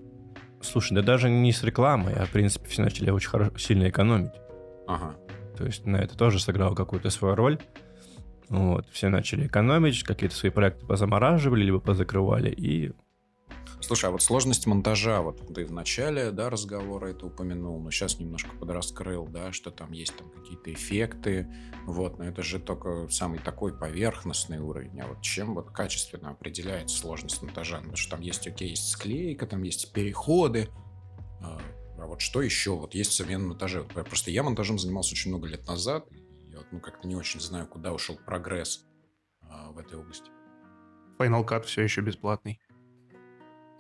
Слушай, 0.62 0.96
да 0.96 1.02
даже 1.02 1.30
не 1.30 1.52
с 1.52 1.64
рекламой, 1.64 2.14
а 2.16 2.26
в 2.26 2.32
принципе 2.32 2.68
все 2.70 2.82
начали 2.82 3.12
очень 3.12 3.30
хорошо, 3.30 3.58
сильно 3.58 3.90
экономить. 3.90 4.32
Ага. 4.88 5.16
То 5.64 5.68
есть 5.68 5.86
на 5.86 5.96
это 5.96 6.18
тоже 6.18 6.42
сыграл 6.42 6.76
какую-то 6.76 7.10
свою 7.10 7.36
роль. 7.36 7.58
Вот, 8.50 8.86
все 8.92 9.08
начали 9.08 9.48
экономить, 9.48 10.04
какие-то 10.04 10.36
свои 10.36 10.52
проекты 10.52 10.86
позамораживали, 10.86 11.64
либо 11.64 11.80
позакрывали, 11.80 12.50
и 12.50 12.92
Слушай, 13.80 14.10
а 14.10 14.12
вот 14.12 14.22
сложность 14.22 14.68
монтажа, 14.68 15.22
вот 15.22 15.40
ты 15.54 15.66
в 15.66 15.72
начале, 15.72 16.32
да, 16.32 16.50
разговора 16.50 17.08
это 17.08 17.28
упомянул, 17.28 17.80
но 17.80 17.92
сейчас 17.92 18.20
немножко 18.20 18.50
подраскрыл, 18.58 19.26
да, 19.26 19.54
что 19.54 19.72
там 19.72 19.94
есть 19.94 20.18
там 20.18 20.30
какие-то 20.30 20.74
эффекты, 20.74 21.48
вот, 21.86 22.20
но 22.20 22.26
это 22.26 22.44
же 22.44 22.60
только 22.60 23.08
самый 23.10 23.40
такой 23.40 23.74
поверхностный 23.74 24.60
уровень, 24.60 25.00
а 25.00 25.08
вот 25.08 25.22
чем 25.22 25.56
вот 25.56 25.72
качественно 25.72 26.32
определяется 26.32 26.98
сложность 26.98 27.42
монтажа, 27.42 27.78
потому 27.78 27.96
что 27.96 28.12
там 28.18 28.22
есть, 28.22 28.46
окей, 28.46 28.72
есть 28.72 28.90
склейка, 28.90 29.48
там 29.48 29.64
есть 29.64 29.94
переходы, 29.94 30.68
а, 31.98 32.06
вот 32.06 32.22
что 32.22 32.42
еще 32.42 32.76
вот 32.76 32.96
есть 32.96 33.12
в 33.12 33.14
современном 33.14 33.50
монтаже? 33.50 33.84
Просто 33.84 34.32
я 34.32 34.44
монтажом 34.44 34.80
занимался 34.80 35.14
очень 35.14 35.32
много 35.32 35.48
лет 35.48 35.68
назад, 35.68 36.06
я 36.50 36.58
вот, 36.58 36.68
ну, 36.72 36.80
как-то 36.80 37.08
не 37.08 37.16
очень 37.16 37.40
знаю, 37.40 37.68
куда 37.68 37.94
ушел 37.94 38.18
прогресс 38.26 38.86
а, 39.42 39.72
в 39.72 39.80
этой 39.80 39.98
области. 39.98 40.30
Final 41.20 41.46
Cut 41.48 41.64
все 41.64 41.82
еще 41.82 42.02
бесплатный. 42.02 42.60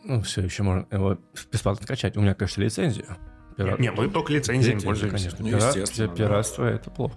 Ну, 0.03 0.22
все 0.22 0.41
еще 0.41 0.64
можно 0.64 0.88
его 0.91 1.18
бесплатно 1.51 1.84
скачать. 1.84 2.18
У 2.18 2.22
меня, 2.22 2.34
конечно, 2.36 2.61
лицензия. 2.61 3.18
Пират... 3.55 3.80
Не, 3.80 3.91
мы 3.91 4.09
только 4.09 4.34
лицензиями 4.34 4.80
пользуемся. 4.80 5.36
Конечно, 5.36 5.45
ну, 5.45 5.95
пират... 5.97 6.16
пиратство 6.16 6.66
да. 6.66 6.72
это 6.72 6.91
плохо. 6.91 7.16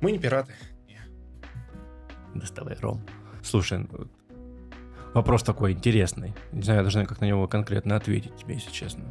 Мы 0.00 0.12
не 0.12 0.18
пираты. 0.18 0.54
Доставай 2.34 2.76
ром. 2.80 3.04
Слушай, 3.42 3.78
ну, 3.78 4.08
вопрос 5.14 5.42
такой 5.42 5.72
интересный. 5.72 6.34
Не 6.52 6.62
знаю, 6.62 6.78
я 6.78 6.82
должен 6.82 7.06
как 7.06 7.20
на 7.20 7.24
него 7.24 7.48
конкретно 7.48 7.96
ответить 7.96 8.36
тебе, 8.36 8.54
если 8.54 8.70
честно. 8.70 9.04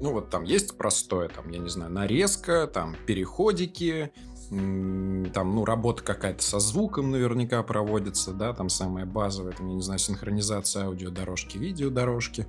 Ну, 0.00 0.12
вот 0.12 0.30
там 0.30 0.44
есть 0.44 0.76
простое, 0.78 1.28
там, 1.28 1.50
я 1.50 1.58
не 1.58 1.68
знаю, 1.68 1.92
нарезка, 1.92 2.66
там, 2.66 2.96
переходики, 3.06 4.10
там, 4.48 5.54
ну, 5.54 5.64
работа 5.64 6.02
какая-то 6.02 6.42
со 6.42 6.58
звуком 6.58 7.10
наверняка 7.10 7.62
проводится, 7.62 8.32
да, 8.32 8.52
там 8.52 8.68
самая 8.68 9.06
базовая, 9.06 9.52
там, 9.52 9.68
я 9.68 9.74
не 9.74 9.82
знаю, 9.82 9.98
синхронизация 9.98 10.86
аудиодорожки, 10.86 11.58
видеодорожки, 11.58 12.46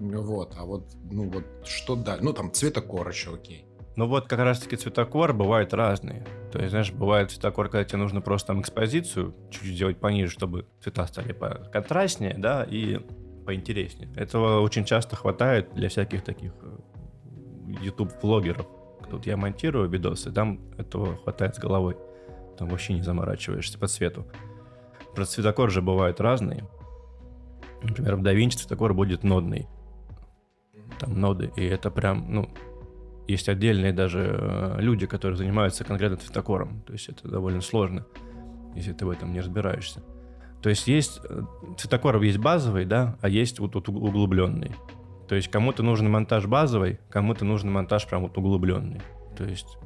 вот, 0.00 0.54
а 0.58 0.64
вот, 0.64 0.88
ну, 1.10 1.28
вот, 1.30 1.44
что 1.64 1.94
дальше, 1.94 2.24
ну, 2.24 2.32
там, 2.32 2.52
цветокор 2.52 3.08
еще 3.08 3.34
окей. 3.34 3.64
Ну 3.96 4.06
вот 4.06 4.28
как 4.28 4.38
раз-таки 4.38 4.76
цветокор 4.76 5.32
бывает 5.32 5.74
разные. 5.74 6.24
То 6.52 6.60
есть, 6.60 6.70
знаешь, 6.70 6.92
бывает 6.92 7.32
цветокор, 7.32 7.68
когда 7.68 7.82
тебе 7.82 7.98
нужно 7.98 8.20
просто 8.20 8.48
там 8.48 8.60
экспозицию 8.60 9.34
чуть-чуть 9.50 9.74
сделать 9.74 9.98
пониже, 9.98 10.30
чтобы 10.30 10.68
цвета 10.80 11.04
стали 11.08 11.36
контрастнее, 11.72 12.36
да, 12.38 12.62
и 12.62 13.00
поинтереснее. 13.48 14.10
Этого 14.14 14.60
очень 14.60 14.84
часто 14.84 15.16
хватает 15.16 15.72
для 15.74 15.88
всяких 15.88 16.22
таких 16.22 16.52
YouTube-влогеров, 17.82 18.66
вот 19.10 19.24
я 19.24 19.38
монтирую 19.38 19.88
видосы, 19.88 20.30
там 20.30 20.60
этого 20.76 21.16
хватает 21.16 21.56
с 21.56 21.58
головой. 21.58 21.96
Там 22.58 22.68
вообще 22.68 22.92
не 22.92 23.00
заморачиваешься 23.00 23.78
по 23.78 23.86
цвету. 23.86 24.26
Про 25.14 25.24
цветокор 25.24 25.70
же 25.70 25.80
бывают 25.80 26.20
разные. 26.20 26.68
Например, 27.82 28.16
в 28.16 28.22
DaVinci 28.22 28.58
цветокор 28.58 28.92
будет 28.92 29.24
нодный. 29.24 29.66
Там 30.98 31.18
ноды. 31.18 31.50
И 31.56 31.64
это 31.64 31.90
прям, 31.90 32.30
ну, 32.30 32.50
есть 33.28 33.48
отдельные 33.48 33.94
даже 33.94 34.36
э, 34.38 34.76
люди, 34.82 35.06
которые 35.06 35.38
занимаются 35.38 35.84
конкретно 35.84 36.18
цветокором. 36.18 36.82
То 36.82 36.92
есть 36.92 37.08
это 37.08 37.26
довольно 37.28 37.62
сложно, 37.62 38.04
если 38.74 38.92
ты 38.92 39.06
в 39.06 39.10
этом 39.10 39.32
не 39.32 39.40
разбираешься. 39.40 40.02
То 40.62 40.70
есть 40.70 40.88
есть 40.88 41.20
э, 41.24 41.42
цветокор 41.76 42.20
есть 42.22 42.38
базовый, 42.38 42.84
да, 42.84 43.16
а 43.20 43.28
есть 43.28 43.58
вот, 43.58 43.74
вот 43.74 43.88
углубленный. 43.88 44.72
То 45.28 45.34
есть 45.34 45.48
кому-то 45.48 45.82
нужен 45.82 46.10
монтаж 46.10 46.46
базовый, 46.46 46.98
кому-то 47.10 47.44
нужен 47.44 47.70
монтаж 47.70 48.06
прям 48.06 48.22
вот 48.22 48.36
углубленный. 48.38 49.00
То 49.36 49.44
есть 49.44 49.76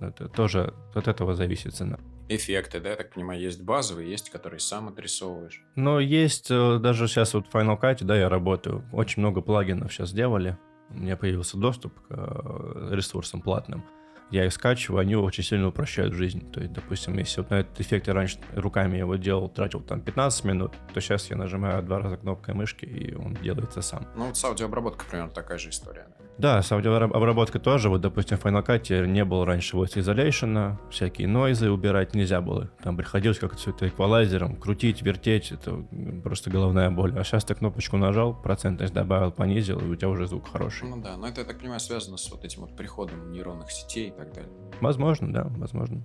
это 0.00 0.28
тоже 0.28 0.74
от 0.94 1.08
этого 1.08 1.34
зависит 1.34 1.74
цена. 1.74 1.98
эффекты, 2.28 2.78
да, 2.80 2.90
я 2.90 2.96
так 2.96 3.14
понимаю, 3.14 3.40
есть 3.40 3.62
базовые, 3.62 4.10
есть, 4.10 4.30
которые 4.30 4.60
сам 4.60 4.88
отрисовываешь. 4.88 5.62
Но 5.76 5.98
есть 5.98 6.50
э, 6.50 6.78
даже 6.78 7.08
сейчас 7.08 7.32
вот 7.34 7.46
в 7.46 7.54
Final 7.54 7.80
Cut, 7.80 8.04
да, 8.04 8.16
я 8.16 8.28
работаю, 8.28 8.84
очень 8.92 9.22
много 9.22 9.40
плагинов 9.40 9.92
сейчас 9.92 10.10
сделали. 10.10 10.58
У 10.90 10.98
меня 10.98 11.16
появился 11.16 11.56
доступ 11.56 11.94
к 12.06 12.10
э, 12.10 12.88
ресурсам 12.94 13.40
платным. 13.40 13.84
Я 14.30 14.44
их 14.44 14.52
скачиваю, 14.52 15.00
они 15.00 15.16
очень 15.16 15.42
сильно 15.42 15.68
упрощают 15.68 16.14
жизнь. 16.14 16.50
То 16.50 16.60
есть, 16.60 16.72
допустим, 16.72 17.16
если 17.18 17.40
вот 17.40 17.50
на 17.50 17.60
этот 17.60 17.80
эффект 17.80 18.08
я 18.08 18.14
раньше 18.14 18.38
руками 18.54 18.98
его 18.98 19.16
делал, 19.16 19.48
тратил 19.48 19.80
там 19.80 20.00
15 20.00 20.44
минут, 20.44 20.72
то 20.92 21.00
сейчас 21.00 21.30
я 21.30 21.36
нажимаю 21.36 21.82
два 21.82 22.00
раза 22.00 22.16
кнопкой 22.16 22.54
мышки, 22.54 22.84
и 22.84 23.14
он 23.14 23.34
делается 23.34 23.80
сам. 23.80 24.06
Ну 24.16 24.26
вот 24.26 24.36
с 24.36 24.44
аудиообработкой 24.44 25.08
примерно 25.08 25.32
такая 25.32 25.58
же 25.58 25.70
история. 25.70 26.06
Да? 26.38 26.62
С 26.62 26.70
аудиообработкой 26.70 27.60
тоже. 27.60 27.88
Вот, 27.88 28.00
допустим, 28.00 28.38
в 28.38 28.44
Final 28.44 28.64
Cut 28.64 29.06
не 29.06 29.24
было 29.24 29.44
раньше 29.44 29.76
voice 29.76 29.94
isolation, 29.96 30.76
всякие 30.90 31.26
нойзы 31.26 31.70
убирать 31.70 32.14
нельзя 32.14 32.40
было. 32.40 32.70
Там 32.82 32.96
приходилось 32.96 33.38
как-то 33.38 33.58
все 33.58 33.70
это 33.70 33.88
эквалайзером 33.88 34.56
крутить, 34.56 35.02
вертеть. 35.02 35.50
Это 35.50 35.84
просто 36.22 36.50
головная 36.50 36.90
боль. 36.90 37.18
А 37.18 37.24
сейчас 37.24 37.44
ты 37.44 37.54
кнопочку 37.54 37.96
нажал, 37.96 38.34
процентность 38.34 38.94
добавил, 38.94 39.32
понизил, 39.32 39.80
и 39.80 39.84
у 39.84 39.96
тебя 39.96 40.08
уже 40.08 40.26
звук 40.26 40.52
хороший. 40.52 40.88
Ну 40.88 41.02
да, 41.02 41.16
но 41.16 41.26
это, 41.26 41.40
я 41.40 41.46
так 41.46 41.58
понимаю, 41.58 41.80
связано 41.80 42.16
с 42.16 42.30
вот 42.30 42.44
этим 42.44 42.62
вот 42.62 42.76
приходом 42.76 43.32
нейронных 43.32 43.72
сетей 43.72 44.12
так 44.18 44.32
далее. 44.34 44.52
Возможно, 44.80 45.32
да, 45.32 45.44
возможно. 45.56 46.04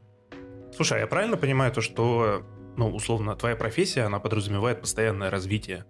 Слушай, 0.75 0.99
а 0.99 1.01
я 1.01 1.07
правильно 1.07 1.37
понимаю 1.37 1.71
то, 1.71 1.81
что, 1.81 2.43
ну, 2.77 2.89
условно, 2.89 3.35
твоя 3.35 3.55
профессия, 3.55 4.03
она 4.03 4.19
подразумевает 4.19 4.81
постоянное 4.81 5.29
развитие 5.29 5.85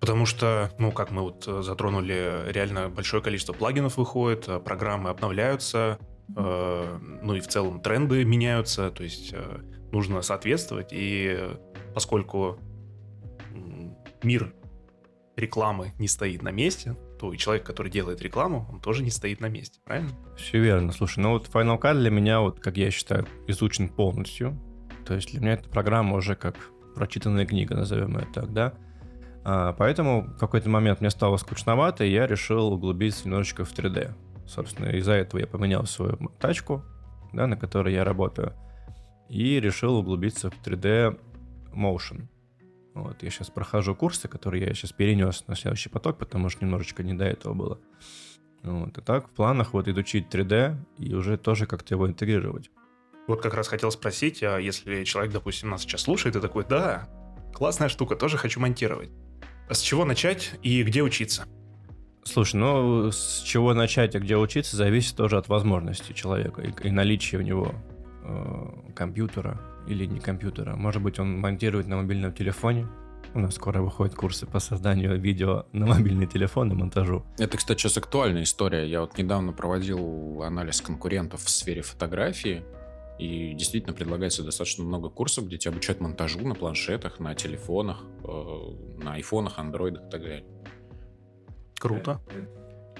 Потому 0.00 0.26
что, 0.26 0.70
ну, 0.78 0.92
как 0.92 1.10
мы 1.10 1.22
вот 1.22 1.46
э, 1.48 1.62
затронули, 1.62 2.44
реально 2.52 2.88
большое 2.88 3.22
количество 3.22 3.52
плагинов 3.52 3.96
выходит, 3.96 4.48
э, 4.48 4.60
программы 4.60 5.10
обновляются, 5.10 5.98
э, 6.36 6.98
ну 7.20 7.34
и 7.34 7.40
в 7.40 7.48
целом 7.48 7.80
тренды 7.80 8.24
меняются, 8.24 8.90
то 8.90 9.02
есть 9.02 9.32
э, 9.32 9.60
нужно 9.90 10.22
соответствовать. 10.22 10.90
И 10.92 11.36
поскольку 11.94 12.58
мир 14.22 14.54
рекламы 15.34 15.92
не 15.98 16.06
стоит 16.06 16.42
на 16.42 16.52
месте, 16.52 16.96
то 17.18 17.32
и 17.32 17.36
человек, 17.36 17.64
который 17.64 17.90
делает 17.90 18.22
рекламу, 18.22 18.68
он 18.72 18.80
тоже 18.80 19.02
не 19.02 19.10
стоит 19.10 19.40
на 19.40 19.46
месте, 19.46 19.80
правильно? 19.84 20.10
Все 20.36 20.58
верно. 20.60 20.92
Слушай, 20.92 21.20
ну 21.20 21.30
вот 21.32 21.48
Final 21.48 21.80
Cut 21.80 21.98
для 21.98 22.10
меня, 22.10 22.40
вот, 22.40 22.60
как 22.60 22.76
я 22.76 22.90
считаю, 22.90 23.26
изучен 23.46 23.88
полностью. 23.88 24.58
То 25.04 25.14
есть 25.14 25.30
для 25.32 25.40
меня 25.40 25.52
эта 25.54 25.68
программа 25.68 26.16
уже 26.16 26.36
как 26.36 26.56
прочитанная 26.94 27.46
книга, 27.46 27.74
назовем 27.74 28.18
ее 28.18 28.26
так, 28.32 28.52
да. 28.52 28.74
А, 29.44 29.72
поэтому 29.72 30.22
в 30.22 30.38
какой-то 30.38 30.68
момент 30.68 31.00
мне 31.00 31.10
стало 31.10 31.36
скучновато, 31.36 32.04
и 32.04 32.10
я 32.10 32.26
решил 32.26 32.72
углубиться 32.72 33.26
немножечко 33.26 33.64
в 33.64 33.72
3D. 33.72 34.12
Собственно, 34.46 34.88
из-за 34.90 35.12
этого 35.12 35.40
я 35.40 35.46
поменял 35.46 35.86
свою 35.86 36.16
тачку, 36.38 36.84
да, 37.32 37.46
на 37.46 37.56
которой 37.56 37.94
я 37.94 38.04
работаю, 38.04 38.52
и 39.28 39.60
решил 39.60 39.96
углубиться 39.96 40.50
в 40.50 40.54
3D 40.64 41.18
Motion. 41.74 42.28
Вот, 42.98 43.22
я 43.22 43.30
сейчас 43.30 43.48
прохожу 43.48 43.94
курсы, 43.94 44.26
которые 44.26 44.66
я 44.66 44.74
сейчас 44.74 44.92
перенес 44.92 45.44
на 45.46 45.54
следующий 45.54 45.88
поток, 45.88 46.18
потому 46.18 46.48
что 46.48 46.64
немножечко 46.64 47.02
не 47.02 47.14
до 47.14 47.24
этого 47.24 47.54
было. 47.54 47.80
Вот, 48.62 48.98
и 48.98 49.00
так 49.00 49.28
в 49.28 49.30
планах 49.30 49.72
вот 49.72 49.86
изучить 49.86 50.26
3D 50.34 50.76
и 50.98 51.14
уже 51.14 51.38
тоже 51.38 51.66
как-то 51.66 51.94
его 51.94 52.08
интегрировать. 52.08 52.70
Вот 53.28 53.40
как 53.40 53.54
раз 53.54 53.68
хотел 53.68 53.92
спросить, 53.92 54.42
а 54.42 54.58
если 54.58 55.04
человек, 55.04 55.32
допустим, 55.32 55.70
нас 55.70 55.82
сейчас 55.82 56.02
слушает 56.02 56.34
и 56.34 56.40
такой, 56.40 56.64
да, 56.64 57.08
классная 57.54 57.88
штука, 57.88 58.16
тоже 58.16 58.36
хочу 58.36 58.58
монтировать. 58.58 59.10
А 59.68 59.74
с 59.74 59.80
чего 59.80 60.04
начать 60.04 60.54
и 60.62 60.82
где 60.82 61.02
учиться? 61.02 61.44
Слушай, 62.24 62.56
ну 62.56 63.12
с 63.12 63.42
чего 63.42 63.74
начать 63.74 64.14
и 64.14 64.18
где 64.18 64.36
учиться 64.36 64.76
зависит 64.76 65.16
тоже 65.16 65.38
от 65.38 65.48
возможностей 65.48 66.14
человека 66.14 66.62
и, 66.62 66.88
и 66.88 66.90
наличия 66.90 67.38
у 67.38 67.42
него 67.42 67.74
э, 68.24 68.92
компьютера 68.94 69.60
или 69.88 70.06
не 70.06 70.20
компьютера. 70.20 70.76
Может 70.76 71.02
быть, 71.02 71.18
он 71.18 71.38
монтирует 71.38 71.86
на 71.86 71.96
мобильном 71.96 72.32
телефоне. 72.32 72.86
У 73.34 73.40
нас 73.40 73.54
скоро 73.54 73.82
выходят 73.82 74.14
курсы 74.14 74.46
по 74.46 74.58
созданию 74.58 75.20
видео 75.20 75.66
на 75.72 75.86
мобильный 75.86 76.26
телефон 76.26 76.72
и 76.72 76.74
монтажу. 76.74 77.24
Это, 77.38 77.56
кстати, 77.56 77.80
сейчас 77.80 77.98
актуальная 77.98 78.42
история. 78.42 78.88
Я 78.88 79.00
вот 79.02 79.18
недавно 79.18 79.52
проводил 79.52 80.42
анализ 80.42 80.80
конкурентов 80.80 81.42
в 81.42 81.50
сфере 81.50 81.82
фотографии. 81.82 82.62
И 83.18 83.52
действительно 83.52 83.92
предлагается 83.92 84.44
достаточно 84.44 84.84
много 84.84 85.08
курсов, 85.08 85.46
где 85.46 85.58
тебя 85.58 85.72
обучают 85.72 86.00
монтажу 86.00 86.46
на 86.46 86.54
планшетах, 86.54 87.18
на 87.18 87.34
телефонах, 87.34 88.04
э, 88.22 89.02
на 89.02 89.14
айфонах, 89.14 89.58
андроидах 89.58 90.06
и 90.06 90.10
так 90.10 90.22
далее. 90.22 90.44
Круто. 91.80 92.20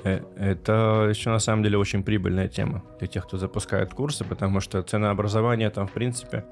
Э, 0.02 0.20
это 0.36 1.06
еще 1.08 1.30
на 1.30 1.38
самом 1.38 1.62
деле 1.62 1.78
очень 1.78 2.02
прибыльная 2.02 2.48
тема 2.48 2.84
для 2.98 3.06
тех, 3.06 3.26
кто 3.26 3.36
запускает 3.38 3.94
курсы, 3.94 4.24
потому 4.24 4.60
что 4.60 4.82
ценообразование 4.82 5.70
там, 5.70 5.86
в 5.86 5.92
принципе, 5.92 6.44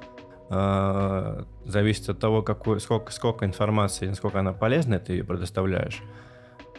зависит 0.49 2.09
от 2.09 2.21
того, 2.21 2.43
какой, 2.43 2.81
сколько, 2.81 3.13
сколько 3.13 3.45
информации, 3.45 4.07
насколько 4.07 4.39
она 4.39 4.53
полезна, 4.53 4.99
ты 4.99 5.15
ее 5.15 5.25
предоставляешь. 5.25 6.03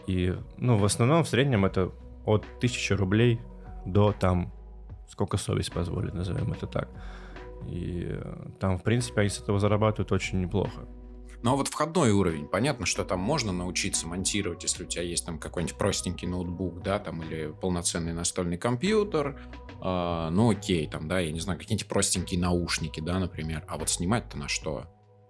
И, 0.07 0.33
ну, 0.57 0.77
в 0.77 0.85
основном, 0.85 1.23
в 1.23 1.27
среднем 1.27 1.65
это 1.65 1.91
от 2.25 2.45
1000 2.59 2.95
рублей 2.95 3.41
до 3.85 4.13
там 4.17 4.53
сколько 5.09 5.37
совесть 5.37 5.73
позволит, 5.73 6.13
назовем 6.13 6.51
это 6.51 6.67
так. 6.67 6.89
И 7.67 8.05
э, 8.07 8.35
там, 8.59 8.77
в 8.77 8.83
принципе, 8.83 9.21
они 9.21 9.29
с 9.29 9.39
этого 9.39 9.59
зарабатывают 9.59 10.11
очень 10.11 10.41
неплохо. 10.41 10.85
А 11.43 11.55
вот 11.55 11.67
входной 11.67 12.11
уровень, 12.11 12.47
понятно, 12.47 12.85
что 12.85 13.05
там 13.05 13.19
можно 13.19 13.53
научиться 13.53 14.07
монтировать, 14.07 14.63
если 14.63 14.83
у 14.83 14.87
тебя 14.87 15.03
есть 15.03 15.25
там 15.25 15.39
какой-нибудь 15.39 15.77
простенький 15.77 16.27
ноутбук, 16.27 16.81
да, 16.81 16.99
там 16.99 17.23
или 17.23 17.53
полноценный 17.61 18.11
настольный 18.11 18.57
компьютер, 18.57 19.39
э, 19.81 20.29
ну 20.31 20.49
окей, 20.51 20.87
там, 20.89 21.07
да, 21.07 21.19
я 21.19 21.31
не 21.31 21.39
знаю, 21.39 21.59
какие-нибудь 21.59 21.87
простенькие 21.87 22.39
наушники, 22.39 22.99
да, 22.99 23.19
например, 23.19 23.63
а 23.67 23.77
вот 23.77 23.89
снимать-то 23.89 24.37
на 24.37 24.47
что? 24.47 24.85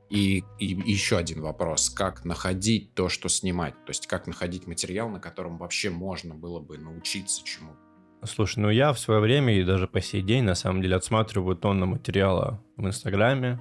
И, 0.10 0.46
и 0.58 0.66
еще 0.66 1.18
один 1.18 1.42
вопрос, 1.42 1.90
как 1.90 2.24
находить 2.24 2.94
то, 2.94 3.10
что 3.10 3.28
снимать, 3.28 3.74
то 3.86 3.90
есть 3.90 4.08
как 4.08 4.26
находить 4.26 4.66
материал, 4.66 5.10
на 5.10 5.20
котором 5.20 5.58
вообще 5.58 5.90
можно 5.90 6.34
было 6.34 6.62
бы 6.62 6.78
научиться 6.78 7.44
чему-то? 7.44 7.78
Слушай, 8.26 8.60
ну 8.60 8.70
я 8.70 8.94
в 8.94 9.00
свое 9.00 9.20
время 9.20 9.54
и 9.60 9.64
даже 9.64 9.88
по 9.88 10.02
сей 10.02 10.22
день 10.22 10.44
на 10.44 10.56
самом 10.56 10.82
деле 10.82 10.96
отсматриваю 10.96 11.56
тонны 11.56 11.86
материала 11.86 12.64
в 12.78 12.88
Инстаграме 12.88 13.60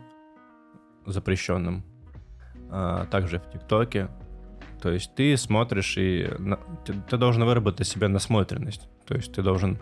запрещенным, 1.05 1.85
также 3.11 3.39
в 3.39 3.51
ТикТоке. 3.51 4.09
То 4.81 4.91
есть 4.91 5.15
ты 5.15 5.37
смотришь 5.37 5.97
и 5.97 6.31
ты, 6.85 6.95
ты 7.09 7.17
должен 7.17 7.45
выработать 7.45 7.87
себе 7.87 8.09
насмотренность. 8.09 8.89
То 9.07 9.15
есть 9.15 9.33
ты 9.33 9.43
должен 9.43 9.79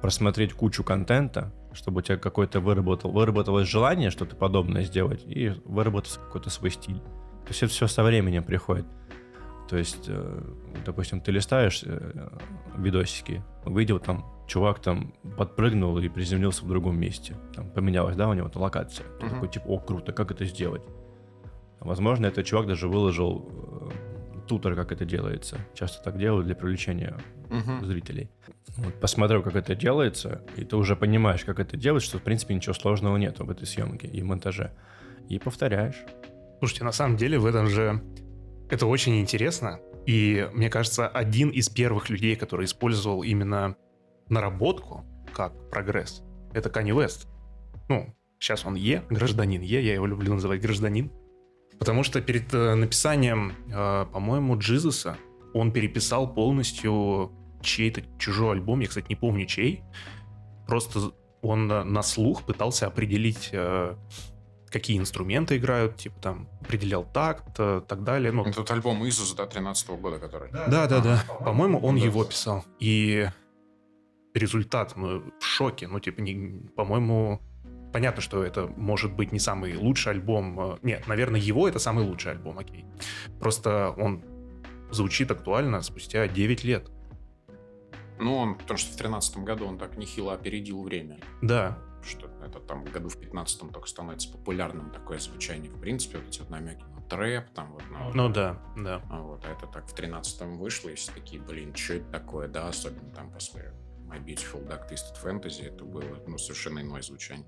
просмотреть 0.00 0.52
кучу 0.52 0.84
контента, 0.84 1.52
чтобы 1.72 1.98
у 1.98 2.02
тебя 2.02 2.16
какое-то 2.16 2.60
выработал, 2.60 3.10
выработалось 3.10 3.68
желание 3.68 4.10
что-то 4.10 4.36
подобное 4.36 4.82
сделать 4.82 5.22
и 5.26 5.52
выработался 5.64 6.20
какой-то 6.20 6.50
свой 6.50 6.70
стиль. 6.70 6.98
То 6.98 7.48
есть 7.48 7.62
это 7.62 7.72
все 7.72 7.86
со 7.86 8.02
временем 8.02 8.44
приходит. 8.44 8.86
То 9.68 9.76
есть, 9.76 10.04
э, 10.06 10.42
допустим, 10.84 11.20
ты 11.20 11.32
листаешь 11.32 11.82
э, 11.84 12.28
видосики, 12.76 13.42
выйдет 13.64 14.04
там 14.04 14.24
чувак 14.46 14.78
там 14.78 15.12
подпрыгнул 15.36 15.98
и 15.98 16.08
приземлился 16.08 16.64
в 16.64 16.68
другом 16.68 16.98
месте. 16.98 17.36
Там 17.54 17.68
поменялась, 17.70 18.16
да, 18.16 18.28
у 18.28 18.34
него 18.34 18.48
там 18.48 18.62
локация. 18.62 19.06
Ты 19.18 19.26
uh-huh. 19.26 19.30
такой, 19.30 19.48
типа, 19.48 19.66
о, 19.66 19.78
круто, 19.78 20.12
как 20.12 20.30
это 20.30 20.44
сделать? 20.44 20.82
Возможно, 21.80 22.26
этот 22.26 22.46
чувак 22.46 22.66
даже 22.66 22.88
выложил 22.88 23.48
э, 23.48 24.40
тутор, 24.46 24.74
как 24.74 24.92
это 24.92 25.04
делается. 25.04 25.58
Часто 25.74 26.02
так 26.02 26.18
делают 26.18 26.46
для 26.46 26.54
привлечения 26.54 27.16
uh-huh. 27.48 27.84
зрителей. 27.84 28.30
Вот, 28.76 28.94
посмотрел, 29.00 29.42
как 29.42 29.56
это 29.56 29.74
делается, 29.74 30.42
и 30.56 30.64
ты 30.64 30.76
уже 30.76 30.96
понимаешь, 30.96 31.44
как 31.44 31.60
это 31.60 31.76
делать, 31.76 32.02
что, 32.02 32.18
в 32.18 32.22
принципе, 32.22 32.54
ничего 32.54 32.74
сложного 32.74 33.16
нет 33.16 33.38
в 33.38 33.50
этой 33.50 33.66
съемке 33.66 34.06
и 34.06 34.22
монтаже. 34.22 34.72
И 35.28 35.38
повторяешь. 35.38 35.96
Слушайте, 36.58 36.84
на 36.84 36.92
самом 36.92 37.16
деле 37.16 37.38
в 37.38 37.46
этом 37.46 37.66
же 37.68 38.02
это 38.70 38.86
очень 38.86 39.20
интересно. 39.20 39.80
И 40.06 40.48
мне 40.52 40.70
кажется, 40.70 41.08
один 41.08 41.50
из 41.50 41.68
первых 41.68 42.10
людей, 42.10 42.36
который 42.36 42.66
использовал 42.66 43.22
именно 43.22 43.76
наработку 44.28 45.04
как 45.32 45.70
прогресс, 45.70 46.22
это 46.52 46.68
Kanye 46.68 46.94
West. 46.94 47.26
Ну, 47.88 48.14
сейчас 48.38 48.64
он 48.64 48.74
Е, 48.74 49.02
гражданин 49.10 49.60
Е, 49.60 49.84
я 49.84 49.94
его 49.94 50.06
люблю 50.06 50.34
называть 50.34 50.60
гражданин. 50.60 51.10
Потому 51.78 52.02
что 52.02 52.20
перед 52.20 52.52
э, 52.54 52.74
написанием, 52.74 53.54
э, 53.68 54.06
по-моему, 54.12 54.58
Джизуса 54.58 55.16
он 55.54 55.72
переписал 55.72 56.32
полностью 56.32 57.32
чей-то 57.62 58.02
чужой 58.18 58.52
альбом, 58.52 58.80
я, 58.80 58.88
кстати, 58.88 59.06
не 59.08 59.16
помню 59.16 59.46
чей. 59.46 59.82
Просто 60.66 61.12
он 61.42 61.66
на 61.66 62.02
слух 62.02 62.44
пытался 62.44 62.86
определить 62.86 63.50
э, 63.52 63.94
какие 64.70 64.98
инструменты 64.98 65.56
играют, 65.56 65.96
типа 65.96 66.20
там 66.20 66.48
определял 66.60 67.04
такт, 67.04 67.54
э, 67.58 67.82
так 67.86 68.04
далее. 68.04 68.32
Ну, 68.32 68.44
Этот 68.44 68.70
альбом 68.70 69.06
Изус, 69.06 69.34
да, 69.34 69.46
13 69.46 69.88
-го 69.88 69.96
года, 69.96 70.18
который... 70.18 70.50
Да, 70.50 70.86
да, 70.86 71.00
да. 71.00 71.24
По-моему, 71.44 71.78
он 71.78 71.96
его 71.96 72.24
писал. 72.24 72.64
И 72.78 73.28
результат, 74.34 74.96
ну, 74.96 75.22
в 75.40 75.44
шоке. 75.44 75.88
Ну, 75.88 76.00
типа, 76.00 76.20
не, 76.20 76.68
по-моему, 76.76 77.40
понятно, 77.96 78.20
что 78.20 78.44
это 78.44 78.66
может 78.76 79.14
быть 79.14 79.32
не 79.32 79.38
самый 79.38 79.74
лучший 79.74 80.12
альбом. 80.12 80.60
Э, 80.60 80.76
нет, 80.82 81.06
наверное, 81.06 81.40
его 81.40 81.66
это 81.66 81.78
самый 81.78 82.04
лучший 82.04 82.32
альбом, 82.32 82.58
окей. 82.58 82.84
Просто 83.40 83.94
он 83.96 84.22
звучит 84.90 85.30
актуально 85.30 85.80
спустя 85.80 86.28
9 86.28 86.64
лет. 86.64 86.90
Ну, 88.18 88.36
он, 88.36 88.58
потому 88.58 88.76
что 88.76 88.88
в 88.88 88.96
2013 88.96 89.38
году 89.38 89.66
он 89.66 89.78
так 89.78 89.96
нехило 89.96 90.34
опередил 90.34 90.82
время. 90.82 91.16
Да, 91.40 91.78
что 92.02 92.30
это 92.44 92.60
там 92.60 92.84
году 92.84 93.08
в 93.08 93.18
15 93.18 93.72
только 93.72 93.88
становится 93.88 94.30
популярным 94.30 94.90
такое 94.90 95.18
звучание. 95.18 95.70
В 95.70 95.80
принципе, 95.80 96.18
вот 96.18 96.28
эти 96.28 96.40
вот 96.40 96.50
намеки 96.50 96.84
на 96.94 97.00
трэп, 97.00 97.48
там 97.54 97.72
вот 97.72 97.82
на... 97.90 98.10
Ну 98.12 98.28
да, 98.28 98.60
да. 98.76 99.00
А 99.10 99.22
вот, 99.22 99.42
а 99.46 99.52
это 99.52 99.66
так 99.68 99.88
в 99.88 99.94
13-м 99.94 100.58
вышло, 100.58 100.90
и 100.90 100.96
все 100.96 101.12
такие, 101.12 101.40
блин, 101.40 101.74
что 101.74 101.94
это 101.94 102.10
такое, 102.10 102.46
да, 102.46 102.68
особенно 102.68 103.10
там 103.14 103.32
после 103.32 103.72
My 104.06 104.22
Beautiful 104.22 104.68
Dark 104.68 104.90
Twisted 104.90 105.16
Fantasy, 105.24 105.66
это 105.66 105.84
было, 105.84 106.22
ну, 106.26 106.36
совершенно 106.36 106.80
иное 106.80 107.00
звучание. 107.00 107.46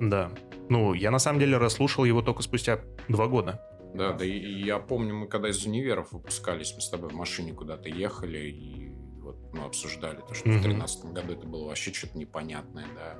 Да. 0.00 0.30
Ну, 0.68 0.94
я 0.94 1.10
на 1.10 1.18
самом 1.18 1.38
деле 1.38 1.58
расслушал 1.58 2.04
его 2.04 2.22
только 2.22 2.42
спустя 2.42 2.80
два 3.08 3.26
года. 3.26 3.60
Да, 3.94 4.12
да, 4.12 4.24
и, 4.24 4.30
и 4.30 4.64
я 4.64 4.78
помню, 4.78 5.14
мы 5.14 5.26
когда 5.26 5.48
из 5.48 5.66
универов 5.66 6.12
выпускались, 6.12 6.72
мы 6.74 6.80
с 6.80 6.88
тобой 6.88 7.10
в 7.10 7.14
машине 7.14 7.52
куда-то 7.52 7.88
ехали 7.88 8.38
и 8.38 8.90
вот 9.20 9.52
ну, 9.52 9.66
обсуждали 9.66 10.20
то, 10.26 10.32
что 10.32 10.48
Мгм. 10.48 10.58
в 10.58 10.62
тринадцатом 10.62 11.12
году 11.12 11.32
это 11.34 11.46
было 11.46 11.66
вообще 11.66 11.92
что-то 11.92 12.16
непонятное, 12.16 12.86
да. 12.94 13.16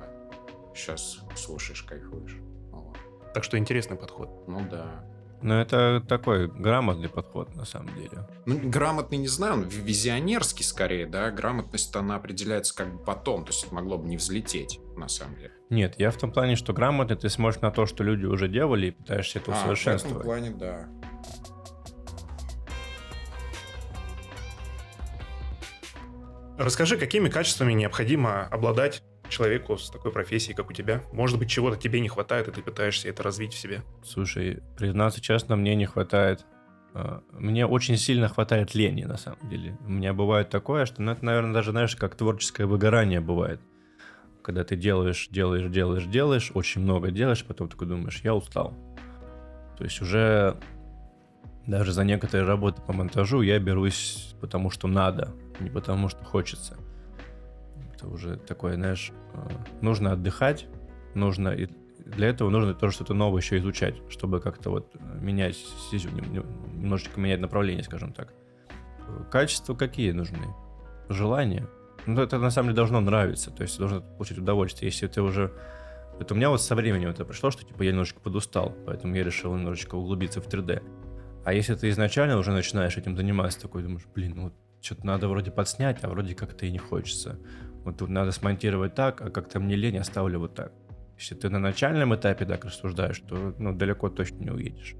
Сейчас 0.73 1.19
слушаешь, 1.35 1.83
кайфуешь. 1.83 2.37
Вот. 2.71 2.97
Так 3.33 3.43
что 3.43 3.57
интересный 3.57 3.97
подход. 3.97 4.47
Ну 4.47 4.65
да. 4.69 5.05
Ну, 5.41 5.55
это 5.55 6.03
такой 6.07 6.47
грамотный 6.47 7.09
подход, 7.09 7.55
на 7.55 7.65
самом 7.65 7.95
деле. 7.95 8.27
Ну, 8.45 8.59
грамотный 8.69 9.17
не 9.17 9.27
знаю, 9.27 9.53
он 9.53 9.63
визионерский 9.63 10.63
скорее, 10.63 11.07
да. 11.07 11.31
Грамотность, 11.31 11.95
она 11.95 12.15
определяется 12.15 12.75
как 12.75 12.93
бы 12.93 13.03
потом, 13.03 13.43
то 13.43 13.51
есть 13.51 13.63
это 13.63 13.73
могло 13.73 13.97
бы 13.97 14.07
не 14.07 14.17
взлететь, 14.17 14.79
на 14.95 15.07
самом 15.07 15.35
деле. 15.37 15.51
Нет, 15.69 15.95
я 15.97 16.11
в 16.11 16.17
том 16.17 16.31
плане, 16.31 16.55
что 16.55 16.73
грамотный 16.73 17.15
ты 17.15 17.29
смотришь 17.29 17.61
на 17.61 17.71
то, 17.71 17.85
что 17.85 18.03
люди 18.03 18.25
уже 18.25 18.47
делали, 18.47 18.87
и 18.87 18.91
пытаешься 18.91 19.39
это 19.39 19.51
А, 19.51 19.53
в 19.53 19.57
этом 19.57 19.71
усовершенствовать. 19.73 20.23
плане, 20.25 20.51
да. 20.51 20.87
Расскажи, 26.57 26.97
какими 26.97 27.29
качествами 27.29 27.73
необходимо 27.73 28.45
обладать 28.45 29.01
человеку 29.31 29.77
с 29.77 29.89
такой 29.89 30.11
профессией, 30.11 30.55
как 30.55 30.69
у 30.69 30.73
тебя? 30.73 31.01
Может 31.11 31.39
быть, 31.39 31.49
чего-то 31.49 31.77
тебе 31.77 31.99
не 31.99 32.09
хватает, 32.09 32.47
и 32.47 32.51
ты 32.51 32.61
пытаешься 32.61 33.09
это 33.09 33.23
развить 33.23 33.53
в 33.53 33.57
себе? 33.57 33.81
Слушай, 34.03 34.61
признаться 34.77 35.21
честно, 35.21 35.55
мне 35.55 35.75
не 35.75 35.85
хватает. 35.85 36.45
а, 36.93 37.23
Мне 37.31 37.65
очень 37.65 37.97
сильно 37.97 38.27
хватает 38.27 38.75
лени, 38.75 39.05
на 39.05 39.17
самом 39.17 39.49
деле. 39.49 39.77
У 39.85 39.89
меня 39.89 40.13
бывает 40.13 40.49
такое, 40.49 40.85
что, 40.85 41.01
ну, 41.01 41.11
это, 41.11 41.25
наверное, 41.25 41.53
даже, 41.53 41.71
знаешь, 41.71 41.95
как 41.95 42.15
творческое 42.15 42.65
выгорание 42.65 43.21
бывает. 43.21 43.59
Когда 44.43 44.63
ты 44.63 44.75
делаешь, 44.75 45.27
делаешь, 45.31 45.71
делаешь, 45.71 46.05
делаешь, 46.05 46.51
очень 46.53 46.81
много 46.81 47.11
делаешь, 47.11 47.45
потом 47.45 47.69
такой 47.69 47.87
думаешь, 47.87 48.21
я 48.23 48.35
устал. 48.35 48.73
То 49.77 49.83
есть 49.83 50.01
уже 50.01 50.57
даже 51.67 51.91
за 51.93 52.03
некоторые 52.03 52.45
работы 52.47 52.81
по 52.81 52.91
монтажу 52.91 53.41
я 53.41 53.59
берусь 53.59 54.35
потому, 54.41 54.71
что 54.71 54.87
надо, 54.87 55.31
не 55.59 55.69
потому, 55.69 56.09
что 56.09 56.23
хочется. 56.23 56.77
Это 58.01 58.09
уже 58.09 58.37
такое, 58.37 58.75
знаешь, 58.75 59.11
э, 59.33 59.49
нужно 59.81 60.13
отдыхать, 60.13 60.67
нужно 61.13 61.49
и 61.49 61.67
для 61.99 62.29
этого 62.29 62.49
нужно 62.49 62.73
тоже 62.73 62.95
что-то 62.95 63.13
новое 63.13 63.41
еще 63.41 63.59
изучать, 63.59 63.95
чтобы 64.09 64.39
как-то 64.41 64.71
вот 64.71 64.95
э, 64.95 65.19
менять, 65.21 65.57
нем- 65.91 66.45
немножечко 66.73 67.19
менять 67.19 67.39
направление, 67.39 67.83
скажем 67.83 68.11
так. 68.11 68.33
Качества 69.29 69.75
какие 69.75 70.11
нужны? 70.11 70.47
Желания. 71.09 71.67
Ну, 72.07 72.21
это 72.21 72.39
на 72.39 72.49
самом 72.49 72.69
деле 72.69 72.77
должно 72.77 73.01
нравиться, 73.01 73.51
то 73.51 73.61
есть 73.61 73.77
должно 73.77 74.01
получить 74.01 74.39
удовольствие. 74.39 74.89
Если 74.89 75.05
ты 75.05 75.21
уже... 75.21 75.53
Это 76.19 76.33
у 76.33 76.37
меня 76.37 76.49
вот 76.49 76.61
со 76.61 76.73
временем 76.73 77.09
это 77.09 77.23
пришло, 77.23 77.51
что 77.51 77.63
типа 77.63 77.83
я 77.83 77.91
немножечко 77.91 78.19
подустал, 78.19 78.75
поэтому 78.85 79.15
я 79.15 79.23
решил 79.23 79.55
немножечко 79.55 79.95
углубиться 79.95 80.41
в 80.41 80.47
3D. 80.47 80.81
А 81.45 81.53
если 81.53 81.75
ты 81.75 81.89
изначально 81.89 82.37
уже 82.37 82.51
начинаешь 82.51 82.97
этим 82.97 83.15
заниматься, 83.15 83.61
такой 83.61 83.83
думаешь, 83.83 84.07
блин, 84.13 84.33
ну 84.35 84.43
вот 84.45 84.53
что-то 84.81 85.05
надо 85.05 85.27
вроде 85.27 85.51
подснять, 85.51 85.99
а 86.03 86.09
вроде 86.09 86.35
как-то 86.35 86.65
и 86.65 86.71
не 86.71 86.79
хочется. 86.79 87.39
Вот 87.83 87.97
тут 87.97 88.09
надо 88.09 88.31
смонтировать 88.31 88.95
так, 88.95 89.21
а 89.21 89.29
как-то 89.29 89.59
мне 89.59 89.75
лень, 89.75 89.97
оставлю 89.97 90.39
вот 90.39 90.55
так. 90.55 90.71
Если 91.17 91.35
ты 91.35 91.49
на 91.49 91.59
начальном 91.59 92.15
этапе 92.15 92.45
так 92.45 92.65
рассуждаешь, 92.65 93.19
то 93.19 93.53
ну, 93.57 93.73
далеко 93.73 94.09
точно 94.09 94.37
не 94.37 94.51
уедешь. 94.51 94.95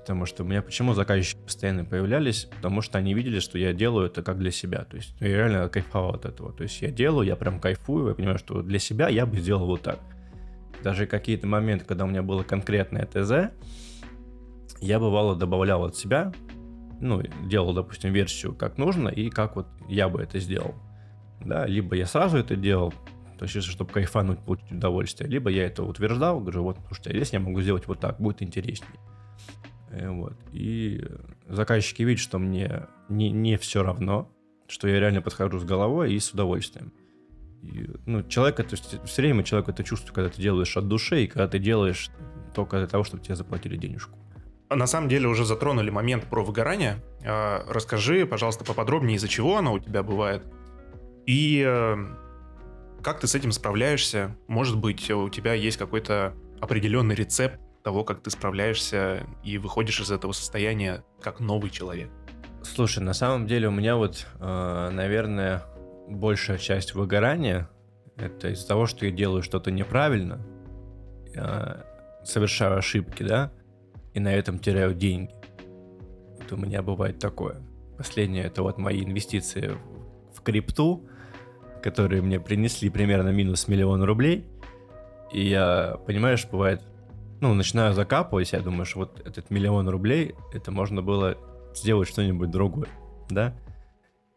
Потому 0.00 0.26
что 0.26 0.42
у 0.42 0.46
меня 0.46 0.60
почему 0.60 0.92
заказчики 0.92 1.38
постоянно 1.42 1.84
появлялись? 1.84 2.44
Потому 2.56 2.82
что 2.82 2.98
они 2.98 3.14
видели, 3.14 3.38
что 3.38 3.58
я 3.58 3.72
делаю 3.72 4.06
это 4.06 4.22
как 4.22 4.38
для 4.38 4.50
себя. 4.50 4.84
То 4.84 4.96
есть 4.96 5.16
я 5.20 5.28
реально 5.28 5.68
кайфовал 5.70 6.14
от 6.14 6.26
этого. 6.26 6.52
То 6.52 6.62
есть 6.62 6.80
я 6.82 6.90
делаю, 6.90 7.26
я 7.26 7.36
прям 7.36 7.58
кайфую, 7.58 8.08
я 8.08 8.14
понимаю, 8.14 8.38
что 8.38 8.60
для 8.60 8.78
себя 8.78 9.08
я 9.08 9.24
бы 9.24 9.38
сделал 9.38 9.66
вот 9.66 9.80
так. 9.80 9.98
Даже 10.82 11.06
какие-то 11.06 11.46
моменты, 11.46 11.86
когда 11.86 12.04
у 12.04 12.06
меня 12.06 12.22
было 12.22 12.42
конкретное 12.42 13.06
ТЗ, 13.06 13.50
я 14.82 14.98
бывало 15.00 15.34
добавлял 15.36 15.84
от 15.84 15.96
себя, 15.96 16.34
ну, 17.00 17.22
делал, 17.48 17.72
допустим, 17.72 18.12
версию 18.12 18.54
как 18.54 18.76
нужно 18.76 19.08
и 19.08 19.30
как 19.30 19.56
вот 19.56 19.68
я 19.88 20.10
бы 20.10 20.20
это 20.20 20.38
сделал. 20.38 20.74
Да, 21.40 21.66
либо 21.66 21.96
я 21.96 22.06
сразу 22.06 22.38
это 22.38 22.56
делал, 22.56 22.92
то 23.38 23.44
есть, 23.44 23.62
чтобы 23.62 23.90
кайфануть, 23.90 24.38
получить 24.40 24.72
удовольствие, 24.72 25.28
либо 25.28 25.50
я 25.50 25.66
это 25.66 25.82
утверждал, 25.82 26.40
говорю, 26.40 26.62
вот, 26.62 26.78
слушайте, 26.86 27.10
а 27.10 27.14
если 27.14 27.36
я 27.36 27.40
могу 27.40 27.60
сделать 27.60 27.86
вот 27.86 28.00
так, 28.00 28.18
будет 28.20 28.42
интереснее. 28.42 29.00
Э, 29.90 30.10
Вот. 30.10 30.34
И 30.52 31.04
заказчики 31.46 32.02
видят, 32.02 32.22
что 32.22 32.38
мне 32.38 32.86
не, 33.08 33.30
не 33.30 33.56
все 33.58 33.82
равно, 33.82 34.30
что 34.68 34.88
я 34.88 34.98
реально 35.00 35.22
подхожу 35.22 35.58
с 35.58 35.64
головой 35.64 36.14
и 36.14 36.18
с 36.18 36.30
удовольствием. 36.30 36.92
И, 37.62 37.90
ну, 38.06 38.22
человек, 38.22 38.56
то 38.56 38.66
есть 38.70 39.00
все 39.04 39.22
время 39.22 39.42
человек 39.42 39.68
это 39.68 39.84
чувствует, 39.84 40.14
когда 40.14 40.30
ты 40.30 40.40
делаешь 40.40 40.76
от 40.76 40.88
души, 40.88 41.24
и 41.24 41.26
когда 41.26 41.48
ты 41.48 41.58
делаешь 41.58 42.10
только 42.54 42.78
для 42.78 42.86
того, 42.86 43.04
чтобы 43.04 43.22
тебе 43.22 43.36
заплатили 43.36 43.76
денежку. 43.76 44.18
А 44.68 44.76
На 44.76 44.86
самом 44.86 45.08
деле 45.08 45.28
уже 45.28 45.44
затронули 45.44 45.90
момент 45.90 46.24
про 46.24 46.42
выгорание. 46.42 46.96
А, 47.24 47.64
Расскажи, 47.68 48.26
пожалуйста, 48.26 48.64
поподробнее, 48.64 49.16
из-за 49.16 49.28
чего 49.28 49.56
оно 49.56 49.74
у 49.74 49.78
тебя 49.78 50.02
бывает. 50.02 50.46
И 51.26 51.64
э, 51.66 51.96
как 53.02 53.20
ты 53.20 53.26
с 53.26 53.34
этим 53.34 53.52
справляешься? 53.52 54.36
Может 54.46 54.78
быть, 54.78 55.10
у 55.10 55.28
тебя 55.28 55.54
есть 55.54 55.76
какой-то 55.76 56.34
определенный 56.60 57.14
рецепт 57.14 57.60
того, 57.82 58.04
как 58.04 58.22
ты 58.22 58.30
справляешься 58.30 59.26
и 59.42 59.58
выходишь 59.58 60.00
из 60.00 60.10
этого 60.10 60.32
состояния 60.32 61.04
как 61.20 61.40
новый 61.40 61.70
человек? 61.70 62.10
Слушай, 62.62 63.02
на 63.02 63.12
самом 63.12 63.46
деле 63.46 63.68
у 63.68 63.70
меня 63.70 63.96
вот, 63.96 64.26
э, 64.40 64.90
наверное, 64.90 65.64
большая 66.08 66.58
часть 66.58 66.94
выгорания 66.94 67.68
это 68.16 68.50
из-за 68.50 68.68
того, 68.68 68.86
что 68.86 69.06
я 69.06 69.12
делаю 69.12 69.42
что-то 69.42 69.70
неправильно, 69.70 70.40
э, 71.34 71.82
совершаю 72.24 72.78
ошибки, 72.78 73.22
да, 73.22 73.52
и 74.12 74.20
на 74.20 74.32
этом 74.32 74.58
теряю 74.58 74.94
деньги. 74.94 75.34
Вот 76.38 76.52
у 76.52 76.56
меня 76.56 76.82
бывает 76.82 77.18
такое. 77.18 77.60
Последнее 77.98 78.44
это 78.44 78.62
вот 78.62 78.78
мои 78.78 79.04
инвестиции 79.04 79.76
в 80.32 80.40
крипту, 80.42 81.08
которые 81.84 82.22
мне 82.22 82.40
принесли 82.40 82.88
примерно 82.88 83.28
минус 83.28 83.68
миллион 83.68 84.02
рублей. 84.04 84.46
И 85.30 85.46
я, 85.46 85.98
понимаешь, 86.06 86.48
бывает, 86.50 86.80
ну, 87.42 87.52
начинаю 87.52 87.92
закапывать, 87.92 88.54
я 88.54 88.60
думаю, 88.60 88.86
что 88.86 89.00
вот 89.00 89.20
этот 89.20 89.50
миллион 89.50 89.86
рублей, 89.90 90.34
это 90.54 90.70
можно 90.70 91.02
было 91.02 91.36
сделать 91.74 92.08
что-нибудь 92.08 92.50
другое, 92.50 92.88
да? 93.28 93.54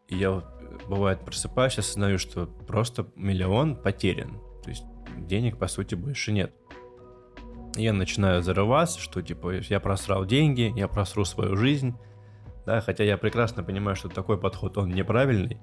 И 0.08 0.16
я 0.16 0.42
бывает 0.90 1.20
просыпаюсь, 1.20 1.78
осознаю, 1.78 2.18
что 2.18 2.46
просто 2.66 3.06
миллион 3.16 3.76
потерян. 3.76 4.38
То 4.62 4.68
есть 4.68 4.84
денег, 5.16 5.56
по 5.56 5.68
сути, 5.68 5.94
больше 5.94 6.32
нет. 6.32 6.52
И 7.76 7.82
я 7.82 7.94
начинаю 7.94 8.42
зарываться, 8.42 9.00
что, 9.00 9.22
типа, 9.22 9.60
я 9.60 9.80
просрал 9.80 10.26
деньги, 10.26 10.70
я 10.76 10.86
просру 10.86 11.24
свою 11.24 11.56
жизнь, 11.56 11.94
да, 12.66 12.82
хотя 12.82 13.04
я 13.04 13.16
прекрасно 13.16 13.62
понимаю, 13.62 13.96
что 13.96 14.10
такой 14.10 14.36
подход, 14.36 14.76
он 14.76 14.90
неправильный, 14.90 15.58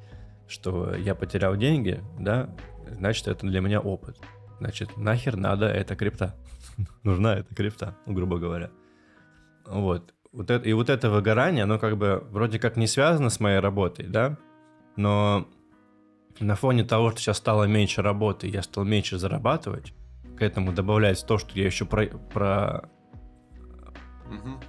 что 0.47 0.95
я 0.95 1.15
потерял 1.15 1.55
деньги, 1.55 2.03
да, 2.19 2.49
значит, 2.89 3.27
это 3.27 3.45
для 3.47 3.61
меня 3.61 3.79
опыт. 3.79 4.17
Значит, 4.59 4.97
нахер 4.97 5.35
надо 5.35 5.67
эта 5.67 5.95
крипта. 5.95 6.35
Нужна 7.03 7.35
эта 7.35 7.53
крипта, 7.53 7.95
ну, 8.05 8.13
грубо 8.13 8.37
говоря. 8.37 8.71
Вот. 9.65 10.13
вот 10.31 10.49
это, 10.51 10.67
и 10.67 10.73
вот 10.73 10.89
это 10.89 11.09
выгорание, 11.09 11.63
оно 11.63 11.79
как 11.79 11.97
бы 11.97 12.23
вроде 12.29 12.59
как 12.59 12.77
не 12.77 12.87
связано 12.87 13.29
с 13.29 13.39
моей 13.39 13.59
работой, 13.59 14.07
да, 14.07 14.37
но 14.95 15.47
на 16.39 16.55
фоне 16.55 16.83
того, 16.83 17.11
что 17.11 17.19
сейчас 17.19 17.37
стало 17.37 17.63
меньше 17.63 18.01
работы, 18.01 18.47
я 18.47 18.61
стал 18.61 18.83
меньше 18.83 19.17
зарабатывать, 19.17 19.93
к 20.37 20.41
этому 20.41 20.73
добавляется 20.73 21.25
то, 21.25 21.37
что 21.37 21.57
я 21.57 21.65
еще 21.65 21.85
про, 21.85 22.07
про 22.07 22.89
Мгм. 24.29 24.59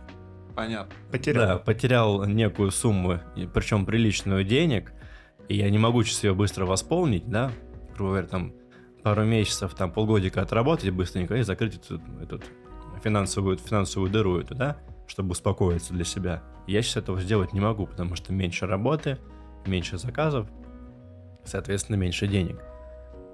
Понятно. 0.54 0.94
Потерял. 1.10 1.46
да, 1.46 1.58
потерял 1.58 2.24
некую 2.24 2.70
сумму, 2.70 3.20
причем 3.52 3.84
приличную 3.84 4.44
денег, 4.44 4.92
и 5.48 5.56
я 5.56 5.70
не 5.70 5.78
могу 5.78 6.02
сейчас 6.02 6.24
ее 6.24 6.34
быстро 6.34 6.66
восполнить, 6.66 7.28
да, 7.28 7.52
грубо 7.94 8.12
говоря, 8.12 8.26
там 8.26 8.52
пару 9.02 9.24
месяцев, 9.24 9.74
там 9.74 9.92
полгодика 9.92 10.42
отработать 10.42 10.90
быстренько 10.90 11.36
и 11.36 11.42
закрыть 11.42 11.76
эту, 11.76 12.00
эту 12.20 12.40
финансовую, 13.02 13.56
финансовую 13.56 14.10
дыру 14.10 14.38
эту, 14.38 14.54
да, 14.54 14.78
чтобы 15.06 15.32
успокоиться 15.32 15.94
для 15.94 16.04
себя. 16.04 16.42
Я 16.66 16.82
сейчас 16.82 16.96
этого 16.96 17.20
сделать 17.20 17.52
не 17.52 17.60
могу, 17.60 17.86
потому 17.86 18.16
что 18.16 18.32
меньше 18.32 18.66
работы, 18.66 19.18
меньше 19.64 19.98
заказов, 19.98 20.48
соответственно, 21.44 21.96
меньше 21.96 22.26
денег. 22.26 22.60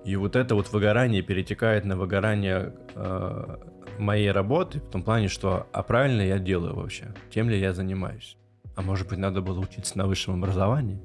И 0.04 0.16
вот 0.16 0.36
это 0.36 0.54
вот 0.54 0.70
выгорание 0.72 1.22
перетекает 1.22 1.84
на 1.84 1.96
выгорание 1.96 2.74
э, 2.94 3.56
моей 3.98 4.30
работы, 4.30 4.80
в 4.80 4.90
том 4.90 5.02
плане, 5.02 5.28
что 5.28 5.68
а 5.72 5.82
правильно 5.82 6.22
я 6.22 6.38
делаю 6.38 6.74
вообще, 6.74 7.14
тем 7.30 7.48
ли 7.48 7.58
я 7.58 7.72
занимаюсь. 7.72 8.36
А 8.74 8.82
может 8.82 9.08
быть, 9.08 9.18
надо 9.18 9.42
было 9.42 9.60
учиться 9.60 9.96
на 9.96 10.06
высшем 10.06 10.34
образовании, 10.34 11.00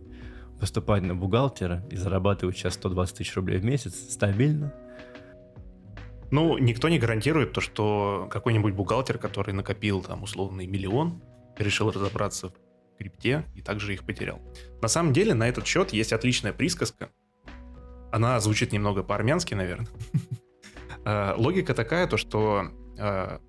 поступать 0.59 1.03
на 1.03 1.15
бухгалтера 1.15 1.83
и 1.91 1.95
зарабатывать 1.95 2.57
сейчас 2.57 2.73
120 2.75 3.17
тысяч 3.17 3.35
рублей 3.35 3.59
в 3.59 3.65
месяц 3.65 3.93
стабильно. 4.11 4.73
Ну, 6.29 6.57
никто 6.57 6.89
не 6.89 6.99
гарантирует 6.99 7.53
то, 7.53 7.61
что 7.61 8.27
какой-нибудь 8.29 8.73
бухгалтер, 8.73 9.17
который 9.17 9.53
накопил 9.53 10.01
там 10.01 10.23
условный 10.23 10.67
миллион, 10.67 11.21
решил 11.57 11.89
разобраться 11.89 12.49
в 12.49 12.97
крипте 12.97 13.45
и 13.55 13.61
также 13.61 13.93
их 13.93 14.03
потерял. 14.03 14.41
На 14.81 14.87
самом 14.87 15.13
деле 15.13 15.33
на 15.33 15.47
этот 15.47 15.65
счет 15.65 15.93
есть 15.93 16.11
отличная 16.11 16.53
присказка. 16.53 17.09
Она 18.11 18.39
звучит 18.39 18.71
немного 18.71 19.03
по-армянски, 19.03 19.53
наверное. 19.53 19.87
А, 21.05 21.35
логика 21.37 21.73
такая, 21.73 22.07
то 22.07 22.17
что 22.17 22.71
а, 22.99 23.39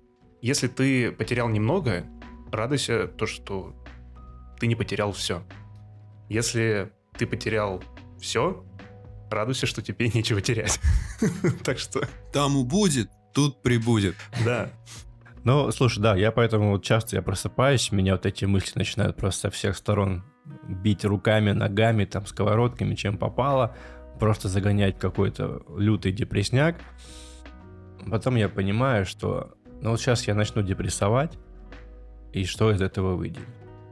если 0.41 0.67
ты 0.67 1.11
потерял 1.11 1.49
немного, 1.49 2.05
радуйся 2.51 3.07
то, 3.07 3.25
что 3.25 3.75
ты 4.59 4.67
не 4.67 4.75
потерял 4.75 5.11
все. 5.11 5.43
Если 6.29 6.91
ты 7.19 7.27
потерял 7.27 7.83
все, 8.19 8.63
радуйся, 9.29 9.65
что 9.67 9.81
тебе 9.81 10.09
нечего 10.13 10.41
терять. 10.41 10.79
Так 11.63 11.77
что... 11.77 12.01
Там 12.31 12.65
будет, 12.65 13.09
тут 13.33 13.61
прибудет. 13.61 14.15
Да. 14.43 14.69
Ну, 15.43 15.71
слушай, 15.71 16.01
да, 16.01 16.15
я 16.15 16.31
поэтому 16.31 16.71
вот 16.71 16.83
часто 16.83 17.15
я 17.15 17.21
просыпаюсь, 17.21 17.91
меня 17.91 18.13
вот 18.13 18.25
эти 18.25 18.45
мысли 18.45 18.79
начинают 18.79 19.17
просто 19.17 19.41
со 19.41 19.49
всех 19.51 19.77
сторон 19.77 20.23
бить 20.67 21.05
руками, 21.05 21.51
ногами, 21.51 22.05
там, 22.05 22.25
сковородками, 22.25 22.95
чем 22.95 23.17
попало, 23.17 23.75
просто 24.19 24.49
загонять 24.49 24.97
какой-то 24.97 25.61
лютый 25.77 26.11
депресняк. 26.11 26.77
Потом 28.09 28.35
я 28.35 28.49
понимаю, 28.49 29.05
что 29.05 29.53
ну 29.81 29.91
вот 29.91 30.01
сейчас 30.01 30.27
я 30.27 30.35
начну 30.35 30.61
депрессовать, 30.61 31.37
и 32.33 32.45
что 32.45 32.71
из 32.71 32.81
этого 32.81 33.15
выйдет? 33.15 33.43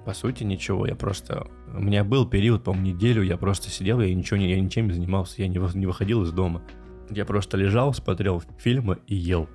По 0.08 0.14
сути, 0.14 0.46
ничего. 0.46 0.88
Я 0.88 0.96
просто... 0.96 1.48
У 1.68 1.82
меня 1.82 2.06
был 2.06 2.26
период, 2.26 2.64
по-моему, 2.64 2.96
неделю, 2.96 3.24
я 3.24 3.36
просто 3.36 3.70
сидел, 3.70 4.00
я 4.00 4.16
ничего 4.16 4.38
не, 4.38 4.50
я 4.50 4.58
ничем 4.58 4.88
не 4.88 4.94
занимался, 4.94 5.42
я 5.42 5.50
не, 5.50 5.60
не 5.78 5.86
выходил 5.86 6.24
из 6.24 6.32
дома. 6.32 6.64
Я 7.10 7.26
просто 7.26 7.58
лежал, 7.58 7.94
смотрел 7.94 8.42
фильмы 8.58 9.00
и 9.06 9.16
ел. 9.16 9.50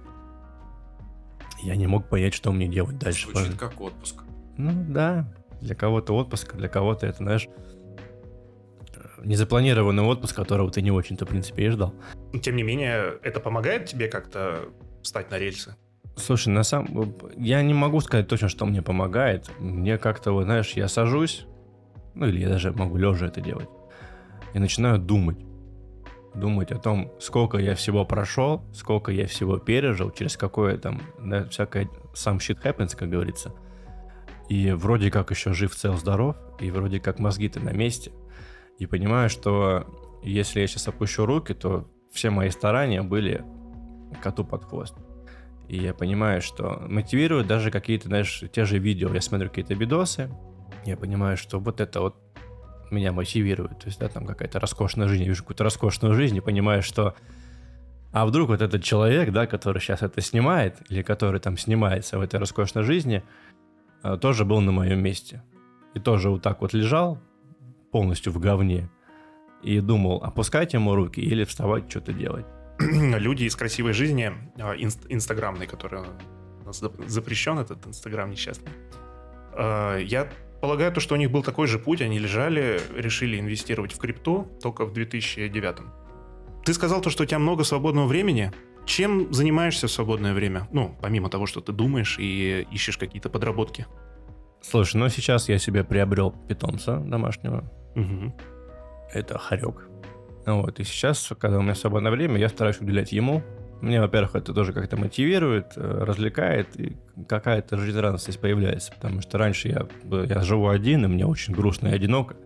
Я 1.63 1.75
не 1.75 1.87
мог 1.87 2.07
понять, 2.07 2.35
что 2.35 2.53
мне 2.53 2.69
делать 2.69 2.99
дальше. 2.99 3.31
Звучит 3.31 3.57
как 3.57 3.81
отпуск. 3.81 4.25
Ну 4.59 4.73
да, 4.89 5.33
для 5.63 5.75
кого-то 5.75 6.15
отпуск, 6.15 6.55
для 6.55 6.69
кого-то 6.69 7.07
это, 7.07 7.17
знаешь, 7.17 7.49
незапланированный 9.25 10.03
отпуск, 10.03 10.37
которого 10.37 10.71
ты 10.71 10.83
не 10.83 10.91
очень-то, 10.91 11.25
в 11.25 11.31
принципе, 11.31 11.65
и 11.65 11.71
ждал. 11.71 11.95
Тем 12.43 12.57
не 12.57 12.63
менее, 12.63 13.19
это 13.23 13.41
помогает 13.41 13.87
тебе 13.87 14.07
как-то 14.07 14.69
встать 15.03 15.31
на 15.31 15.39
рельсы? 15.39 15.77
Слушай, 16.17 16.49
на 16.49 16.63
самом... 16.63 17.15
Я 17.37 17.63
не 17.63 17.75
могу 17.75 18.01
сказать 18.01 18.29
точно, 18.29 18.49
что 18.49 18.67
мне 18.67 18.83
помогает. 18.83 19.51
Мне 19.59 19.99
как-то, 19.99 20.33
вот, 20.33 20.45
знаешь, 20.45 20.73
я 20.73 20.89
сажусь, 20.89 21.47
ну 22.15 22.27
или 22.27 22.41
я 22.41 22.49
даже 22.49 22.73
могу 22.73 22.97
лежа 22.97 23.27
это 23.27 23.41
делать, 23.41 23.69
и 24.55 24.59
начинаю 24.59 24.99
думать. 24.99 25.39
Думать 26.35 26.73
о 26.73 26.79
том, 26.79 27.13
сколько 27.21 27.59
я 27.59 27.75
всего 27.75 28.07
прошел, 28.07 28.63
сколько 28.73 29.13
я 29.13 29.27
всего 29.27 29.59
пережил, 29.59 30.11
через 30.11 30.39
какое 30.39 30.79
там, 30.79 31.03
да, 31.21 31.45
всякое 31.45 31.89
сам 32.15 32.39
shit 32.39 32.63
happens, 32.63 32.97
как 32.97 33.11
говорится. 33.11 33.53
И 34.49 34.73
вроде 34.73 35.11
как 35.11 35.31
еще 35.31 35.53
жив, 35.53 35.75
цел, 35.75 35.97
здоров, 35.97 36.37
и 36.59 36.71
вроде 36.71 37.01
как 37.01 37.19
мозги-то 37.19 37.61
на 37.61 37.71
месте. 37.71 38.13
И 38.79 38.87
понимаю, 38.87 39.29
что 39.29 39.87
если 40.23 40.61
я 40.61 40.67
сейчас 40.67 40.89
опущу 40.89 41.27
руки, 41.27 41.53
то 41.53 41.87
все 42.11 42.31
мои 42.31 42.51
старания 42.51 43.03
были 43.03 43.45
коту 44.23 44.45
под 44.45 44.65
хвост. 44.65 44.95
И 45.73 45.79
я 45.79 45.95
понимаю, 45.95 46.43
что 46.43 46.83
мотивируют 46.87 47.47
даже 47.47 47.71
какие-то, 47.71 48.09
знаешь, 48.09 48.45
те 48.53 48.67
же 48.67 48.77
видео. 48.77 49.11
Я 49.15 49.23
смотрю 49.23 49.49
какие-то 49.49 49.73
видосы, 49.73 50.29
я 50.85 50.99
понимаю, 50.99 51.39
что 51.39 51.59
вот 51.59 51.81
это 51.81 52.03
вот 52.03 52.15
меня 52.91 53.11
мотивирует. 53.11 53.79
То 53.79 53.87
есть, 53.87 53.99
да, 53.99 54.09
там 54.09 54.27
какая-то 54.27 54.61
роскошная 54.61 55.09
жизнь. 55.09 55.23
Я 55.23 55.31
вижу 55.31 55.43
какую-то 55.45 55.65
роскошную 55.65 56.15
жизнь 56.15 56.37
и 56.37 56.41
понимаю, 56.43 56.83
что 56.83 57.15
а 58.13 58.27
вдруг 58.27 58.51
вот 58.51 58.61
этот 58.61 58.85
человек, 58.85 59.33
да, 59.33 59.47
который 59.47 59.81
сейчас 59.81 60.03
это 60.03 60.21
снимает, 60.21 60.77
или 60.91 61.01
который 61.01 61.41
там 61.41 61.57
снимается 61.57 62.19
в 62.19 62.21
этой 62.21 62.39
роскошной 62.39 62.85
жизни, 62.85 63.23
а, 64.03 64.19
тоже 64.19 64.45
был 64.45 64.61
на 64.61 64.73
моем 64.73 65.03
месте. 65.03 65.43
И 65.95 66.01
тоже 66.01 66.29
вот 66.29 66.43
так 66.43 66.61
вот 66.61 66.75
лежал, 66.75 67.19
полностью 67.93 68.31
в 68.31 68.39
говне, 68.39 68.91
и 69.63 69.81
думал, 69.81 70.23
опускать 70.23 70.75
ему 70.75 70.95
руки 70.95 71.23
или 71.23 71.45
вставать, 71.45 71.89
что-то 71.89 72.13
делать. 72.13 72.45
люди 73.19 73.45
из 73.45 73.57
красивой 73.57 73.93
жизни, 73.93 74.33
а, 74.59 74.75
инст, 74.75 75.07
инстаграмной, 75.09 75.67
который 75.67 76.01
у 76.01 76.65
нас 76.65 76.83
запрещен, 77.07 77.59
этот 77.59 77.87
инстаграм 77.87 78.31
несчастный. 78.31 78.71
А, 79.55 79.99
я 79.99 80.29
полагаю, 80.61 80.93
то, 80.93 81.01
что 81.01 81.15
у 81.15 81.19
них 81.19 81.31
был 81.31 81.43
такой 81.43 81.67
же 81.67 81.79
путь, 81.79 82.03
они 82.03 82.19
лежали, 82.19 82.81
решили 82.97 83.39
инвестировать 83.39 83.93
в 83.93 83.99
крипту 83.99 84.49
только 84.63 84.85
в 84.85 84.93
2009. 84.93 85.77
Ты 86.65 86.75
сказал 86.75 87.01
то, 87.01 87.11
что 87.11 87.25
у 87.25 87.27
тебя 87.27 87.39
много 87.39 87.65
свободного 87.65 88.07
времени. 88.07 88.53
Чем 88.85 89.33
занимаешься 89.33 89.87
в 89.87 89.93
свободное 89.93 90.35
время? 90.35 90.69
Ну, 90.73 90.97
помимо 91.01 91.29
того, 91.29 91.47
что 91.47 91.61
ты 91.61 91.73
думаешь 91.73 92.17
и 92.19 92.67
ищешь 92.71 92.99
какие-то 92.99 93.29
подработки. 93.29 93.87
Слушай, 94.61 94.97
ну 94.97 95.09
сейчас 95.09 95.49
я 95.49 95.59
себе 95.59 95.85
приобрел 95.85 96.33
питомца 96.49 96.99
домашнего. 96.99 97.65
Угу. 97.97 98.35
Это 99.13 99.39
хорек. 99.39 99.89
Вот, 100.47 100.81
и 100.81 100.85
сейчас, 100.85 101.33
когда 101.39 101.59
у 101.59 101.63
меня 101.63 101.75
свободное 101.75 102.11
время, 102.11 102.39
я 102.39 102.49
стараюсь 102.49 102.81
уделять 102.81 103.13
ему. 103.13 103.43
Мне, 103.81 104.01
во-первых, 104.01 104.37
это 104.37 104.53
тоже 104.53 104.73
как-то 104.73 104.97
мотивирует, 104.97 105.73
э, 105.77 106.05
развлекает, 106.05 106.79
и 106.79 106.97
какая-то 107.29 107.77
жизнерадостность 107.77 108.41
появляется. 108.41 108.93
Потому 108.93 109.21
что 109.21 109.39
раньше 109.39 109.69
я, 109.69 109.87
я 110.25 110.43
живу 110.43 110.69
один, 110.69 111.05
и 111.05 111.09
мне 111.09 111.27
очень 111.27 111.55
грустно 111.55 111.89
и 111.89 111.95
одиноко. 111.95 112.37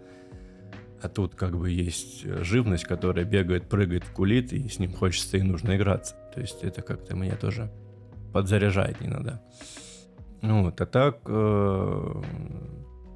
А 1.03 1.09
тут 1.09 1.34
как 1.34 1.57
бы 1.57 1.70
есть 1.70 2.24
живность, 2.24 2.84
которая 2.84 3.24
бегает, 3.24 3.68
прыгает, 3.68 4.05
кулит, 4.05 4.53
и 4.53 4.68
с 4.68 4.78
ним 4.78 4.92
хочется 4.92 5.36
и 5.36 5.42
нужно 5.42 5.76
играться. 5.76 6.16
То 6.34 6.40
есть 6.40 6.62
это 6.62 6.82
как-то 6.82 7.14
меня 7.14 7.36
тоже 7.36 7.70
подзаряжает 8.32 8.97
иногда. 9.01 9.42
Ну 10.42 10.64
вот, 10.64 10.80
а 10.80 10.86
так 10.86 11.20
э, 11.26 12.22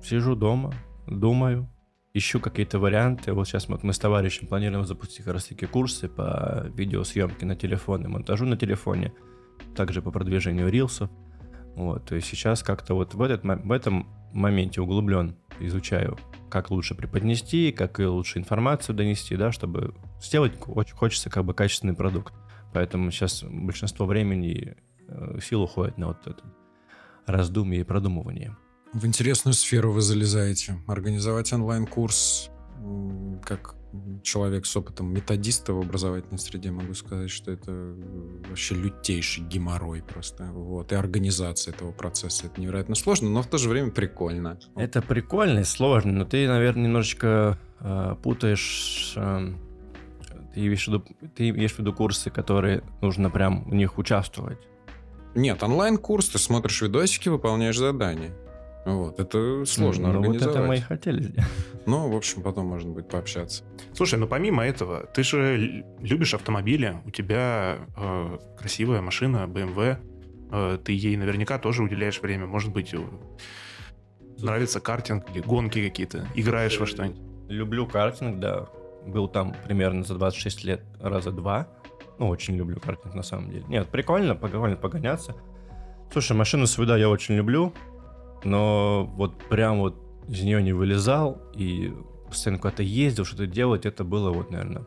сижу 0.03 0.35
дома, 0.35 0.75
думаю, 1.07 1.69
ищу 2.15 2.41
какие-то 2.41 2.79
варианты. 2.79 3.33
Вот 3.33 3.47
сейчас 3.47 3.69
вот 3.69 3.83
мы 3.83 3.93
с 3.93 3.99
товарищем 3.99 4.47
планируем 4.47 4.85
запустить 4.85 5.25
как 5.25 5.35
раз 5.35 5.45
таки 5.45 5.67
курсы 5.67 6.09
по 6.09 6.67
видеосъемке 6.75 7.47
на 7.47 7.57
телефоне, 7.57 8.09
монтажу 8.09 8.47
на 8.47 8.57
телефоне, 8.57 9.13
также 9.77 10.03
по 10.03 10.11
продвижению 10.11 10.69
рилсов. 10.71 11.11
Вот, 11.77 12.05
то 12.05 12.17
есть 12.17 12.27
сейчас 12.27 12.63
как-то 12.63 12.95
вот 12.95 13.15
в, 13.15 13.23
этот, 13.23 13.45
в 13.45 13.73
этом 13.73 14.09
моменте 14.33 14.81
углублен, 14.81 15.37
изучаю, 15.61 16.19
как 16.49 16.71
лучше 16.71 16.95
преподнести, 16.95 17.71
как 17.71 17.99
лучше 18.01 18.39
информацию 18.39 18.97
донести, 18.97 19.37
да, 19.37 19.53
чтобы 19.53 19.95
сделать 20.21 20.55
очень 20.67 20.97
хочется 20.97 21.31
как 21.31 21.45
бы 21.45 21.55
качественный 21.55 21.95
продукт. 21.95 22.35
Поэтому 22.73 23.11
сейчас 23.11 23.45
большинство 23.45 24.07
времени 24.07 24.77
э, 25.09 25.39
сил 25.41 25.63
уходит 25.63 25.97
на 25.99 26.09
вот 26.09 26.27
это 26.27 26.43
раздумье 27.27 27.81
и 27.81 27.85
продумывание. 27.85 28.57
В 28.93 29.07
интересную 29.07 29.55
сферу 29.55 29.93
вы 29.93 30.01
залезаете. 30.01 30.77
Организовать 30.89 31.53
онлайн-курс 31.53 32.51
как 33.45 33.75
человек 34.23 34.67
с 34.67 34.77
опытом 34.77 35.13
методиста 35.13 35.73
в 35.73 35.81
образовательной 35.81 36.39
среде 36.39 36.71
могу 36.71 36.95
сказать, 36.95 37.31
что 37.31 37.51
это 37.51 37.95
вообще 38.49 38.75
лютейший 38.75 39.45
геморрой 39.45 40.03
просто. 40.03 40.45
Вот. 40.53 40.93
И 40.93 40.95
организация 40.95 41.73
этого 41.73 41.93
процесса. 41.93 42.47
Это 42.47 42.61
невероятно 42.61 42.95
сложно, 42.95 43.31
но 43.31 43.43
в 43.43 43.47
то 43.47 43.59
же 43.59 43.69
время 43.69 43.91
прикольно. 43.91 44.59
Это 44.77 45.03
прикольно 45.03 45.61
и 45.61 45.65
сложно, 45.65 46.13
но 46.13 46.25
ты, 46.25 46.47
наверное, 46.47 46.85
немножечко 46.85 47.59
э, 47.81 48.17
путаешь... 48.23 49.15
Э, 49.17 49.53
ты, 50.55 50.61
имеешь 50.67 50.85
в 50.85 50.89
виду, 50.89 51.05
ты 51.37 51.49
имеешь 51.51 51.75
в 51.75 51.79
виду 51.79 51.93
курсы, 51.93 52.31
которые 52.31 52.83
нужно 53.01 53.31
прям 53.31 53.65
в 53.65 53.75
них 53.75 53.99
участвовать. 53.99 54.59
Нет, 55.35 55.63
онлайн-курс, 55.63 56.31
ты 56.31 56.39
смотришь 56.39 56.83
видосики, 56.83 57.29
выполняешь 57.29 57.79
задания. 57.79 58.33
Вот, 58.85 59.21
это 59.21 59.65
сложно 59.67 60.13
ну, 60.13 60.21
организовать. 60.21 60.55
Вот 60.55 60.57
это 60.57 60.69
мы 60.69 60.77
и 60.77 60.81
хотели 60.81 61.23
сделать. 61.23 61.49
Ну, 61.87 62.09
в 62.09 62.17
общем, 62.17 62.43
потом 62.43 62.67
можно 62.67 62.91
будет 62.93 63.09
пообщаться. 63.09 63.65
Слушай, 63.95 64.19
ну 64.19 64.27
помимо 64.27 64.65
этого, 64.65 65.07
ты 65.07 65.23
же 65.23 65.85
любишь 66.01 66.35
автомобили, 66.35 66.97
у 67.05 67.11
тебя 67.11 67.79
э, 67.97 68.39
красивая 68.59 69.03
машина 69.03 69.47
BMW, 69.47 69.97
э, 70.51 70.79
ты 70.83 70.93
ей 70.93 71.17
наверняка 71.17 71.59
тоже 71.59 71.83
уделяешь 71.83 72.21
время, 72.21 72.47
может 72.47 72.73
быть, 72.73 72.95
нравится 74.39 74.81
картинг 74.81 75.25
или 75.35 75.41
гонки 75.41 75.87
какие-то, 75.87 76.27
играешь 76.35 76.79
во 76.79 76.87
что-нибудь. 76.87 77.21
Люблю 77.49 77.87
картинг, 77.87 78.39
да. 78.39 78.67
Был 79.07 79.29
там 79.29 79.55
примерно 79.67 80.05
за 80.05 80.15
26 80.15 80.65
лет 80.65 80.83
раза 81.01 81.33
два. 81.33 81.69
Ну, 82.19 82.29
очень 82.29 82.55
люблю 82.57 82.79
картинг 82.79 83.15
на 83.15 83.23
самом 83.23 83.51
деле. 83.51 83.65
Нет, 83.69 83.89
прикольно, 83.89 84.35
прикольно 84.35 84.77
погоняться. 84.77 85.35
Слушай, 86.13 86.37
машину 86.37 86.67
свою, 86.67 86.89
да, 86.89 86.97
я 86.97 87.09
очень 87.09 87.35
люблю 87.35 87.73
но 88.45 89.05
вот 89.17 89.37
прям 89.49 89.79
вот 89.81 89.97
из 90.29 90.43
нее 90.43 90.63
не 90.63 90.73
вылезал 90.73 91.41
и 91.55 91.93
постоянно 92.27 92.61
куда-то 92.61 92.83
ездил, 92.83 93.25
что-то 93.25 93.47
делать, 93.47 93.87
это 93.87 94.05
было 94.05 94.31
вот, 94.31 94.51
наверное, 94.51 94.87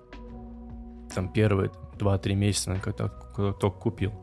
там 1.13 1.31
первые 1.31 1.71
2-3 1.97 2.33
месяца, 2.33 2.79
когда 2.81 3.09
только 3.09 3.69
купил. 3.69 4.13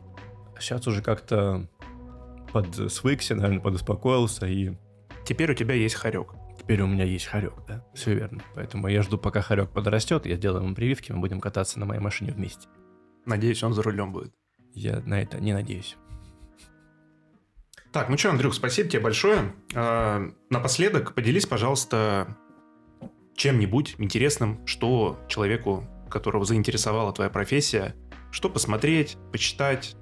Сейчас 0.59 0.87
уже 0.87 1.01
как-то 1.01 1.67
под 2.51 2.91
свыкся, 2.91 3.35
наверное, 3.35 3.61
подуспокоился 3.61 4.45
и... 4.47 4.77
Теперь 5.25 5.51
у 5.51 5.55
тебя 5.55 5.75
есть 5.75 5.95
хорек. 5.95 6.33
Теперь 6.59 6.81
у 6.81 6.87
меня 6.87 7.05
есть 7.05 7.25
хорек, 7.25 7.53
да, 7.67 7.85
все 7.93 8.13
верно. 8.13 8.41
Поэтому 8.55 8.87
я 8.87 9.01
жду, 9.01 9.17
пока 9.17 9.41
хорек 9.41 9.69
подрастет, 9.69 10.25
я 10.25 10.35
сделаю 10.35 10.63
ему 10.63 10.75
прививки, 10.75 11.11
мы 11.11 11.19
будем 11.19 11.39
кататься 11.39 11.79
на 11.79 11.85
моей 11.85 12.01
машине 12.01 12.31
вместе. 12.31 12.67
Надеюсь, 13.25 13.63
он 13.63 13.73
за 13.73 13.83
рулем 13.83 14.11
будет. 14.11 14.33
Я 14.73 15.01
на 15.01 15.21
это 15.21 15.39
не 15.39 15.53
надеюсь. 15.53 15.97
Так, 17.91 18.07
ну 18.07 18.17
что, 18.17 18.29
Андрюх, 18.29 18.53
спасибо 18.53 18.89
тебе 18.89 19.01
большое. 19.01 19.53
А, 19.75 20.21
напоследок 20.49 21.13
поделись, 21.13 21.45
пожалуйста, 21.45 22.37
чем-нибудь 23.35 23.95
интересным, 23.97 24.65
что 24.65 25.19
человеку, 25.27 25.85
которого 26.09 26.45
заинтересовала 26.45 27.11
твоя 27.11 27.29
профессия, 27.29 27.95
что 28.31 28.49
посмотреть, 28.49 29.17
почитать, 29.33 29.97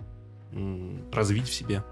развить 1.11 1.47
в 1.47 1.53
себе. 1.53 1.83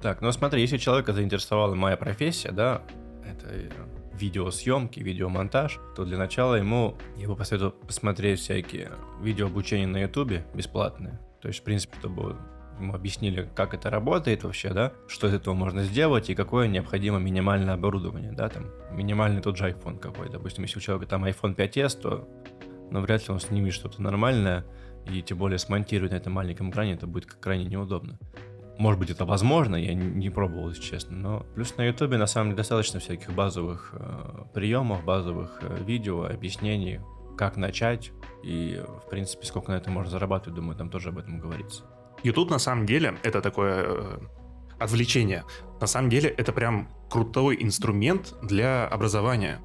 Так, 0.00 0.22
ну 0.22 0.32
смотри, 0.32 0.62
если 0.62 0.78
человека 0.78 1.12
заинтересовала 1.12 1.74
моя 1.74 1.98
профессия, 1.98 2.50
да, 2.50 2.82
это 3.22 3.70
видеосъемки, 4.14 5.00
видеомонтаж, 5.00 5.78
то 5.94 6.04
для 6.06 6.16
начала 6.16 6.54
ему 6.54 6.96
я 7.16 7.28
бы 7.28 7.36
посоветовал 7.36 7.72
посмотреть 7.72 8.40
всякие 8.40 8.92
видеообучения 9.20 9.86
на 9.86 9.98
ютубе 9.98 10.46
бесплатные. 10.54 11.20
То 11.42 11.48
есть, 11.48 11.60
в 11.60 11.64
принципе, 11.64 11.96
чтобы 11.98 12.36
ему 12.78 12.94
объяснили, 12.94 13.48
как 13.54 13.74
это 13.74 13.90
работает 13.90 14.44
вообще, 14.44 14.72
да, 14.72 14.92
что 15.06 15.28
из 15.28 15.34
этого 15.34 15.54
можно 15.54 15.82
сделать 15.82 16.30
и 16.30 16.34
какое 16.34 16.68
необходимо 16.68 17.18
минимальное 17.18 17.74
оборудование, 17.74 18.32
да, 18.32 18.48
там, 18.48 18.66
минимальный 18.90 19.40
тот 19.42 19.56
же 19.56 19.68
iPhone 19.68 19.98
какой, 19.98 20.28
допустим, 20.28 20.64
если 20.64 20.78
у 20.78 20.82
человека 20.82 21.10
там 21.10 21.24
iPhone 21.24 21.54
5s, 21.56 22.00
то, 22.00 22.28
ну, 22.90 23.00
вряд 23.00 23.26
ли 23.26 23.34
он 23.34 23.40
снимет 23.40 23.72
что-то 23.72 24.02
нормальное, 24.02 24.64
и 25.10 25.22
тем 25.22 25.38
более 25.38 25.58
смонтировать 25.58 26.12
на 26.12 26.16
этом 26.16 26.32
маленьком 26.32 26.70
экране 26.70 26.94
это 26.94 27.06
будет 27.06 27.26
крайне 27.26 27.64
неудобно. 27.64 28.18
Может 28.78 29.00
быть, 29.00 29.10
это 29.10 29.24
возможно, 29.24 29.74
я 29.74 29.92
не 29.92 30.30
пробовал, 30.30 30.68
если 30.68 30.82
честно, 30.82 31.16
но 31.16 31.46
плюс 31.56 31.76
на 31.76 31.82
Ютубе 31.82 32.16
на 32.16 32.26
самом 32.26 32.50
деле 32.50 32.58
достаточно 32.58 33.00
всяких 33.00 33.32
базовых 33.32 33.90
э, 33.92 34.44
приемов, 34.54 35.04
базовых 35.04 35.58
э, 35.62 35.82
видео, 35.82 36.24
объяснений, 36.24 37.00
как 37.36 37.56
начать, 37.56 38.12
и, 38.44 38.80
в 38.86 39.10
принципе, 39.10 39.46
сколько 39.46 39.72
на 39.72 39.76
это 39.76 39.90
можно 39.90 40.10
зарабатывать, 40.10 40.54
думаю, 40.54 40.76
там 40.76 40.90
тоже 40.90 41.08
об 41.08 41.18
этом 41.18 41.40
говорится. 41.40 41.84
YouTube 42.22 42.50
на 42.50 42.58
самом 42.58 42.86
деле 42.86 43.18
это 43.22 43.40
такое 43.40 43.84
э, 43.86 44.18
отвлечение. 44.78 45.44
На 45.80 45.86
самом 45.86 46.10
деле 46.10 46.30
это 46.30 46.52
прям 46.52 46.88
крутой 47.10 47.58
инструмент 47.60 48.34
для 48.42 48.86
образования. 48.86 49.60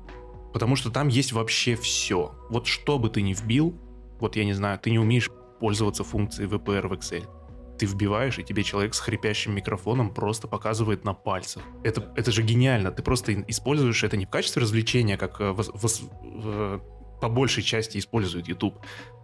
Потому 0.54 0.76
что 0.76 0.92
там 0.92 1.08
есть 1.08 1.34
вообще 1.34 1.76
все. 1.76 2.36
Вот 2.50 2.68
что 2.68 3.00
бы 3.00 3.10
ты 3.10 3.22
ни 3.22 3.34
вбил, 3.34 3.76
вот 4.20 4.36
я 4.36 4.46
не 4.46 4.54
знаю, 4.54 4.80
ты 4.80 4.92
не 4.92 5.00
умеешь 5.00 5.30
пользоваться 5.60 6.04
функцией 6.04 6.48
VPR 6.48 6.88
в 6.88 6.94
Excel. 6.94 7.28
Ты 7.80 7.88
вбиваешь, 7.88 8.38
и 8.38 8.44
тебе 8.44 8.64
человек 8.64 8.94
с 8.94 9.00
хрипящим 9.00 9.56
микрофоном 9.56 10.14
просто 10.14 10.48
показывает 10.48 11.04
на 11.04 11.14
пальцах. 11.14 11.64
Это, 11.84 12.14
это 12.16 12.32
же 12.32 12.44
гениально. 12.44 12.92
Ты 12.92 13.02
просто 13.02 13.42
используешь 13.48 14.04
это 14.04 14.16
не 14.16 14.26
в 14.26 14.30
качестве 14.30 14.62
развлечения, 14.62 15.18
как 15.18 15.42
э, 15.42 15.52
вос, 15.52 15.72
вос, 15.74 16.04
э, 16.24 16.80
по 17.20 17.30
большей 17.30 17.64
части 17.64 17.98
использует 17.98 18.48
YouTube, 18.48 18.78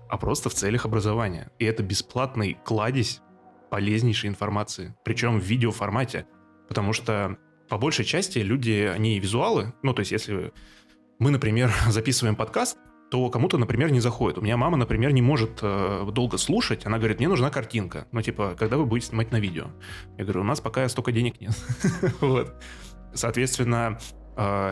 а 0.10 0.18
просто 0.18 0.50
в 0.50 0.54
целях 0.54 0.86
образования. 0.86 1.52
И 1.60 1.66
это 1.66 1.84
бесплатный 1.84 2.58
кладезь 2.66 3.22
полезнейшей 3.70 4.30
информации, 4.30 4.96
причем 5.04 5.40
в 5.40 5.44
видеоформате, 5.44 6.26
потому 6.68 6.92
что 6.94 7.38
по 7.70 7.78
большей 7.78 8.04
части 8.04 8.40
люди, 8.40 8.92
они 8.92 9.20
визуалы, 9.20 9.74
ну, 9.84 9.94
то 9.94 10.00
есть 10.00 10.12
если 10.12 10.52
мы, 11.20 11.30
например, 11.32 11.72
записываем 11.88 12.36
подкаст, 12.36 12.78
то 13.12 13.30
кому-то, 13.30 13.58
например, 13.58 13.92
не 13.92 14.00
заходит. 14.00 14.38
У 14.38 14.42
меня 14.42 14.56
мама, 14.56 14.78
например, 14.78 15.12
не 15.12 15.22
может 15.22 15.60
э, 15.62 16.08
долго 16.12 16.38
слушать. 16.38 16.86
Она 16.86 17.00
говорит, 17.00 17.18
мне 17.18 17.28
нужна 17.28 17.50
картинка. 17.50 18.08
Ну, 18.12 18.22
типа, 18.22 18.56
когда 18.58 18.78
вы 18.78 18.86
будете 18.86 19.08
снимать 19.08 19.32
на 19.32 19.40
видео? 19.40 19.72
Я 20.18 20.26
говорю, 20.26 20.42
у 20.42 20.44
нас 20.44 20.62
пока 20.62 20.88
столько 20.90 21.12
денег 21.12 21.42
нет. 21.42 21.54
вот. 22.22 22.54
Соответственно, 23.14 23.98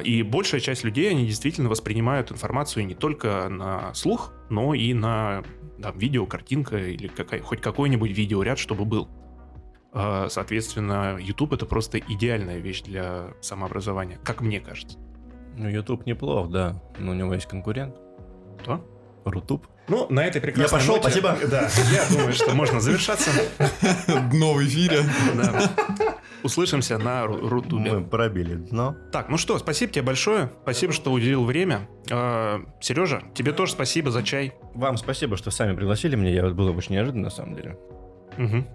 и 0.03 0.23
большая 0.23 0.61
часть 0.61 0.83
людей, 0.83 1.09
они 1.09 1.25
действительно 1.25 1.67
воспринимают 1.67 2.31
информацию 2.31 2.85
не 2.85 2.95
только 2.95 3.49
на 3.49 3.93
слух, 3.93 4.33
но 4.49 4.73
и 4.73 4.93
на 4.93 5.43
да, 5.77 5.91
видео, 5.91 6.25
картинка 6.25 6.77
или 6.77 7.07
какая, 7.07 7.41
хоть 7.41 7.61
какой-нибудь 7.61 8.11
видеоряд, 8.11 8.59
чтобы 8.59 8.85
был. 8.85 9.09
А, 9.91 10.27
соответственно, 10.29 11.17
YouTube 11.19 11.53
это 11.53 11.65
просто 11.65 11.99
идеальная 11.99 12.59
вещь 12.59 12.81
для 12.81 13.33
самообразования, 13.41 14.19
как 14.23 14.41
мне 14.41 14.59
кажется. 14.59 14.97
Ну, 15.55 15.69
YouTube 15.69 16.05
неплох, 16.05 16.49
да, 16.49 16.81
но 16.99 17.11
у 17.11 17.13
него 17.15 17.33
есть 17.33 17.47
конкурент. 17.47 17.95
Кто? 18.61 18.85
Рутуб. 19.31 19.67
Ну, 19.87 20.07
на 20.09 20.25
этой 20.25 20.41
прекрасной 20.41 20.77
Я 20.77 20.79
пошел, 20.79 20.95
ноте, 20.97 21.09
спасибо. 21.09 21.37
Да, 21.49 21.69
я 21.91 22.05
думаю, 22.09 22.33
что 22.33 22.53
можно 22.53 22.79
завершаться. 22.81 23.29
Дно 24.31 24.53
в 24.53 24.63
эфире. 24.65 25.01
Да. 25.35 26.17
Услышимся 26.43 26.97
на 26.97 27.23
Ру- 27.25 27.47
Рутубе. 27.47 27.91
Мы 27.93 28.03
пробили 28.05 28.55
дно. 28.55 28.95
Так, 29.11 29.29
ну 29.29 29.37
что, 29.37 29.57
спасибо 29.59 29.91
тебе 29.91 30.03
большое. 30.03 30.51
Спасибо, 30.63 30.93
что 30.93 31.11
уделил 31.11 31.45
время. 31.45 31.89
А, 32.11 32.61
Сережа, 32.79 33.23
тебе 33.33 33.53
тоже 33.53 33.71
спасибо 33.71 34.11
за 34.11 34.23
чай. 34.23 34.53
Вам 34.75 34.97
спасибо, 34.97 35.35
что 35.37 35.51
сами 35.51 35.75
пригласили 35.75 36.15
меня. 36.15 36.31
Я 36.31 36.43
вот 36.43 36.53
было 36.53 36.71
очень 36.71 36.93
неожиданно, 36.93 37.23
на 37.23 37.29
самом 37.29 37.55
деле. 37.55 37.77
Мгм. 38.37 38.67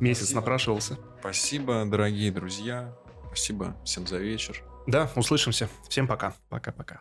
Месяц 0.00 0.20
Спасибо. 0.24 0.40
напрашивался. 0.40 0.98
Спасибо, 1.20 1.84
дорогие 1.86 2.30
друзья. 2.30 2.94
Спасибо 3.26 3.76
всем 3.84 4.06
за 4.06 4.18
вечер. 4.18 4.62
Да, 4.86 5.10
услышимся. 5.16 5.68
Всем 5.88 6.06
пока. 6.06 6.34
Пока-пока. 6.48 7.00